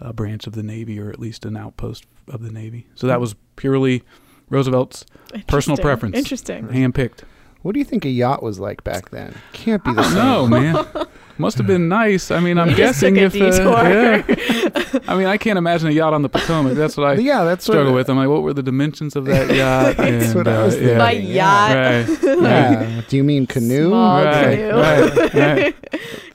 a 0.00 0.12
branch 0.12 0.46
of 0.46 0.54
the 0.54 0.62
Navy, 0.62 0.98
or 0.98 1.10
at 1.10 1.20
least 1.20 1.44
an 1.44 1.56
outpost 1.56 2.06
of 2.28 2.42
the 2.42 2.50
Navy. 2.50 2.86
So 2.94 3.06
that 3.06 3.20
was 3.20 3.34
purely 3.56 4.02
Roosevelt's 4.48 5.04
personal 5.46 5.76
preference, 5.76 6.16
Interesting. 6.16 6.68
handpicked. 6.68 7.20
What 7.62 7.72
do 7.72 7.78
you 7.78 7.84
think 7.84 8.04
a 8.04 8.10
yacht 8.10 8.42
was 8.42 8.58
like 8.60 8.84
back 8.84 9.10
then? 9.10 9.34
Can't 9.52 9.82
be 9.84 9.92
the 9.94 10.02
same. 10.02 10.14
No, 10.16 10.46
man. 10.46 10.86
Must 11.36 11.58
have 11.58 11.66
been 11.66 11.88
nice. 11.88 12.30
I 12.30 12.38
mean, 12.40 12.58
I'm 12.58 12.68
You 12.70 12.76
just 12.76 13.00
guessing 13.00 13.14
took 13.16 13.34
a 13.34 13.46
if. 13.46 13.56
Uh, 13.60 14.24
detour. 14.24 14.92
yeah. 14.94 15.00
I 15.08 15.16
mean, 15.16 15.26
I 15.26 15.36
can't 15.36 15.58
imagine 15.58 15.88
a 15.88 15.90
yacht 15.90 16.12
on 16.14 16.22
the 16.22 16.28
Potomac. 16.28 16.74
That's 16.74 16.96
what 16.96 17.06
I 17.08 17.14
yeah, 17.14 17.42
that's 17.44 17.64
struggle 17.64 17.86
what, 17.92 17.94
with. 17.96 18.08
I'm 18.10 18.16
like, 18.16 18.28
what 18.28 18.42
were 18.42 18.54
the 18.54 18.62
dimensions 18.62 19.16
of 19.16 19.24
that 19.26 19.52
yacht? 19.54 19.96
That's 19.96 20.26
And, 20.26 20.34
what 20.34 20.46
I 20.48 20.62
was 20.64 20.74
uh, 20.74 20.78
thinking. 20.78 20.88
yeah. 20.90 20.98
My 20.98 21.10
Yeah. 21.12 22.06
yacht. 22.06 22.18
Right. 22.20 22.88
Yeah. 22.94 23.00
Do 23.08 23.16
you 23.16 23.24
mean 23.24 23.46
canoe? 23.46 23.88
Small 23.88 24.24
Right, 24.24 24.56
canoe. 24.56 24.70
right, 24.80 25.34
right. 25.34 25.74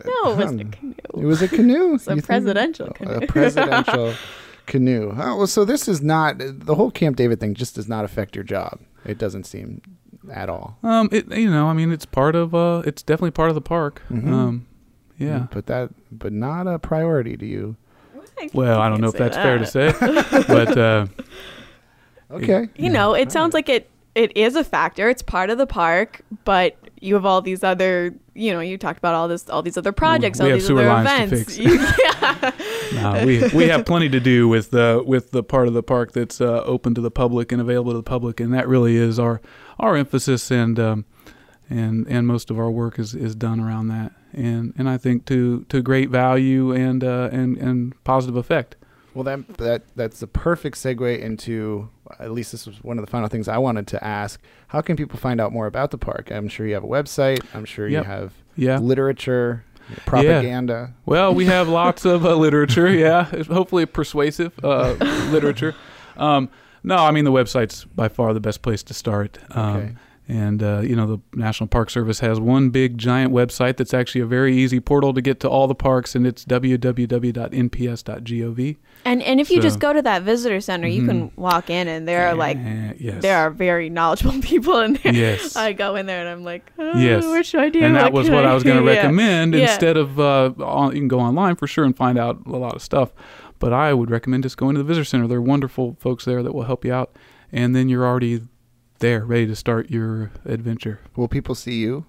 No, 0.06 0.32
it 0.32 0.38
wasn't 0.38 0.62
a 0.62 0.66
canoe. 0.78 0.94
It 1.18 1.26
was 1.26 1.42
a 1.42 1.48
canoe. 1.48 1.94
It's 1.96 2.08
a 2.08 2.12
You 2.12 2.16
think- 2.22 2.26
presidential 2.26 2.88
A 3.02 3.26
presidential 3.28 4.14
canoe. 4.66 5.14
Oh, 5.18 5.38
well, 5.38 5.48
so 5.48 5.64
this 5.66 5.88
is 5.88 6.02
not 6.02 6.36
the 6.40 6.76
whole 6.76 6.92
Camp 6.92 7.16
David 7.18 7.40
thing. 7.40 7.54
Just 7.54 7.76
does 7.76 7.88
not 7.88 8.06
affect 8.06 8.36
your 8.36 8.44
job. 8.44 8.80
It 9.06 9.18
doesn't 9.18 9.46
seem 9.46 9.82
at 10.32 10.50
all. 10.50 10.78
Um, 10.84 11.10
it, 11.12 11.32
you 11.32 11.50
know, 11.50 11.68
I 11.68 11.74
mean, 11.74 11.92
it's 11.92 12.06
part 12.06 12.36
of. 12.36 12.54
Uh, 12.54 12.84
it's 12.86 13.02
definitely 13.02 13.32
part 13.32 13.50
of 13.50 13.56
the 13.56 13.62
park. 13.62 14.02
Mhm. 14.12 14.32
Um, 14.32 14.66
yeah. 15.20 15.48
But 15.52 15.68
that, 15.68 15.92
but 16.12 16.34
not 16.34 16.66
a 16.68 16.80
priority 16.80 17.38
to 17.38 17.46
you. 17.46 17.76
Well, 18.54 18.80
I 18.80 18.90
don't 18.90 19.02
know 19.02 19.10
if 19.10 19.16
that's 19.16 19.36
fair 19.36 19.58
to 19.60 19.66
say, 19.66 19.94
but 20.48 20.78
uh, 20.78 21.08
Okay. 22.32 22.70
You 22.76 22.90
know, 22.90 23.14
it 23.14 23.32
sounds 23.32 23.54
like 23.54 23.70
it 23.70 23.90
it 24.16 24.36
is 24.36 24.56
a 24.56 24.64
factor. 24.64 25.10
It's 25.10 25.22
part 25.22 25.50
of 25.50 25.58
the 25.58 25.68
park, 25.68 26.22
but 26.44 26.76
you 27.00 27.14
have 27.16 27.26
all 27.26 27.42
these 27.42 27.64
other, 27.64 28.14
you 28.34 28.52
know, 28.52 28.60
you 28.60 28.78
talked 28.78 28.98
about 28.98 29.16
all 29.16 29.28
this 29.28 29.50
all 29.50 29.62
these 29.62 29.78
other 29.78 29.92
projects, 29.92 30.40
we 30.40 30.46
all 30.46 30.50
have 30.52 30.60
these 30.60 30.68
sewer 30.68 30.88
other 30.88 31.04
lines 31.04 31.30
to 31.30 31.36
events. 31.36 31.56
fix. 31.56 31.58
You- 31.58 31.80
yeah. 32.98 33.14
no, 33.14 33.26
we 33.26 33.48
we 33.50 33.68
have 33.68 33.86
plenty 33.86 34.10
to 34.10 34.20
do 34.20 34.48
with 34.48 34.72
the 34.72 35.04
with 35.06 35.32
the 35.32 35.44
part 35.44 35.68
of 35.68 35.74
the 35.74 35.84
park 35.84 36.12
that's 36.12 36.40
uh, 36.40 36.62
open 36.66 36.94
to 36.96 37.02
the 37.02 37.12
public 37.12 37.52
and 37.52 37.62
available 37.62 37.92
to 37.94 37.98
the 37.98 38.04
public, 38.04 38.40
and 38.40 38.54
that 38.54 38.68
really 38.68 38.96
is 38.96 39.18
our 39.20 39.42
our 39.80 39.96
emphasis 39.96 40.52
and 40.52 40.80
um, 40.80 41.06
and 41.70 42.08
and 42.08 42.26
most 42.28 42.50
of 42.50 42.58
our 42.60 42.72
work 42.72 42.98
is, 43.00 43.14
is 43.16 43.36
done 43.36 43.60
around 43.60 43.88
that, 43.90 44.12
and 44.34 44.74
and 44.78 44.90
I 44.90 44.98
think 44.98 45.26
to 45.28 45.64
to 45.70 45.82
great 45.82 46.10
value 46.10 46.72
and 46.74 47.04
uh, 47.04 47.30
and 47.32 47.58
and 47.58 48.04
positive 48.04 48.36
effect. 48.36 48.76
Well, 49.14 49.24
that 49.24 49.58
that 49.58 49.84
that's 49.96 50.20
the 50.20 50.28
perfect 50.28 50.78
segue 50.78 51.20
into 51.20 51.90
at 52.20 52.32
least 52.32 52.52
this 52.52 52.66
was 52.68 52.84
one 52.84 52.98
of 53.00 53.06
the 53.06 53.10
final 53.12 53.28
things 53.28 53.48
I 53.48 53.58
wanted 53.58 53.88
to 53.88 54.04
ask. 54.04 54.40
How 54.70 54.82
can 54.82 54.96
people 54.96 55.20
find 55.20 55.40
out 55.42 55.52
more 55.52 55.68
about 55.68 55.92
the 55.92 55.98
park? 55.98 56.32
I'm 56.32 56.48
sure 56.48 56.66
you 56.68 56.74
have 56.76 56.84
a 56.84 56.88
website. 56.88 57.40
I'm 57.54 57.66
sure 57.66 57.88
Yep. 57.88 58.04
you 58.04 58.10
have 58.10 58.34
Yeah. 58.56 58.78
literature, 58.78 59.64
propaganda. 60.06 60.94
Well, 61.06 61.34
we 61.34 61.46
have 61.46 61.68
lots 61.68 62.06
of 62.06 62.26
uh, 62.26 62.36
literature. 62.36 62.88
Yeah, 63.00 63.28
It's 63.32 63.48
hopefully 63.48 63.86
persuasive 63.86 64.54
uh, 64.64 64.94
literature. 65.32 65.76
Um, 66.18 66.50
no, 66.84 66.98
I 66.98 67.12
mean 67.12 67.24
the 67.24 67.32
website's 67.32 67.86
by 67.86 68.10
far 68.10 68.34
the 68.34 68.42
best 68.42 68.62
place 68.62 68.84
to 68.84 68.94
start. 68.94 69.38
Um, 69.52 69.76
Okay. 69.78 69.96
And 70.32 70.62
uh, 70.62 70.82
you 70.84 70.96
know 70.96 71.08
the 71.08 71.18
National 71.34 71.68
Park 71.68 71.90
Service 71.90 72.20
has 72.20 72.40
one 72.40 72.70
big 72.70 73.00
giant 73.00 73.34
website 73.34 73.78
that's 73.78 73.96
actually 73.96 74.22
a 74.22 74.28
very 74.28 74.56
easy 74.56 74.80
portal 74.80 75.12
to 75.16 75.24
get 75.24 75.40
to 75.40 75.50
all 75.50 75.66
the 75.68 75.74
parks, 75.74 76.14
and 76.14 76.28
it's 76.28 76.46
www.nps.gov. 76.46 78.78
And 79.06 79.24
and 79.24 79.40
if 79.40 79.50
you 79.50 79.62
just 79.62 79.80
go 79.80 79.94
to 79.94 80.02
that 80.04 80.24
visitor 80.24 80.60
center, 80.62 80.88
you 80.88 81.06
can 81.08 81.32
walk 81.36 81.70
in 81.70 81.88
and 81.88 82.08
there 82.08 82.28
are 82.28 82.36
like 82.36 82.58
Uh, 82.58 82.94
yes. 83.00 83.22
there 83.22 83.38
are 83.38 83.50
very 83.50 83.90
knowledgeable 83.90 84.40
people 84.52 84.80
in 84.80 84.94
there. 85.02 85.14
Yes. 85.14 85.56
I 85.56 85.74
go 85.74 85.96
in 85.96 86.06
there 86.06 86.20
and 86.20 86.30
I'm 86.30 86.44
like, 86.44 86.72
oh, 86.78 86.98
Yes. 86.98 87.26
what 87.26 87.46
should 87.46 87.62
I 87.62 87.70
do? 87.70 87.80
and 87.82 87.96
that 87.96 88.14
was 88.14 88.30
what 88.30 88.46
I 88.46 88.54
was 88.54 88.64
going 88.64 88.78
to 88.78 88.84
recommend 88.84 89.54
Yeah. 89.56 89.72
instead 89.72 89.98
of 89.98 90.20
uh, 90.20 90.52
on, 90.60 90.94
you 90.94 91.00
can 91.02 91.08
go 91.08 91.20
online 91.20 91.56
for 91.56 91.66
sure 91.68 91.86
and 91.86 91.96
find 91.98 92.20
out 92.20 92.46
a 92.46 92.58
lot 92.58 92.76
of 92.76 92.82
stuff 92.82 93.12
but 93.58 93.74
i 93.74 93.94
would 93.94 94.10
recommend 94.12 94.44
just 94.44 94.58
going 94.58 94.76
to 94.76 94.80
the 94.80 94.84
visitor 94.88 95.04
center 95.04 95.28
there 95.28 95.40
are 95.40 95.42
wonderful 95.42 95.98
folks 96.00 96.24
there 96.26 96.42
that 96.44 96.54
will 96.54 96.64
help 96.64 96.86
you 96.86 96.94
out 96.94 97.16
and 97.52 97.76
then 97.76 97.90
you're 97.90 98.06
already 98.06 98.42
there 99.00 99.26
ready 99.26 99.48
to 99.48 99.56
start 99.56 99.90
your 99.90 100.32
adventure. 100.46 101.00
Will 101.16 101.28
people 101.28 101.56
see 101.56 101.76
you? 101.76 102.06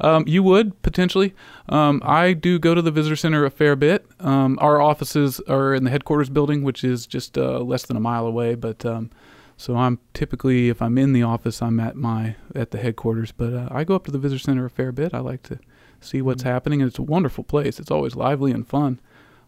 um, 0.00 0.24
you 0.26 0.42
would 0.42 0.80
potentially. 0.82 1.34
Um, 1.68 2.02
i 2.04 2.32
do 2.32 2.58
go 2.58 2.74
to 2.74 2.82
the 2.82 2.90
visitor 2.90 3.16
center 3.16 3.44
a 3.44 3.50
fair 3.50 3.76
bit. 3.76 4.06
Um, 4.20 4.58
our 4.60 4.80
offices 4.80 5.40
are 5.48 5.74
in 5.74 5.84
the 5.84 5.90
headquarters 5.90 6.30
building 6.30 6.62
which 6.62 6.84
is 6.84 7.06
just 7.06 7.38
uh, 7.38 7.60
less 7.60 7.84
than 7.84 7.96
a 7.96 8.00
mile 8.00 8.26
away 8.26 8.54
but 8.54 8.84
um, 8.84 9.10
so 9.56 9.76
i'm 9.76 9.98
typically 10.14 10.68
if 10.68 10.82
i'm 10.82 10.98
in 10.98 11.12
the 11.12 11.22
office 11.22 11.62
i'm 11.62 11.78
at 11.80 11.96
my 11.96 12.36
at 12.54 12.70
the 12.70 12.78
headquarters 12.78 13.32
but 13.32 13.52
uh, 13.52 13.68
i 13.70 13.84
go 13.84 13.94
up 13.94 14.04
to 14.04 14.10
the 14.10 14.18
visitor 14.18 14.38
center 14.38 14.64
a 14.64 14.70
fair 14.70 14.92
bit. 14.92 15.14
I 15.14 15.18
like 15.18 15.42
to 15.44 15.58
see 16.00 16.20
what's 16.20 16.42
happening 16.42 16.82
and 16.82 16.88
it's 16.88 16.98
a 16.98 17.02
wonderful 17.02 17.44
place. 17.44 17.78
It's 17.78 17.90
always 17.90 18.16
lively 18.16 18.50
and 18.50 18.66
fun 18.66 19.00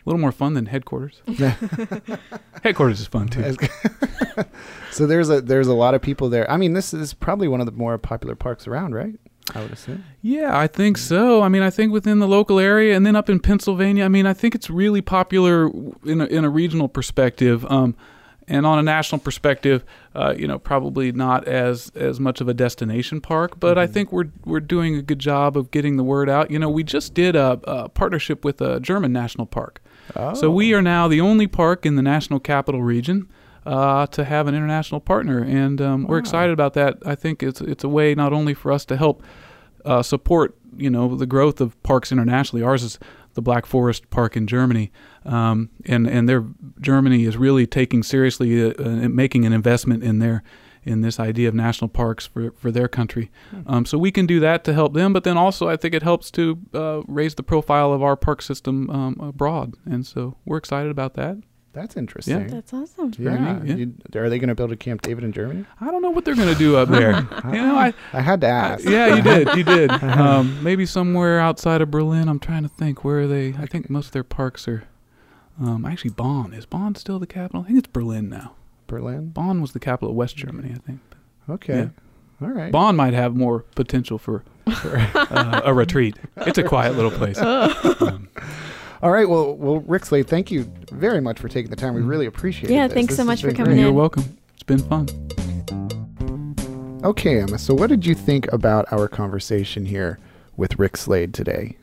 a 0.04 0.10
little 0.10 0.20
more 0.20 0.32
fun 0.32 0.54
than 0.54 0.66
headquarters 0.66 1.22
headquarters 2.62 3.00
is 3.00 3.06
fun 3.06 3.28
too 3.28 3.56
so 4.90 5.06
there's 5.06 5.30
a 5.30 5.40
there's 5.40 5.66
a 5.66 5.74
lot 5.74 5.94
of 5.94 6.02
people 6.02 6.28
there. 6.28 6.50
I 6.50 6.56
mean, 6.56 6.72
this 6.72 6.94
is 6.94 7.14
probably 7.14 7.48
one 7.48 7.60
of 7.60 7.66
the 7.66 7.72
more 7.72 7.98
popular 7.98 8.34
parks 8.34 8.66
around, 8.66 8.94
right? 8.94 9.14
I 9.54 9.60
would 9.60 9.72
assume. 9.72 10.04
Yeah, 10.22 10.56
I 10.58 10.66
think 10.66 10.96
so. 10.96 11.42
I 11.42 11.48
mean, 11.48 11.62
I 11.62 11.70
think 11.70 11.92
within 11.92 12.18
the 12.18 12.28
local 12.28 12.58
area, 12.58 12.96
and 12.96 13.04
then 13.04 13.14
up 13.14 13.28
in 13.28 13.40
Pennsylvania. 13.40 14.04
I 14.04 14.08
mean, 14.08 14.26
I 14.26 14.32
think 14.32 14.54
it's 14.54 14.70
really 14.70 15.02
popular 15.02 15.66
in 16.04 16.20
a, 16.20 16.24
in 16.26 16.44
a 16.44 16.50
regional 16.50 16.88
perspective, 16.88 17.66
um, 17.70 17.94
and 18.48 18.66
on 18.66 18.78
a 18.78 18.82
national 18.82 19.18
perspective, 19.20 19.84
uh, 20.14 20.34
you 20.36 20.46
know, 20.46 20.58
probably 20.58 21.12
not 21.12 21.46
as 21.46 21.90
as 21.94 22.18
much 22.20 22.40
of 22.40 22.48
a 22.48 22.54
destination 22.54 23.20
park. 23.20 23.60
But 23.60 23.76
I 23.76 23.86
think 23.86 24.12
we're 24.12 24.30
we're 24.44 24.60
doing 24.60 24.96
a 24.96 25.02
good 25.02 25.18
job 25.18 25.58
of 25.58 25.70
getting 25.70 25.96
the 25.96 26.04
word 26.04 26.30
out. 26.30 26.50
You 26.50 26.58
know, 26.58 26.70
we 26.70 26.82
just 26.82 27.12
did 27.12 27.36
a, 27.36 27.60
a 27.64 27.88
partnership 27.90 28.44
with 28.44 28.62
a 28.62 28.80
German 28.80 29.12
national 29.12 29.46
park, 29.46 29.82
so 30.34 30.50
we 30.50 30.74
are 30.74 30.82
now 30.82 31.08
the 31.08 31.20
only 31.20 31.46
park 31.46 31.86
in 31.86 31.96
the 31.96 32.02
national 32.02 32.40
capital 32.40 32.82
region. 32.82 33.28
Uh, 33.66 34.06
to 34.08 34.26
have 34.26 34.46
an 34.46 34.54
international 34.54 35.00
partner, 35.00 35.42
and 35.42 35.80
um, 35.80 36.06
we're 36.06 36.18
excited 36.18 36.52
about 36.52 36.74
that. 36.74 36.98
I 37.06 37.14
think 37.14 37.42
it's 37.42 37.62
it's 37.62 37.82
a 37.82 37.88
way 37.88 38.14
not 38.14 38.30
only 38.30 38.52
for 38.52 38.70
us 38.70 38.84
to 38.84 38.96
help 38.98 39.22
uh, 39.86 40.02
support 40.02 40.54
you 40.76 40.90
know 40.90 41.16
the 41.16 41.26
growth 41.26 41.60
of 41.60 41.82
parks 41.82 42.12
internationally. 42.12 42.62
Ours 42.62 42.82
is 42.82 42.98
the 43.34 43.42
Black 43.42 43.66
Forest 43.66 44.10
Park 44.10 44.36
in 44.36 44.46
Germany, 44.46 44.92
um, 45.24 45.70
and 45.86 46.06
and 46.06 46.28
their 46.28 46.44
Germany 46.80 47.24
is 47.24 47.36
really 47.36 47.66
taking 47.66 48.02
seriously 48.02 48.64
uh, 48.64 48.74
uh, 48.78 49.08
making 49.08 49.44
an 49.44 49.52
investment 49.52 50.02
in 50.02 50.18
their 50.18 50.42
in 50.84 51.00
this 51.00 51.18
idea 51.18 51.48
of 51.48 51.54
national 51.54 51.88
parks 51.88 52.26
for, 52.26 52.52
for 52.52 52.70
their 52.70 52.88
country. 52.88 53.30
Um, 53.66 53.86
so 53.86 53.98
we 53.98 54.10
can 54.10 54.26
do 54.26 54.40
that 54.40 54.64
to 54.64 54.72
help 54.74 54.94
them, 54.94 55.12
but 55.12 55.24
then 55.24 55.36
also 55.36 55.68
I 55.68 55.76
think 55.76 55.94
it 55.94 56.02
helps 56.02 56.30
to 56.32 56.58
uh, 56.74 57.02
raise 57.06 57.34
the 57.34 57.42
profile 57.42 57.92
of 57.92 58.02
our 58.02 58.16
park 58.16 58.42
system 58.42 58.90
um, 58.90 59.16
abroad, 59.20 59.74
and 59.84 60.06
so 60.06 60.36
we're 60.44 60.58
excited 60.58 60.90
about 60.90 61.14
that. 61.14 61.38
That's 61.74 61.96
interesting. 61.96 62.40
Yeah. 62.42 62.46
That's 62.46 62.72
awesome. 62.72 63.12
Yeah. 63.18 63.60
yeah. 63.64 63.74
You- 63.74 63.94
are 64.14 64.30
they 64.30 64.38
going 64.38 64.48
to 64.48 64.54
build 64.54 64.70
a 64.70 64.76
Camp 64.76 65.02
David 65.02 65.24
in 65.24 65.32
Germany? 65.32 65.64
I 65.80 65.90
don't 65.90 66.02
know 66.02 66.10
what 66.10 66.24
they're 66.24 66.36
going 66.36 66.52
to 66.52 66.58
do 66.58 66.76
up 66.76 66.88
there. 66.88 67.10
you 67.46 67.50
know, 67.52 67.74
I, 67.74 67.92
I 68.12 68.20
had 68.20 68.40
to 68.42 68.46
ask. 68.46 68.84
yeah, 68.88 69.16
you 69.16 69.22
did. 69.22 69.48
You 69.56 69.64
did. 69.64 69.90
Um, 70.14 70.62
maybe 70.62 70.86
somewhere 70.86 71.40
outside 71.40 71.80
of 71.82 71.90
Berlin. 71.90 72.28
I'm 72.28 72.38
trying 72.38 72.62
to 72.62 72.68
think 72.68 73.02
where 73.02 73.20
are 73.22 73.26
they. 73.26 73.54
I 73.58 73.66
think 73.66 73.90
most 73.90 74.06
of 74.06 74.12
their 74.12 74.22
parks 74.22 74.68
are. 74.68 74.84
Um, 75.60 75.84
actually, 75.84 76.10
Bonn 76.10 76.52
is 76.52 76.64
Bonn 76.66 76.94
still 76.94 77.18
the 77.18 77.26
capital? 77.26 77.62
I 77.62 77.66
think 77.66 77.78
it's 77.78 77.88
Berlin 77.88 78.28
now. 78.28 78.54
Berlin. 78.86 79.28
Bonn 79.28 79.60
was 79.60 79.72
the 79.72 79.80
capital 79.80 80.10
of 80.10 80.16
West 80.16 80.36
Germany, 80.36 80.72
I 80.74 80.78
think. 80.78 81.00
Okay. 81.48 81.90
All 82.42 82.48
right. 82.48 82.72
Bonn 82.72 82.96
might 82.96 83.14
have 83.14 83.34
more 83.36 83.60
potential 83.74 84.18
for 84.18 84.44
uh, 84.66 85.60
a 85.64 85.72
retreat. 85.74 86.16
It's 86.38 86.58
a 86.58 86.62
quiet 86.62 86.94
little 86.96 87.10
place. 87.10 87.38
Um, 88.00 88.28
All 89.02 89.10
right. 89.10 89.28
Well, 89.28 89.54
well, 89.56 89.80
Rick 89.80 90.06
Slade, 90.06 90.26
thank 90.26 90.50
you 90.50 90.70
very 90.90 91.20
much 91.20 91.38
for 91.38 91.48
taking 91.48 91.68
the 91.70 91.76
time. 91.76 91.94
We 91.94 92.00
really 92.00 92.24
appreciate 92.26 92.70
it. 92.70 92.74
Yeah, 92.74 92.88
thanks 92.88 93.14
so 93.14 93.24
much 93.24 93.42
for 93.42 93.52
coming 93.52 93.72
in. 93.72 93.78
you're 93.78 93.92
welcome. 93.92 94.38
It's 94.54 94.62
been 94.62 94.78
fun. 94.78 95.06
Okay, 97.04 97.40
Emma. 97.40 97.58
So, 97.58 97.74
what 97.74 97.90
did 97.90 98.06
you 98.06 98.14
think 98.14 98.50
about 98.50 98.90
our 98.90 99.08
conversation 99.08 99.84
here 99.84 100.18
with 100.56 100.78
Rick 100.78 100.96
Slade 100.96 101.34
today? 101.34 101.76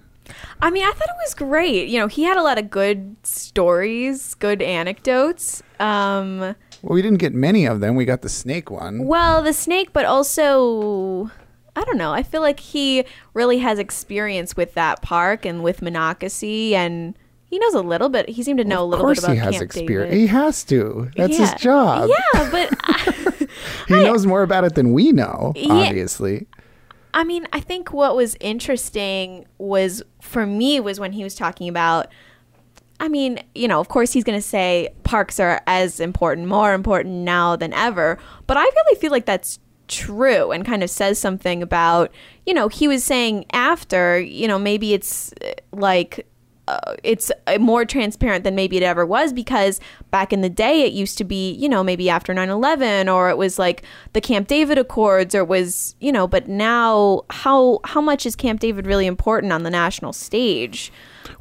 I 0.62 0.72
mean, 0.72 0.84
I 0.84 0.92
thought 0.92 1.10
it 1.10 1.16
was 1.24 1.36
great. 1.36 1.90
You 1.90 2.00
know, 2.00 2.08
he 2.08 2.24
had 2.24 2.38
a 2.38 2.42
lot 2.42 2.58
of 2.58 2.72
good 2.72 3.16
stories, 3.24 4.34
good 4.36 4.62
anecdotes. 4.64 5.62
Um, 5.80 6.56
Well, 6.82 6.94
we 6.96 7.02
didn't 7.02 7.20
get 7.20 7.34
many 7.34 7.66
of 7.66 7.80
them. 7.80 7.96
We 7.96 8.06
got 8.06 8.22
the 8.22 8.30
snake 8.30 8.72
one. 8.72 9.06
well, 9.06 9.42
the 9.42 9.54
snake, 9.54 9.94
but 9.94 10.06
also, 10.06 11.30
I 11.76 11.84
don't 11.84 11.98
know. 11.98 12.12
I 12.12 12.24
feel 12.24 12.42
like 12.42 12.60
he 12.60 13.06
really 13.34 13.60
has 13.60 13.80
experience 13.80 14.56
with 14.58 14.74
that 14.74 15.02
park 15.02 15.46
and 15.46 15.64
with 15.64 15.82
Monocacy, 15.82 16.76
and 16.76 17.16
He 17.46 17.60
knows 17.60 17.74
a 17.74 17.82
little 17.82 18.08
bit. 18.08 18.30
He 18.30 18.44
seemed 18.44 18.60
to 18.60 18.64
know 18.64 18.82
a 18.82 18.86
little 18.86 19.06
bit 19.06 19.18
Of 19.18 19.24
course 19.24 19.24
about 19.26 19.34
he 19.34 19.54
has 19.56 19.62
experience. 19.62 20.14
He 20.16 20.28
has 20.28 20.64
to. 20.66 21.12
That's 21.18 21.38
Yeah. 21.38 21.52
his 21.52 21.62
job. 21.62 22.10
Yeah, 22.34 22.50
but 22.50 23.50
He 23.90 23.94
knows 23.96 24.26
more 24.26 24.42
about 24.42 24.64
it 24.64 24.76
than 24.76 24.94
we 24.94 25.12
know, 25.12 25.52
Yeah. 25.56 25.74
obviously. 25.74 26.48
I 27.14 27.26
mean, 27.26 27.46
I 27.52 27.60
think 27.60 27.92
what 27.92 28.16
was 28.16 28.38
interesting 28.40 29.46
was 29.58 30.02
for 30.22 30.46
me 30.46 30.80
was 30.80 30.98
when 31.00 31.12
he 31.12 31.24
was 31.26 31.36
talking 31.36 31.68
about. 31.68 32.08
I 33.02 33.08
mean, 33.08 33.40
you 33.56 33.68
know, 33.68 33.80
of 33.80 33.90
course 33.90 34.14
he's 34.14 34.24
going 34.24 34.38
to 34.38 34.48
say 34.48 34.90
parks 35.02 35.40
are 35.40 35.62
as 35.66 36.00
important, 36.00 36.48
more 36.48 36.76
important 36.76 37.16
now 37.16 37.56
than 37.56 37.74
ever. 37.74 38.20
But 38.46 38.58
I 38.58 38.62
really 38.64 39.00
feel 39.02 39.10
like 39.10 39.26
that's 39.26 39.58
true 39.88 40.52
and 40.52 40.64
kind 40.64 40.84
of 40.84 40.90
says 40.90 41.18
something 41.18 41.64
about, 41.64 42.12
you 42.46 42.54
know, 42.54 42.68
he 42.68 42.88
was 42.88 43.04
saying 43.04 43.46
after, 43.54 44.20
you 44.20 44.48
know, 44.48 44.60
maybe 44.60 44.94
it's 44.94 45.34
uh, 45.42 45.54
like 45.72 46.28
it's 47.04 47.32
uh, 47.48 47.58
more 47.60 47.86
transparent 47.86 48.44
than 48.44 48.56
maybe 48.56 48.78
it 48.78 48.84
ever 48.84 49.06
was 49.06 49.34
because 49.34 49.80
back 50.12 50.32
in 50.34 50.42
the 50.42 50.50
day 50.50 50.82
it 50.84 50.94
used 50.94 51.18
to 51.18 51.24
be 51.24 51.52
you 51.54 51.68
know 51.70 51.84
maybe 51.84 52.10
after 52.10 52.34
9-11 52.34 53.14
or 53.14 53.30
it 53.30 53.38
was 53.38 53.58
like 53.60 53.84
the 54.14 54.22
camp 54.22 54.48
david 54.48 54.78
accords 54.78 55.34
or 55.36 55.40
it 55.40 55.48
was 55.48 55.96
you 56.00 56.12
know 56.12 56.28
but 56.28 56.48
now 56.48 57.22
how 57.30 57.80
how 57.86 58.02
much 58.02 58.26
is 58.26 58.36
camp 58.36 58.60
david 58.60 58.86
really 58.86 59.06
important 59.08 59.52
on 59.54 59.64
the 59.64 59.70
national 59.70 60.14
stage 60.14 60.92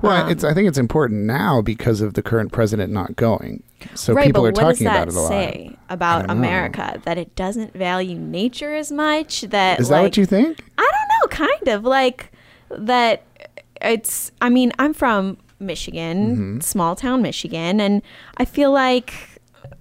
Well, 0.02 0.24
Um, 0.24 0.30
it's. 0.30 0.44
I 0.44 0.54
think 0.54 0.68
it's 0.68 0.78
important 0.78 1.24
now 1.24 1.62
because 1.62 2.00
of 2.00 2.14
the 2.14 2.22
current 2.22 2.52
president 2.52 2.92
not 2.92 3.16
going. 3.16 3.62
So 3.94 4.12
right 4.12 4.26
people 4.26 4.46
are 4.46 4.52
talking 4.52 4.86
about 4.86 5.08
it 5.08 5.14
a 5.14 5.20
lot. 5.20 5.28
say 5.28 5.76
about 5.88 6.26
don't 6.26 6.28
know. 6.28 6.34
america 6.34 7.00
that 7.04 7.16
it 7.18 7.34
doesn't 7.34 7.72
value 7.74 8.16
nature 8.18 8.74
as 8.74 8.92
much 8.92 9.40
that 9.42 9.80
Is 9.80 9.88
that 9.88 9.96
like, 9.96 10.02
what 10.04 10.16
you 10.18 10.26
think? 10.26 10.58
I 10.78 10.82
don't 10.94 11.08
know, 11.40 11.46
kind 11.46 11.68
of 11.68 11.84
like 11.84 12.30
that. 12.70 13.22
It's. 13.82 14.30
I 14.40 14.48
mean, 14.48 14.72
I'm 14.78 14.94
from 14.94 15.38
Michigan, 15.58 16.30
Mm-hmm. 16.36 16.60
small 16.60 16.96
town 16.96 17.22
Michigan, 17.22 17.80
and 17.80 18.02
I 18.38 18.44
feel 18.44 18.72
like 18.72 19.12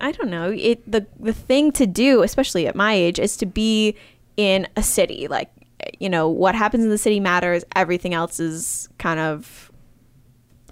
I 0.01 0.11
don't 0.11 0.29
know. 0.29 0.51
It 0.51 0.89
the 0.89 1.05
the 1.19 1.33
thing 1.33 1.71
to 1.73 1.85
do, 1.87 2.21
especially 2.23 2.67
at 2.67 2.75
my 2.75 2.93
age, 2.93 3.19
is 3.19 3.35
to 3.37 3.45
be 3.45 3.95
in 4.37 4.67
a 4.75 4.83
city. 4.83 5.27
Like, 5.27 5.49
you 5.99 6.09
know, 6.09 6.29
what 6.29 6.55
happens 6.55 6.83
in 6.83 6.89
the 6.89 6.97
city 6.97 7.19
matters. 7.19 7.63
Everything 7.75 8.13
else 8.13 8.39
is 8.39 8.87
kind 8.97 9.19
of 9.19 9.71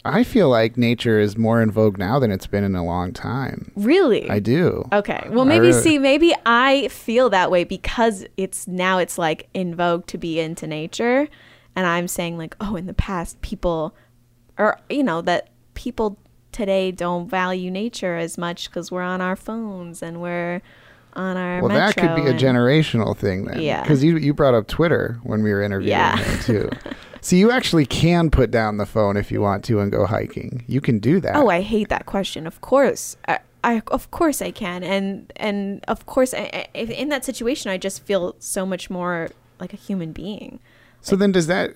I 0.06 0.24
feel 0.24 0.48
like 0.48 0.78
nature 0.78 1.20
is 1.20 1.36
more 1.38 1.62
in 1.62 1.70
vogue 1.70 1.98
now 1.98 2.18
than 2.18 2.32
it's 2.32 2.48
been 2.48 2.64
in 2.64 2.76
a 2.76 2.86
long 2.86 3.12
time. 3.12 3.72
really. 3.76 4.30
I 4.30 4.40
do. 4.40 4.88
Okay. 4.94 5.28
Well, 5.30 5.44
maybe 5.44 5.68
really- 5.68 5.82
see, 5.82 6.00
maybe 6.00 6.34
I 6.46 6.88
feel 6.88 7.30
that 7.32 7.52
way 7.52 7.66
because 7.66 8.26
it's 8.38 8.68
now 8.70 9.00
it's 9.00 9.18
like 9.18 9.50
in 9.54 9.76
vogue 9.76 10.06
to 10.08 10.18
be 10.18 10.40
into 10.40 10.66
nature, 10.66 11.28
and 11.78 11.86
I'm 11.86 12.08
saying 12.08 12.40
like, 12.40 12.56
oh, 12.60 12.76
in 12.76 12.88
the 12.88 12.94
past, 12.94 13.40
people, 13.42 13.94
or 14.58 14.80
you 14.90 15.04
know, 15.04 15.22
that 15.22 15.50
people 15.76 16.18
today 16.52 16.92
don't 16.92 17.30
value 17.30 17.70
nature 17.70 18.18
as 18.18 18.36
much 18.36 18.68
because 18.68 18.92
we're 18.92 19.04
on 19.04 19.22
our 19.22 19.36
phones 19.36 20.02
and 20.02 20.20
we're 20.20 20.64
on 21.14 21.38
our. 21.38 21.62
Well, 21.62 21.70
that 21.70 21.96
could 21.96 22.16
be 22.16 22.24
metro 22.24 22.32
a 22.32 22.34
generational 22.34 23.16
thing 23.16 23.46
then. 23.46 23.62
Yeah. 23.62 23.84
Because 23.84 24.04
you, 24.04 24.18
you 24.18 24.34
brought 24.34 24.56
up 24.56 24.66
Twitter 24.68 25.20
when 25.22 25.44
we 25.44 25.52
were 25.54 25.62
interviewing 25.62 25.92
Yeah. 25.92 26.18
him 26.18 26.40
too. 26.40 26.70
so 27.22 27.36
you 27.36 27.52
actually 27.52 27.86
can 27.86 28.32
put 28.32 28.50
down 28.50 28.78
the 28.78 28.88
phone 28.88 29.16
if 29.16 29.32
you 29.32 29.40
want 29.40 29.64
to 29.66 29.80
and 29.80 29.92
go 29.92 30.08
hiking. 30.08 30.66
You 30.68 30.82
can 30.82 30.98
do 30.98 31.20
that. 31.20 31.36
Oh, 31.36 31.50
I 31.50 31.62
hate 31.62 31.90
that 31.90 32.08
question. 32.08 32.48
Of 32.48 32.60
course, 32.62 33.18
I, 33.28 33.38
I 33.64 33.84
of 33.92 34.10
course 34.10 34.42
I 34.42 34.50
can, 34.50 34.84
and 34.84 35.32
and 35.36 35.86
of 35.88 36.08
course, 36.08 36.34
I, 36.34 36.50
I, 36.52 36.68
if 36.74 36.90
in 36.90 37.10
that 37.10 37.24
situation, 37.24 37.70
I 37.70 37.78
just 37.78 38.02
feel 38.04 38.36
so 38.40 38.66
much 38.66 38.90
more 38.90 39.30
like 39.60 39.74
a 39.74 39.78
human 39.78 40.12
being. 40.12 40.60
So 41.08 41.16
then 41.16 41.32
does 41.32 41.48
that, 41.48 41.74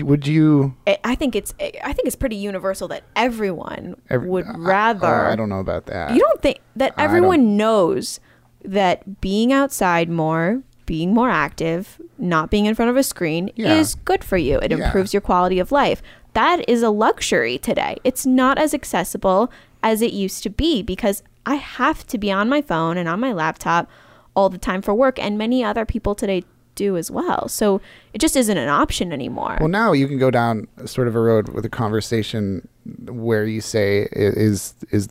would 0.00 0.26
you, 0.26 0.74
I 0.86 0.98
I 1.04 1.14
think 1.14 1.34
it's 1.36 1.54
I 1.60 1.92
think 1.92 2.06
it's 2.06 2.16
pretty 2.16 2.36
universal 2.36 2.88
that 2.88 3.02
everyone 3.16 3.96
Every- 4.08 4.28
would 4.28 4.46
I- 4.46 4.54
rather. 4.56 5.06
oh, 5.26 5.30
I 5.32 5.36
don't 5.36 5.48
know 5.48 5.60
about 5.60 5.86
that. 5.86 6.12
You 6.14 6.20
don't 6.20 6.40
think 6.42 6.58
that 6.76 6.94
everyone 6.98 7.56
knows 7.56 8.20
that 8.64 9.20
being 9.20 9.52
outside 9.52 10.08
more, 10.08 10.62
being 10.86 11.14
more 11.14 11.30
active, 11.30 12.00
not 12.18 12.50
being 12.50 12.66
in 12.66 12.74
front 12.74 12.90
of 12.90 12.96
a 12.96 13.02
screen 13.02 13.50
Yeah. 13.56 13.74
is 13.78 13.94
good 13.94 14.22
for 14.24 14.36
you. 14.36 14.58
It 14.58 14.70
Yeah. 14.70 14.84
improves 14.86 15.14
your 15.14 15.20
quality 15.22 15.58
of 15.58 15.72
life. 15.72 16.02
That 16.34 16.68
is 16.68 16.82
a 16.82 16.90
luxury 16.90 17.58
today. 17.58 17.96
It's 18.04 18.24
not 18.26 18.58
as 18.58 18.74
accessible 18.74 19.50
as 19.82 20.02
it 20.02 20.12
used 20.12 20.42
to 20.44 20.50
be 20.50 20.82
because 20.82 21.22
I 21.46 21.54
have 21.56 22.06
to 22.08 22.18
be 22.18 22.30
on 22.30 22.48
my 22.48 22.60
phone 22.62 22.96
and 22.98 23.08
on 23.08 23.18
my 23.20 23.32
laptop 23.32 23.88
all 24.36 24.48
the 24.50 24.58
time 24.58 24.82
for 24.82 24.94
work 24.94 25.18
and 25.18 25.36
many 25.38 25.64
other 25.64 25.84
people 25.86 26.14
today 26.14 26.44
do 26.84 26.96
as 26.96 27.10
well. 27.10 27.48
So 27.48 27.80
it 28.14 28.20
just 28.20 28.36
isn't 28.36 28.58
an 28.58 28.68
option 28.68 29.12
anymore. 29.12 29.56
Well, 29.60 29.68
now 29.68 29.92
you 29.92 30.06
can 30.08 30.18
go 30.18 30.30
down 30.30 30.66
sort 30.86 31.06
of 31.08 31.14
a 31.14 31.20
road 31.20 31.48
with 31.50 31.64
a 31.64 31.68
conversation 31.68 32.66
where 33.06 33.44
you 33.44 33.60
say, 33.60 34.08
"Is 34.12 34.74
is 34.90 35.08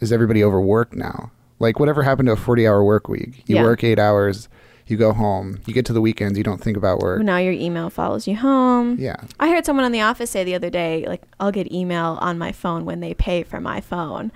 is 0.00 0.12
everybody 0.12 0.44
overworked 0.44 0.94
now? 0.94 1.30
Like 1.58 1.80
whatever 1.80 2.02
happened 2.02 2.26
to 2.28 2.32
a 2.32 2.36
forty-hour 2.36 2.84
work 2.84 3.08
week? 3.08 3.42
You 3.46 3.56
Yeah. 3.56 3.64
work 3.64 3.82
eight 3.82 3.98
hours, 3.98 4.48
you 4.86 4.96
go 4.96 5.12
home, 5.12 5.58
you 5.66 5.74
get 5.74 5.84
to 5.86 5.92
the 5.92 6.00
weekends, 6.00 6.38
you 6.38 6.44
don't 6.44 6.62
think 6.62 6.76
about 6.76 7.00
work. 7.00 7.20
now 7.22 7.38
your 7.38 7.52
email 7.52 7.90
follows 7.90 8.26
you 8.28 8.36
home. 8.36 8.96
Yeah, 8.98 9.16
I 9.40 9.48
heard 9.50 9.66
someone 9.66 9.84
in 9.84 9.92
the 9.92 10.00
office 10.10 10.30
say 10.30 10.44
the 10.44 10.54
other 10.54 10.70
day, 10.70 11.04
like, 11.12 11.22
I'll 11.40 11.50
get 11.52 11.70
email 11.72 12.16
on 12.20 12.38
my 12.38 12.52
phone 12.52 12.84
when 12.84 13.00
they 13.00 13.12
pay 13.12 13.42
for 13.42 13.60
my 13.60 13.80
phone. 13.80 14.30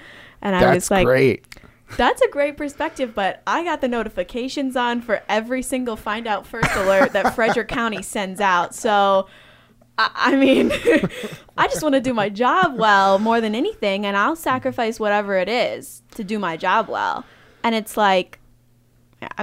And 0.45 0.57
I 0.57 0.75
was 0.75 0.91
like, 0.91 1.07
great. 1.07 1.47
That's 1.97 2.23
a 2.23 2.29
great 2.29 2.57
perspective, 2.57 3.15
but 3.15 3.43
I 3.47 3.65
got 3.65 3.81
the 3.81 3.89
notifications 3.89 4.77
on 4.77 5.03
for 5.03 5.23
every 5.29 5.63
single 5.63 5.97
find 5.97 6.27
out 6.27 6.47
first 6.47 6.71
alert 6.75 7.13
that 7.13 7.35
Frederick 7.35 7.69
County 7.69 8.03
sends 8.03 8.41
out. 8.41 8.75
So, 8.75 9.29
I, 9.99 10.11
I 10.15 10.37
mean, 10.37 10.73
I 11.59 11.69
just 11.69 11.83
want 11.83 11.95
to 11.95 12.01
do 12.01 12.15
my 12.15 12.29
job 12.29 12.77
well 12.79 13.19
more 13.19 13.41
than 13.41 13.55
anything, 13.55 14.07
and 14.07 14.17
I'll 14.17 14.37
sacrifice 14.37 14.99
whatever 14.99 15.37
it 15.37 15.49
is 15.49 16.03
to 16.13 16.25
do 16.25 16.39
my 16.39 16.57
job 16.57 16.89
well. 16.89 17.25
And 17.63 17.75
it's 17.75 17.97
like, 17.97 18.39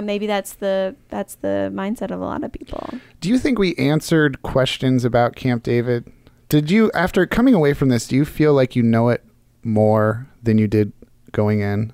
maybe 0.02 0.26
that's 0.26 0.54
the 0.54 0.94
that's 1.08 1.36
the 1.36 1.70
mindset 1.72 2.10
of 2.10 2.20
a 2.20 2.24
lot 2.24 2.44
of 2.44 2.52
people. 2.52 2.94
Do 3.20 3.28
you 3.28 3.38
think 3.38 3.58
we 3.58 3.74
answered 3.76 4.42
questions 4.42 5.04
about 5.04 5.36
Camp 5.36 5.62
David? 5.62 6.10
Did 6.48 6.70
you, 6.70 6.90
after 6.94 7.26
coming 7.26 7.54
away 7.54 7.74
from 7.74 7.90
this, 7.90 8.08
do 8.08 8.16
you 8.16 8.24
feel 8.24 8.52
like 8.52 8.74
you 8.74 8.82
know 8.82 9.08
it 9.08 9.24
more 9.62 10.26
than 10.42 10.58
you 10.58 10.66
did 10.66 10.92
going 11.30 11.60
in? 11.60 11.92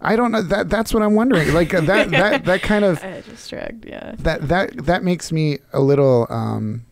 I 0.00 0.16
don't 0.16 0.32
know. 0.32 0.42
That 0.42 0.70
that's 0.70 0.94
what 0.94 1.02
I'm 1.02 1.14
wondering. 1.14 1.52
Like 1.52 1.74
uh, 1.74 1.82
that 1.82 2.10
that 2.10 2.44
that 2.46 2.62
kind 2.62 2.84
of 2.84 3.02
I 3.04 3.20
just 3.20 3.48
shrugged, 3.50 3.84
yeah. 3.84 4.14
that 4.18 4.48
that 4.48 4.86
that 4.86 5.04
makes 5.04 5.30
me 5.30 5.58
a 5.72 5.80
little 5.80 6.26
um 6.30 6.86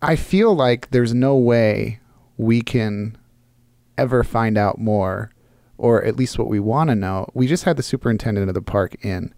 I 0.00 0.16
feel 0.16 0.54
like 0.54 0.90
there's 0.90 1.14
no 1.14 1.36
way 1.36 2.00
we 2.36 2.62
can 2.62 3.16
ever 3.96 4.24
find 4.24 4.58
out 4.58 4.78
more 4.78 5.30
or 5.78 6.04
at 6.04 6.16
least 6.16 6.38
what 6.38 6.48
we 6.48 6.60
want 6.60 6.90
to 6.90 6.94
know. 6.94 7.28
We 7.34 7.46
just 7.46 7.64
had 7.64 7.76
the 7.76 7.82
superintendent 7.82 8.48
of 8.48 8.54
the 8.54 8.62
park 8.62 8.96
in. 9.04 9.34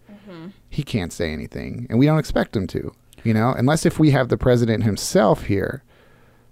He 0.69 0.83
can't 0.83 1.13
say 1.13 1.31
anything 1.31 1.87
and 1.89 1.99
we 1.99 2.05
don't 2.05 2.19
expect 2.19 2.55
him 2.55 2.67
to, 2.67 2.93
you 3.23 3.33
know, 3.33 3.53
unless 3.57 3.85
if 3.85 3.99
we 3.99 4.11
have 4.11 4.29
the 4.29 4.37
president 4.37 4.83
himself 4.83 5.43
here, 5.45 5.83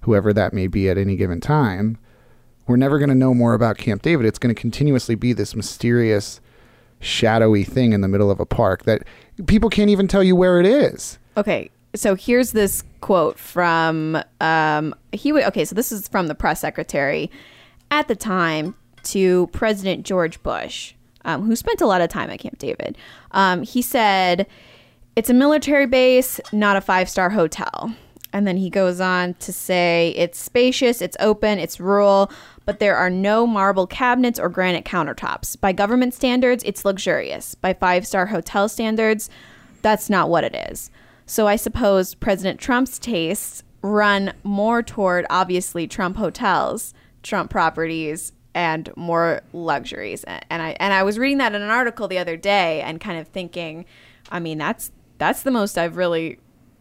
whoever 0.01 0.31
that 0.33 0.53
may 0.53 0.67
be 0.67 0.89
at 0.89 0.97
any 0.97 1.15
given 1.15 1.41
time. 1.41 1.97
We're 2.67 2.77
never 2.77 2.97
going 2.97 3.09
to 3.09 3.15
know 3.15 3.33
more 3.33 3.53
about 3.53 3.77
Camp 3.77 4.01
David. 4.01 4.25
It's 4.25 4.39
going 4.39 4.53
to 4.53 4.59
continuously 4.59 5.15
be 5.15 5.33
this 5.33 5.55
mysterious 5.55 6.39
shadowy 6.99 7.63
thing 7.63 7.91
in 7.93 8.01
the 8.01 8.07
middle 8.07 8.31
of 8.31 8.39
a 8.39 8.45
park 8.45 8.83
that 8.83 9.03
people 9.47 9.69
can't 9.69 9.89
even 9.89 10.07
tell 10.07 10.23
you 10.23 10.35
where 10.35 10.59
it 10.59 10.65
is. 10.65 11.19
Okay, 11.35 11.69
so 11.93 12.15
here's 12.15 12.51
this 12.53 12.83
quote 13.01 13.37
from 13.37 14.17
um, 14.39 14.95
he. 15.11 15.33
wa- 15.33 15.41
Okay, 15.47 15.65
so 15.65 15.75
this 15.75 15.91
is 15.91 16.07
from 16.07 16.27
the 16.27 16.35
press 16.35 16.61
secretary 16.61 17.29
at 17.91 18.07
the 18.07 18.15
time 18.15 18.75
to 19.03 19.47
President 19.47 20.05
George 20.05 20.41
Bush, 20.43 20.93
um, 21.25 21.43
who 21.43 21.55
spent 21.57 21.81
a 21.81 21.85
lot 21.85 21.99
of 21.99 22.09
time 22.09 22.29
at 22.29 22.39
Camp 22.39 22.57
David. 22.57 22.97
Um, 23.31 23.63
he 23.63 23.81
said, 23.81 24.47
"It's 25.17 25.29
a 25.29 25.33
military 25.33 25.87
base, 25.87 26.39
not 26.53 26.77
a 26.77 26.81
five 26.81 27.09
star 27.09 27.31
hotel." 27.31 27.93
And 28.31 28.47
then 28.47 28.57
he 28.57 28.69
goes 28.71 28.99
on 28.99 29.33
to 29.35 29.51
say, 29.53 30.13
"It's 30.15 30.39
spacious, 30.39 31.01
it's 31.01 31.17
open, 31.19 31.59
it's 31.59 31.79
rural." 31.79 32.31
But 32.65 32.79
there 32.79 32.95
are 32.95 33.09
no 33.09 33.45
marble 33.45 33.87
cabinets 33.87 34.39
or 34.39 34.49
granite 34.49 34.85
countertops. 34.85 35.59
By 35.59 35.73
government 35.73 36.13
standards, 36.13 36.63
it's 36.65 36.85
luxurious. 36.85 37.55
By 37.55 37.73
five 37.73 38.07
star 38.07 38.27
hotel 38.27 38.69
standards, 38.69 39.29
that's 39.81 40.09
not 40.09 40.29
what 40.29 40.43
it 40.43 40.55
is. 40.71 40.89
So 41.25 41.47
I 41.47 41.55
suppose 41.55 42.15
President 42.15 42.59
Trump's 42.59 42.99
tastes 42.99 43.63
run 43.81 44.33
more 44.43 44.81
toward 44.81 45.25
obviously 45.29 45.87
Trump 45.87 46.17
hotels, 46.17 46.93
Trump 47.21 47.51
properties, 47.51 48.31
and 48.55 48.89
more 48.95 49.41
luxuries. 49.51 50.23
And 50.23 50.61
I 50.61 50.75
and 50.79 50.93
I 50.93 51.03
was 51.03 51.19
reading 51.19 51.39
that 51.39 51.53
in 51.53 51.61
an 51.61 51.69
article 51.69 52.07
the 52.07 52.17
other 52.17 52.37
day 52.37 52.81
and 52.81 52.99
kind 52.99 53.19
of 53.19 53.27
thinking, 53.27 53.85
I 54.31 54.39
mean, 54.39 54.57
that's 54.57 54.91
that's 55.17 55.43
the 55.43 55.51
most 55.51 55.77
I've 55.77 55.97
really 55.97 56.39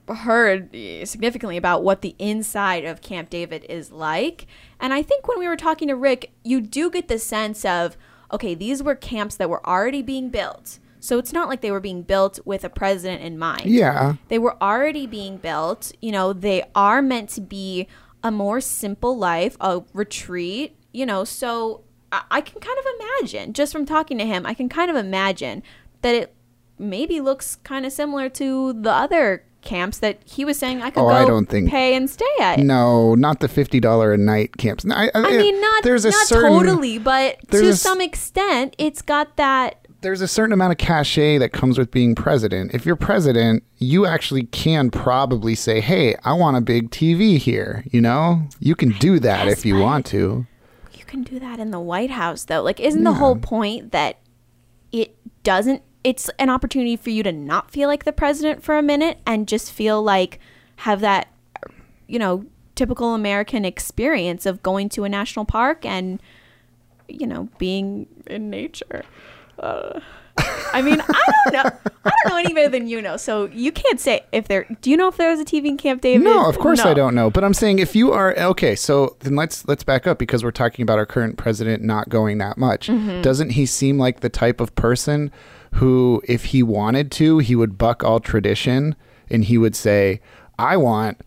heard 0.09 0.75
eh, 0.75 1.05
significantly 1.05 1.57
about 1.57 1.83
what 1.83 2.03
the 2.03 2.15
inside 2.19 2.85
of 2.85 3.01
Camp 3.01 3.31
David 3.31 3.65
is 3.69 3.93
like. 3.93 4.47
And 4.81 4.93
I 4.93 5.03
think 5.03 5.29
when 5.29 5.39
we 5.39 5.49
were 5.49 5.57
talking 5.57 5.89
to 5.89 5.97
Rick, 5.97 6.33
you 6.45 6.61
do 6.61 6.91
get 6.91 7.09
the 7.09 7.19
sense 7.19 7.65
of 7.65 7.97
okay, 8.33 8.55
these 8.55 8.83
were 8.83 8.95
camps 8.95 9.37
that 9.37 9.51
were 9.51 9.65
already 9.67 10.01
being 10.01 10.31
built. 10.31 10.79
So 11.01 11.19
it's 11.19 11.33
not 11.33 11.49
like 11.49 11.61
they 11.61 11.71
were 11.71 11.81
being 11.81 12.03
built 12.03 12.39
with 12.45 12.65
a 12.65 12.71
president 12.71 13.23
in 13.23 13.39
mind. 13.39 13.67
Yeah. 13.67 14.15
They 14.29 14.39
were 14.39 14.57
already 14.63 15.07
being 15.07 15.37
built. 15.37 15.93
You 16.01 16.13
know, 16.13 16.33
they 16.33 16.65
are 16.75 17.03
meant 17.03 17.29
to 17.31 17.41
be 17.41 17.89
a 18.23 18.31
more 18.31 18.61
simple 18.61 19.19
life, 19.19 19.57
a 19.61 19.83
retreat, 19.93 20.77
you 20.93 21.05
know. 21.05 21.25
So 21.25 21.83
I, 22.11 22.23
I 22.31 22.41
can 22.41 22.61
kind 22.61 22.79
of 22.79 22.85
imagine, 23.01 23.53
just 23.53 23.73
from 23.73 23.85
talking 23.85 24.17
to 24.19 24.25
him, 24.25 24.47
I 24.47 24.55
can 24.55 24.69
kind 24.69 24.91
of 24.91 24.97
imagine 24.97 25.63
that 26.03 26.15
it 26.15 26.35
maybe 26.79 27.21
looks 27.21 27.57
kind 27.57 27.85
of 27.85 27.93
similar 27.93 28.29
to 28.31 28.73
the 28.73 28.93
other 28.93 29.45
camps 29.63 29.99
that 29.99 30.19
he 30.25 30.45
was 30.45 30.59
saying 30.59 30.83
I 30.83 30.91
could 30.91 31.01
Oh, 31.01 31.09
go 31.09 31.15
I 31.15 31.25
don't 31.25 31.47
think- 31.49 31.71
pay 31.71 31.95
and 31.95 32.09
stay 32.11 32.25
at. 32.41 32.59
No, 32.59 33.15
not 33.15 33.41
the 33.41 33.49
fifty 33.49 33.81
dollar 33.81 34.13
a 34.13 34.19
night 34.19 34.57
camps. 34.59 34.85
No, 34.85 34.95
I, 34.95 35.11
I 35.15 35.37
mean, 35.37 35.61
not 35.61 35.83
there's 35.85 36.05
a 36.05 36.11
not 36.11 36.27
certain, 36.27 36.53
totally, 36.53 36.99
but 36.99 37.39
to 37.51 37.69
a 37.69 37.73
some 37.75 38.01
extent, 38.01 38.75
it's 38.79 39.03
got 39.03 39.37
that. 39.37 39.79
There's 40.01 40.21
a 40.21 40.27
certain 40.27 40.53
amount 40.53 40.73
of 40.73 40.79
cachet 40.79 41.39
that 41.39 41.51
comes 41.53 41.79
with 41.79 41.93
being 41.93 42.17
president. 42.17 42.75
If 42.75 42.85
you're 42.85 42.97
president, 42.97 43.63
you 43.79 44.05
actually 44.05 44.45
can 44.47 44.91
probably 44.91 45.55
say, 45.55 45.81
"Hey, 45.81 46.17
I 46.25 46.33
want 46.33 46.57
a 46.57 46.61
big 46.61 46.91
TV 46.91 47.39
here." 47.39 47.85
You 47.93 48.01
know, 48.01 48.43
you 48.59 48.75
can 48.75 48.91
do 48.99 49.21
that 49.21 49.45
guess, 49.47 49.59
if 49.59 49.65
you 49.65 49.79
want 49.79 50.05
to. 50.07 50.45
You 50.93 51.05
can 51.05 51.23
do 51.23 51.39
that 51.39 51.61
in 51.61 51.71
the 51.71 51.79
White 51.79 52.11
House, 52.11 52.45
though. 52.47 52.63
Like, 52.63 52.81
isn't 52.81 53.05
the 53.05 53.13
whole 53.13 53.37
point 53.37 53.93
that 53.93 54.19
it 54.91 55.15
doesn't? 55.45 55.83
It's 56.05 56.29
an 56.39 56.51
opportunity 56.51 56.97
for 56.97 57.11
you 57.11 57.23
to 57.23 57.33
not 57.33 57.71
feel 57.71 57.89
like 57.89 58.05
the 58.05 58.13
president 58.13 58.63
for 58.63 58.77
a 58.77 58.83
minute 58.83 59.19
and 59.27 59.47
just 59.47 59.71
feel 59.73 60.03
like 60.03 60.39
have 60.77 61.01
that, 61.01 61.29
you 62.07 62.19
know, 62.19 62.45
typical 62.75 63.15
American 63.15 63.65
experience 63.65 64.47
of 64.47 64.63
going 64.63 64.89
to 64.91 65.05
a 65.05 65.09
national 65.09 65.45
park 65.45 65.85
and, 65.85 66.21
you 67.09 67.27
know, 67.27 67.49
being 67.59 68.07
in 68.27 68.51
nature. 68.51 69.05
Uh, 69.59 70.01
I 70.73 70.83
mean, 70.83 71.01
I 71.01 71.33
don't 71.45 71.53
know. 71.53 71.91
I 72.05 72.11
don't 72.25 72.31
know 72.31 72.37
any 72.37 72.55
better 72.55 72.69
than 72.69 72.89
you 72.89 73.03
know. 73.03 73.17
So 73.17 73.47
you 73.47 73.71
can't 73.71 74.01
say 74.01 74.23
if 74.33 74.49
there. 74.49 74.67
Do 74.81 74.91
you 74.91 74.97
know 74.97 75.09
if 75.09 75.17
there 75.17 75.31
was 75.31 75.41
a 75.41 75.45
TV 75.45 75.67
in 75.67 75.77
Camp 75.77 76.01
David? 76.01 76.25
No, 76.25 76.49
of 76.49 76.59
course 76.59 76.81
I 76.81 76.95
don't 76.95 77.15
know. 77.15 77.31
But 77.31 77.45
I'm 77.45 77.55
saying 77.55 77.79
if 77.79 77.95
you 77.95 78.13
are 78.13 78.37
okay, 78.37 78.75
so 78.75 79.17
then 79.21 79.37
let's 79.37 79.67
let's 79.69 79.85
back 79.85 80.07
up 80.07 80.19
because 80.19 80.43
we're 80.43 80.51
talking 80.51 80.83
about 80.83 80.99
our 80.99 81.07
current 81.07 81.37
president 81.37 81.83
not 81.83 82.09
going 82.09 82.39
that 82.39 82.59
much. 82.59 82.89
Mm-hmm. 82.89 83.23
Doesn't 83.23 83.51
he 83.51 83.67
seem 83.67 83.99
like 83.99 84.21
the 84.21 84.29
type 84.29 84.61
of 84.61 84.75
person 84.75 85.31
who, 85.73 86.23
if 86.27 86.47
he 86.47 86.63
wanted 86.63 87.11
to, 87.13 87.39
he 87.39 87.55
would 87.57 87.79
buck 87.79 88.05
all 88.05 88.21
tradition 88.21 88.95
and 89.31 89.45
he 89.45 89.59
would 89.59 89.75
say, 89.77 90.21
"I 90.59 90.77
want." 90.77 91.21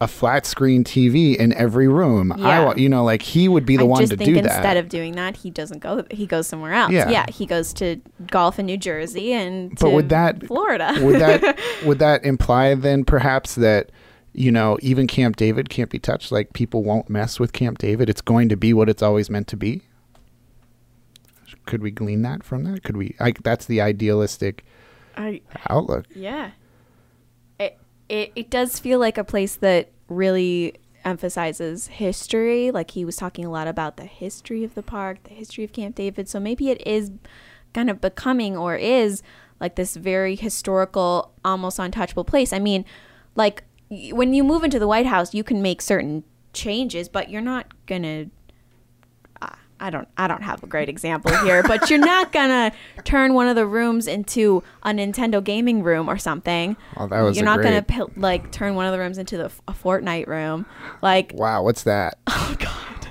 A 0.00 0.06
flat 0.06 0.46
screen 0.46 0.84
TV 0.84 1.34
in 1.36 1.52
every 1.54 1.88
room. 1.88 2.30
I 2.30 2.64
want, 2.64 2.78
you 2.78 2.88
know, 2.88 3.02
like 3.02 3.20
he 3.20 3.48
would 3.48 3.66
be 3.66 3.76
the 3.76 3.82
I 3.82 3.86
one 3.86 4.06
to 4.06 4.16
do 4.16 4.24
instead 4.26 4.44
that. 4.44 4.56
Instead 4.58 4.76
of 4.76 4.88
doing 4.88 5.14
that, 5.16 5.38
he 5.38 5.50
doesn't 5.50 5.80
go. 5.80 6.04
He 6.12 6.24
goes 6.24 6.46
somewhere 6.46 6.72
else. 6.72 6.92
Yeah. 6.92 7.10
Yeah, 7.10 7.26
he 7.28 7.46
goes 7.46 7.72
to 7.72 7.96
golf 8.30 8.60
in 8.60 8.66
New 8.66 8.76
Jersey 8.76 9.32
and 9.32 9.70
But 9.70 9.88
to 9.88 9.90
would 9.90 10.08
that- 10.10 10.46
Florida. 10.46 10.94
would 11.00 11.16
that 11.20 11.58
would 11.84 11.98
that 11.98 12.24
imply 12.24 12.76
then 12.76 13.02
perhaps 13.04 13.56
that 13.56 13.90
you 14.32 14.52
know 14.52 14.78
even 14.82 15.08
Camp 15.08 15.34
David 15.34 15.68
can't 15.68 15.90
be 15.90 15.98
touched? 15.98 16.30
Like 16.30 16.52
people 16.52 16.84
won't 16.84 17.10
mess 17.10 17.40
with 17.40 17.52
Camp 17.52 17.78
David. 17.78 18.08
It's 18.08 18.20
going 18.20 18.48
to 18.50 18.56
be 18.56 18.72
what 18.72 18.88
it's 18.88 19.02
always 19.02 19.28
meant 19.28 19.48
to 19.48 19.56
be. 19.56 19.82
Could 21.68 21.82
we 21.82 21.90
glean 21.90 22.22
that 22.22 22.42
from 22.42 22.64
that? 22.64 22.82
Could 22.82 22.96
we? 22.96 23.14
I, 23.20 23.32
that's 23.44 23.66
the 23.66 23.80
idealistic 23.80 24.64
I, 25.16 25.42
outlook. 25.68 26.06
yeah, 26.14 26.52
it, 27.60 27.78
it 28.08 28.32
it 28.34 28.50
does 28.50 28.78
feel 28.78 28.98
like 28.98 29.18
a 29.18 29.24
place 29.24 29.54
that 29.56 29.90
really 30.08 30.74
emphasizes 31.04 31.88
history. 31.88 32.70
Like 32.70 32.92
he 32.92 33.04
was 33.04 33.16
talking 33.16 33.44
a 33.44 33.50
lot 33.50 33.68
about 33.68 33.98
the 33.98 34.04
history 34.06 34.64
of 34.64 34.74
the 34.74 34.82
park, 34.82 35.22
the 35.24 35.34
history 35.34 35.62
of 35.64 35.72
Camp 35.72 35.94
David. 35.96 36.28
So 36.28 36.40
maybe 36.40 36.70
it 36.70 36.84
is 36.86 37.10
kind 37.74 37.90
of 37.90 38.00
becoming 38.00 38.56
or 38.56 38.74
is 38.76 39.22
like 39.60 39.74
this 39.76 39.94
very 39.96 40.36
historical, 40.36 41.32
almost 41.44 41.78
untouchable 41.78 42.24
place. 42.24 42.52
I 42.52 42.58
mean, 42.58 42.84
like 43.34 43.64
when 44.12 44.32
you 44.32 44.42
move 44.42 44.64
into 44.64 44.78
the 44.78 44.88
White 44.88 45.06
House, 45.06 45.34
you 45.34 45.44
can 45.44 45.60
make 45.60 45.82
certain 45.82 46.24
changes, 46.52 47.08
but 47.08 47.28
you're 47.30 47.42
not 47.42 47.66
gonna. 47.86 48.26
I- 48.26 48.30
I 49.80 49.90
don't. 49.90 50.08
I 50.16 50.26
don't 50.28 50.42
have 50.42 50.62
a 50.62 50.66
great 50.66 50.88
example 50.88 51.34
here, 51.38 51.62
but 51.62 51.88
you're 51.90 51.98
not 51.98 52.32
gonna 52.32 52.72
turn 53.04 53.34
one 53.34 53.48
of 53.48 53.54
the 53.56 53.66
rooms 53.66 54.06
into 54.06 54.62
a 54.82 54.90
Nintendo 54.90 55.42
gaming 55.42 55.82
room 55.82 56.08
or 56.08 56.18
something. 56.18 56.76
Oh, 56.96 57.06
that 57.06 57.20
was 57.20 57.36
You're 57.36 57.44
not 57.44 57.62
gonna 57.62 57.82
pil- 57.82 58.10
like 58.16 58.50
turn 58.50 58.74
one 58.74 58.86
of 58.86 58.92
the 58.92 58.98
rooms 58.98 59.18
into 59.18 59.36
the 59.36 59.50
a 59.68 59.72
Fortnite 59.72 60.26
room. 60.26 60.66
Like, 61.02 61.32
Wow, 61.34 61.62
what's 61.62 61.84
that? 61.84 62.18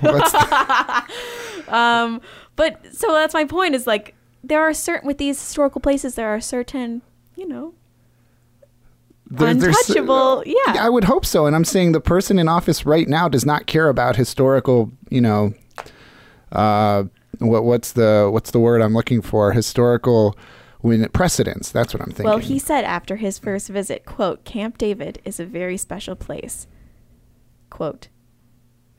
What's 0.12 1.68
um, 1.68 2.20
but 2.56 2.94
so 2.94 3.12
that's 3.12 3.34
my 3.34 3.44
point. 3.44 3.74
Is 3.74 3.86
like 3.86 4.14
there 4.44 4.60
are 4.60 4.72
certain 4.72 5.06
with 5.06 5.18
these 5.18 5.40
historical 5.40 5.80
places, 5.80 6.14
there 6.14 6.28
are 6.28 6.40
certain, 6.40 7.02
you 7.34 7.48
know, 7.48 7.74
There- 9.30 9.48
untouchable. 9.48 10.44
yeah. 10.46 10.76
I 10.78 10.88
would 10.88 11.04
hope 11.04 11.26
so. 11.26 11.46
And 11.46 11.56
I'm 11.56 11.64
saying 11.64 11.92
the 11.92 12.00
person 12.00 12.38
in 12.38 12.48
office 12.48 12.86
right 12.86 13.08
now 13.08 13.28
does 13.28 13.44
not 13.44 13.66
care 13.66 13.88
about 13.88 14.14
historical, 14.16 14.92
you 15.10 15.20
know, 15.20 15.52
uh, 16.52 17.04
what 17.38 17.64
what's 17.64 17.92
the 17.92 18.28
what's 18.32 18.50
the 18.50 18.60
word 18.60 18.80
I'm 18.82 18.94
looking 18.94 19.22
for? 19.22 19.52
Historical 19.52 20.36
when 20.80 21.08
precedents. 21.08 21.70
That's 21.70 21.92
what 21.92 22.02
I'm 22.02 22.08
thinking. 22.08 22.26
Well, 22.26 22.38
he 22.38 22.58
said 22.58 22.84
after 22.84 23.16
his 23.16 23.38
first 23.38 23.68
visit, 23.68 24.04
quote, 24.04 24.44
Camp 24.44 24.78
David 24.78 25.20
is 25.24 25.40
a 25.40 25.44
very 25.44 25.76
special 25.76 26.16
place. 26.16 26.66
Quote. 27.70 28.08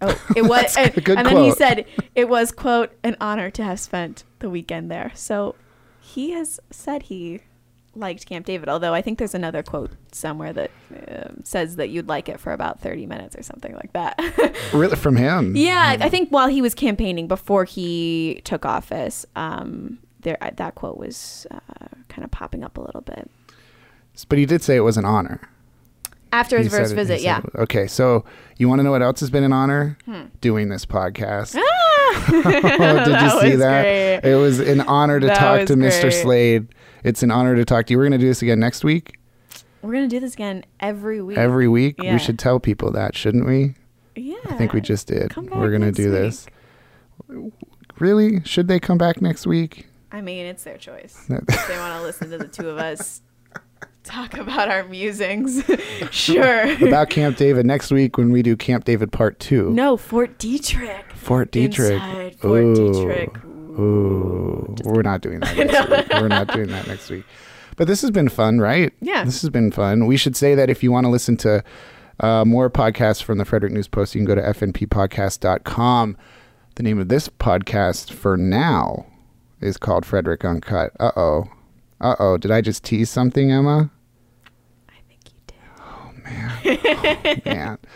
Oh, 0.02 0.22
it 0.36 0.42
was, 0.44 0.74
That's 0.74 0.78
and, 0.78 0.98
a 0.98 1.02
good 1.02 1.18
and 1.18 1.28
then 1.28 1.38
he 1.38 1.52
said 1.52 1.86
it 2.16 2.30
was, 2.30 2.52
quote, 2.52 2.92
an 3.04 3.18
honor 3.20 3.50
to 3.52 3.64
have 3.64 3.80
spent 3.80 4.24
the 4.40 4.50
weekend 4.50 4.90
there. 4.90 5.12
So 5.16 5.56
he 6.00 6.32
has 6.32 6.60
said 6.70 7.04
he 7.04 7.42
liked 7.96 8.26
Camp 8.26 8.46
David, 8.46 8.70
although 8.70 8.94
I 8.94 9.02
think 9.02 9.18
there's 9.18 9.34
another 9.36 9.64
quote 9.64 9.92
somewhere 10.12 10.54
that 10.54 10.72
um, 11.10 11.42
says 11.44 11.76
that 11.78 11.90
you'd 11.90 12.08
like 12.08 12.30
it 12.30 12.40
for 12.40 12.54
about 12.54 12.80
30 12.80 13.06
minutes 13.08 13.36
or 13.36 13.42
something 13.44 13.74
like 13.76 13.92
that. 13.94 14.16
really 14.74 14.96
from 14.96 15.16
him. 15.16 15.56
yeah, 15.56 15.98
I 16.00 16.10
think 16.10 16.30
while 16.30 16.48
he 16.48 16.62
was 16.62 16.74
campaigning 16.76 17.28
before 17.28 17.66
he 17.66 18.42
took 18.44 18.66
office, 18.66 19.26
um, 19.36 20.00
there 20.22 20.38
that 20.56 20.76
quote 20.76 20.98
was 20.98 21.48
uh, 21.52 21.60
kind 22.10 22.24
of 22.24 22.32
popping 22.32 22.64
up 22.64 22.78
a 22.78 22.82
little 22.82 23.02
bit. 23.02 23.30
But 24.28 24.38
he 24.38 24.46
did 24.46 24.62
say 24.62 24.76
it 24.76 24.82
was 24.82 24.98
an 24.98 25.06
honor. 25.06 25.42
After 26.32 26.58
his 26.60 26.68
He 26.68 26.70
first 26.78 26.92
it- 26.92 26.96
visit, 26.96 27.18
said 27.20 27.24
yeah. 27.26 27.40
it- 27.40 27.56
Okay, 27.62 27.88
so 27.88 28.24
you 28.58 28.70
want 28.70 28.80
to 28.80 28.84
know 28.84 28.92
what 28.92 29.02
else 29.02 29.20
has 29.22 29.30
been 29.32 29.44
an 29.44 29.54
honor? 29.54 29.98
Doing 30.42 30.70
this 30.70 30.86
podcast. 30.86 31.56
Ah! 31.58 32.26
oh, 32.32 33.04
did 33.06 33.22
you 33.22 33.42
see 33.52 33.56
that? 33.56 33.82
great. 34.22 34.32
It 34.32 34.36
was 34.36 34.60
an 34.60 34.82
honor 34.82 35.20
to 35.20 35.28
That 35.28 35.38
talk 35.38 35.68
to 35.68 35.76
Mr. 35.76 36.12
Slade. 36.14 36.68
It's 37.04 37.24
an 37.24 37.32
honor 37.32 37.56
to 37.56 37.66
talk 37.66 37.86
to 37.88 37.94
you. 37.94 37.98
We're 37.98 38.06
going 38.06 38.14
to 38.14 38.18
do 38.18 38.28
this 38.28 38.42
again 38.42 38.60
next 38.60 38.84
week. 38.84 39.16
We're 39.82 39.94
gonna 39.94 40.10
do 40.10 40.20
this 40.20 40.34
again 40.34 40.66
every 40.82 41.22
week. 41.22 41.38
Every 41.38 41.70
week. 41.70 41.96
Yeah. 42.04 42.12
We 42.12 42.20
should 42.20 42.38
tell 42.38 42.60
people 42.60 42.92
that, 42.92 43.16
shouldn't 43.16 43.46
we? 43.46 43.76
yeah. 44.16 44.36
I 44.50 44.56
think 44.56 44.74
we 44.74 44.82
just 44.82 45.08
did. 45.08 45.30
Come 45.30 45.46
back 45.46 45.58
We're 45.58 45.70
going 45.70 45.82
to 45.82 45.92
do 45.94 46.12
week. 46.12 46.20
this. 46.20 46.46
Really? 48.00 48.44
Should 48.44 48.68
they 48.68 48.80
come 48.80 48.98
back 48.98 49.22
next 49.22 49.48
week? 49.48 49.88
I 50.12 50.22
mean, 50.22 50.46
it's 50.46 50.64
their 50.64 50.78
choice. 50.78 51.26
if 51.30 51.68
they 51.68 51.78
want 51.78 51.98
to 51.98 52.02
listen 52.02 52.30
to 52.32 52.38
the 52.38 52.48
two 52.48 52.70
of 52.70 52.78
us 52.78 53.22
talk 54.04 54.34
about 54.36 54.70
our 54.70 54.84
musings, 54.86 55.64
sure. 56.12 56.74
About 56.86 57.10
Camp 57.10 57.38
David 57.38 57.66
next 57.66 57.92
week 57.92 58.18
when 58.18 58.32
we 58.32 58.42
do 58.42 58.58
Camp 58.58 58.84
David 58.86 59.12
Part 59.12 59.40
2. 59.40 59.70
no, 59.70 59.96
Fort 59.96 60.38
Detrick. 60.40 61.12
Fort 61.14 61.52
Detrick. 61.52 61.94
Inside 61.94 62.36
Fort 62.40 62.64
Ooh. 62.64 62.76
Detrick. 62.76 63.46
Ooh, 63.80 64.59
we're 64.84 65.02
not 65.02 65.22
doing 65.22 65.40
that 65.42 65.58
next 65.66 65.90
week. 65.90 66.08
We're 66.22 66.28
not 66.28 66.48
doing 66.48 66.68
that 66.68 66.88
next 66.88 67.10
week. 67.10 67.26
But 67.78 67.88
this 67.88 68.02
has 68.02 68.12
been 68.12 68.30
fun, 68.30 68.60
right? 68.60 68.92
Yeah. 69.02 69.24
This 69.24 69.42
has 69.42 69.50
been 69.50 69.72
fun. 69.72 70.06
We 70.06 70.18
should 70.18 70.36
say 70.36 70.54
that 70.56 70.70
if 70.70 70.84
you 70.84 70.92
want 70.92 71.06
to 71.06 71.10
listen 71.10 71.38
to 71.38 71.64
uh, 72.20 72.44
more 72.46 72.70
podcasts 72.70 73.24
from 73.24 73.38
the 73.38 73.46
Frederick 73.46 73.72
News 73.72 73.88
Post, 73.88 74.14
you 74.16 74.20
can 74.20 74.26
go 74.26 74.36
to 74.36 74.42
fnppodcast.com. 74.42 76.18
The 76.76 76.84
name 76.84 77.00
of 77.00 77.08
this 77.10 77.30
podcast 77.30 78.12
for 78.12 78.36
now 78.38 79.06
is 79.62 79.78
called 79.78 80.06
Frederick 80.06 80.44
Uncut. 80.44 80.92
Uh 81.00 81.12
oh. 81.16 81.46
Uh 82.02 82.16
oh. 82.20 82.38
Did 82.38 82.52
I 82.52 82.62
just 82.62 82.84
tease 82.84 83.10
something, 83.10 83.52
Emma? 83.52 83.90
I 84.90 84.94
think 85.08 85.20
you 85.26 85.40
did. 85.48 85.58
Oh, 85.80 87.46
man. 87.46 87.78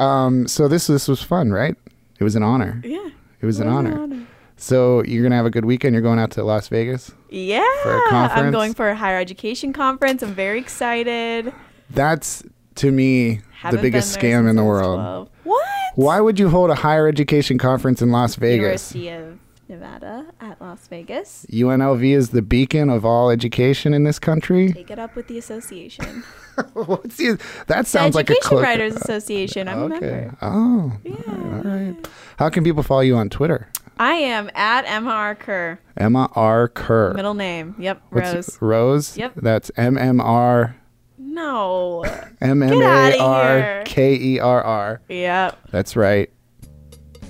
Um, 0.00 0.48
so 0.48 0.66
this 0.66 0.86
this 0.86 1.06
was 1.08 1.22
fun, 1.22 1.52
right? 1.52 1.76
It 2.18 2.24
was 2.24 2.34
an 2.34 2.42
honor. 2.42 2.80
Yeah. 2.82 3.10
It 3.42 3.44
was 3.44 3.60
an 3.60 3.68
It 3.68 3.70
honor. 3.70 4.26
So 4.60 5.02
you're 5.04 5.22
gonna 5.22 5.36
have 5.36 5.46
a 5.46 5.50
good 5.50 5.64
weekend. 5.64 5.94
You're 5.94 6.02
going 6.02 6.18
out 6.18 6.32
to 6.32 6.44
Las 6.44 6.68
Vegas. 6.68 7.12
Yeah. 7.30 7.64
For 7.82 7.96
a 7.96 8.08
conference? 8.10 8.46
I'm 8.46 8.52
going 8.52 8.74
for 8.74 8.90
a 8.90 8.94
higher 8.94 9.18
education 9.18 9.72
conference. 9.72 10.22
I'm 10.22 10.34
very 10.34 10.58
excited. 10.58 11.52
That's 11.88 12.42
to 12.76 12.92
me 12.92 13.40
Haven't 13.52 13.78
the 13.78 13.82
biggest 13.82 14.16
scam 14.16 14.48
in 14.48 14.56
the 14.56 14.64
world. 14.64 14.98
12. 14.98 15.30
What? 15.44 15.66
Why 15.94 16.20
would 16.20 16.38
you 16.38 16.50
hold 16.50 16.70
a 16.70 16.74
higher 16.74 17.08
education 17.08 17.56
conference 17.56 18.02
in 18.02 18.10
Las 18.12 18.34
Vegas? 18.34 18.94
University 18.94 19.08
of 19.08 19.38
Nevada 19.70 20.26
at 20.40 20.60
Las 20.60 20.86
Vegas. 20.88 21.46
UNLV 21.50 22.04
is 22.14 22.30
the 22.30 22.42
beacon 22.42 22.90
of 22.90 23.04
all 23.04 23.30
education 23.30 23.94
in 23.94 24.04
this 24.04 24.18
country. 24.18 24.72
Take 24.72 24.90
it 24.90 24.98
up 24.98 25.16
with 25.16 25.28
the 25.28 25.38
association. 25.38 26.22
What's 26.74 27.16
the, 27.16 27.40
that 27.68 27.82
the 27.82 27.84
sounds 27.84 28.14
like 28.14 28.28
a 28.28 28.34
Education 28.34 28.58
Writers 28.58 28.96
Association. 28.96 29.68
I'm 29.68 29.84
a 29.84 29.88
member. 29.88 30.36
Oh. 30.42 30.92
Yeah. 31.02 31.14
All 31.28 31.62
right. 31.62 32.08
How 32.36 32.50
can 32.50 32.62
people 32.62 32.82
follow 32.82 33.00
you 33.00 33.16
on 33.16 33.30
Twitter? 33.30 33.68
I 34.00 34.14
am 34.14 34.50
at 34.54 34.86
Emma 34.86 35.10
R. 35.10 35.34
Kerr. 35.34 35.78
Emma 35.94 36.30
R. 36.34 36.68
Kerr. 36.68 37.12
Middle 37.12 37.34
name. 37.34 37.74
Yep. 37.78 38.00
What's- 38.08 38.32
Rose. 38.32 38.58
Rose. 38.62 39.18
Yep. 39.18 39.32
That's 39.36 39.70
M 39.76 39.98
M 39.98 40.22
R. 40.22 40.74
No, 41.18 42.02
No. 42.02 42.10
M 42.40 42.62
M 42.62 42.80
A 42.82 43.18
R 43.18 43.82
K 43.84 44.14
E 44.14 44.38
R 44.40 44.62
R. 44.62 45.02
Yep. 45.10 45.58
That's 45.70 45.96
right. 45.96 46.30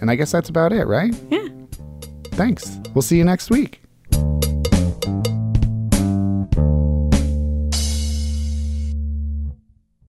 And 0.00 0.12
I 0.12 0.14
guess 0.14 0.30
that's 0.30 0.48
about 0.48 0.72
it, 0.72 0.86
right? 0.86 1.12
Yeah. 1.28 1.48
Thanks. 2.34 2.78
We'll 2.94 3.02
see 3.02 3.18
you 3.18 3.24
next 3.24 3.50
week. 3.50 3.82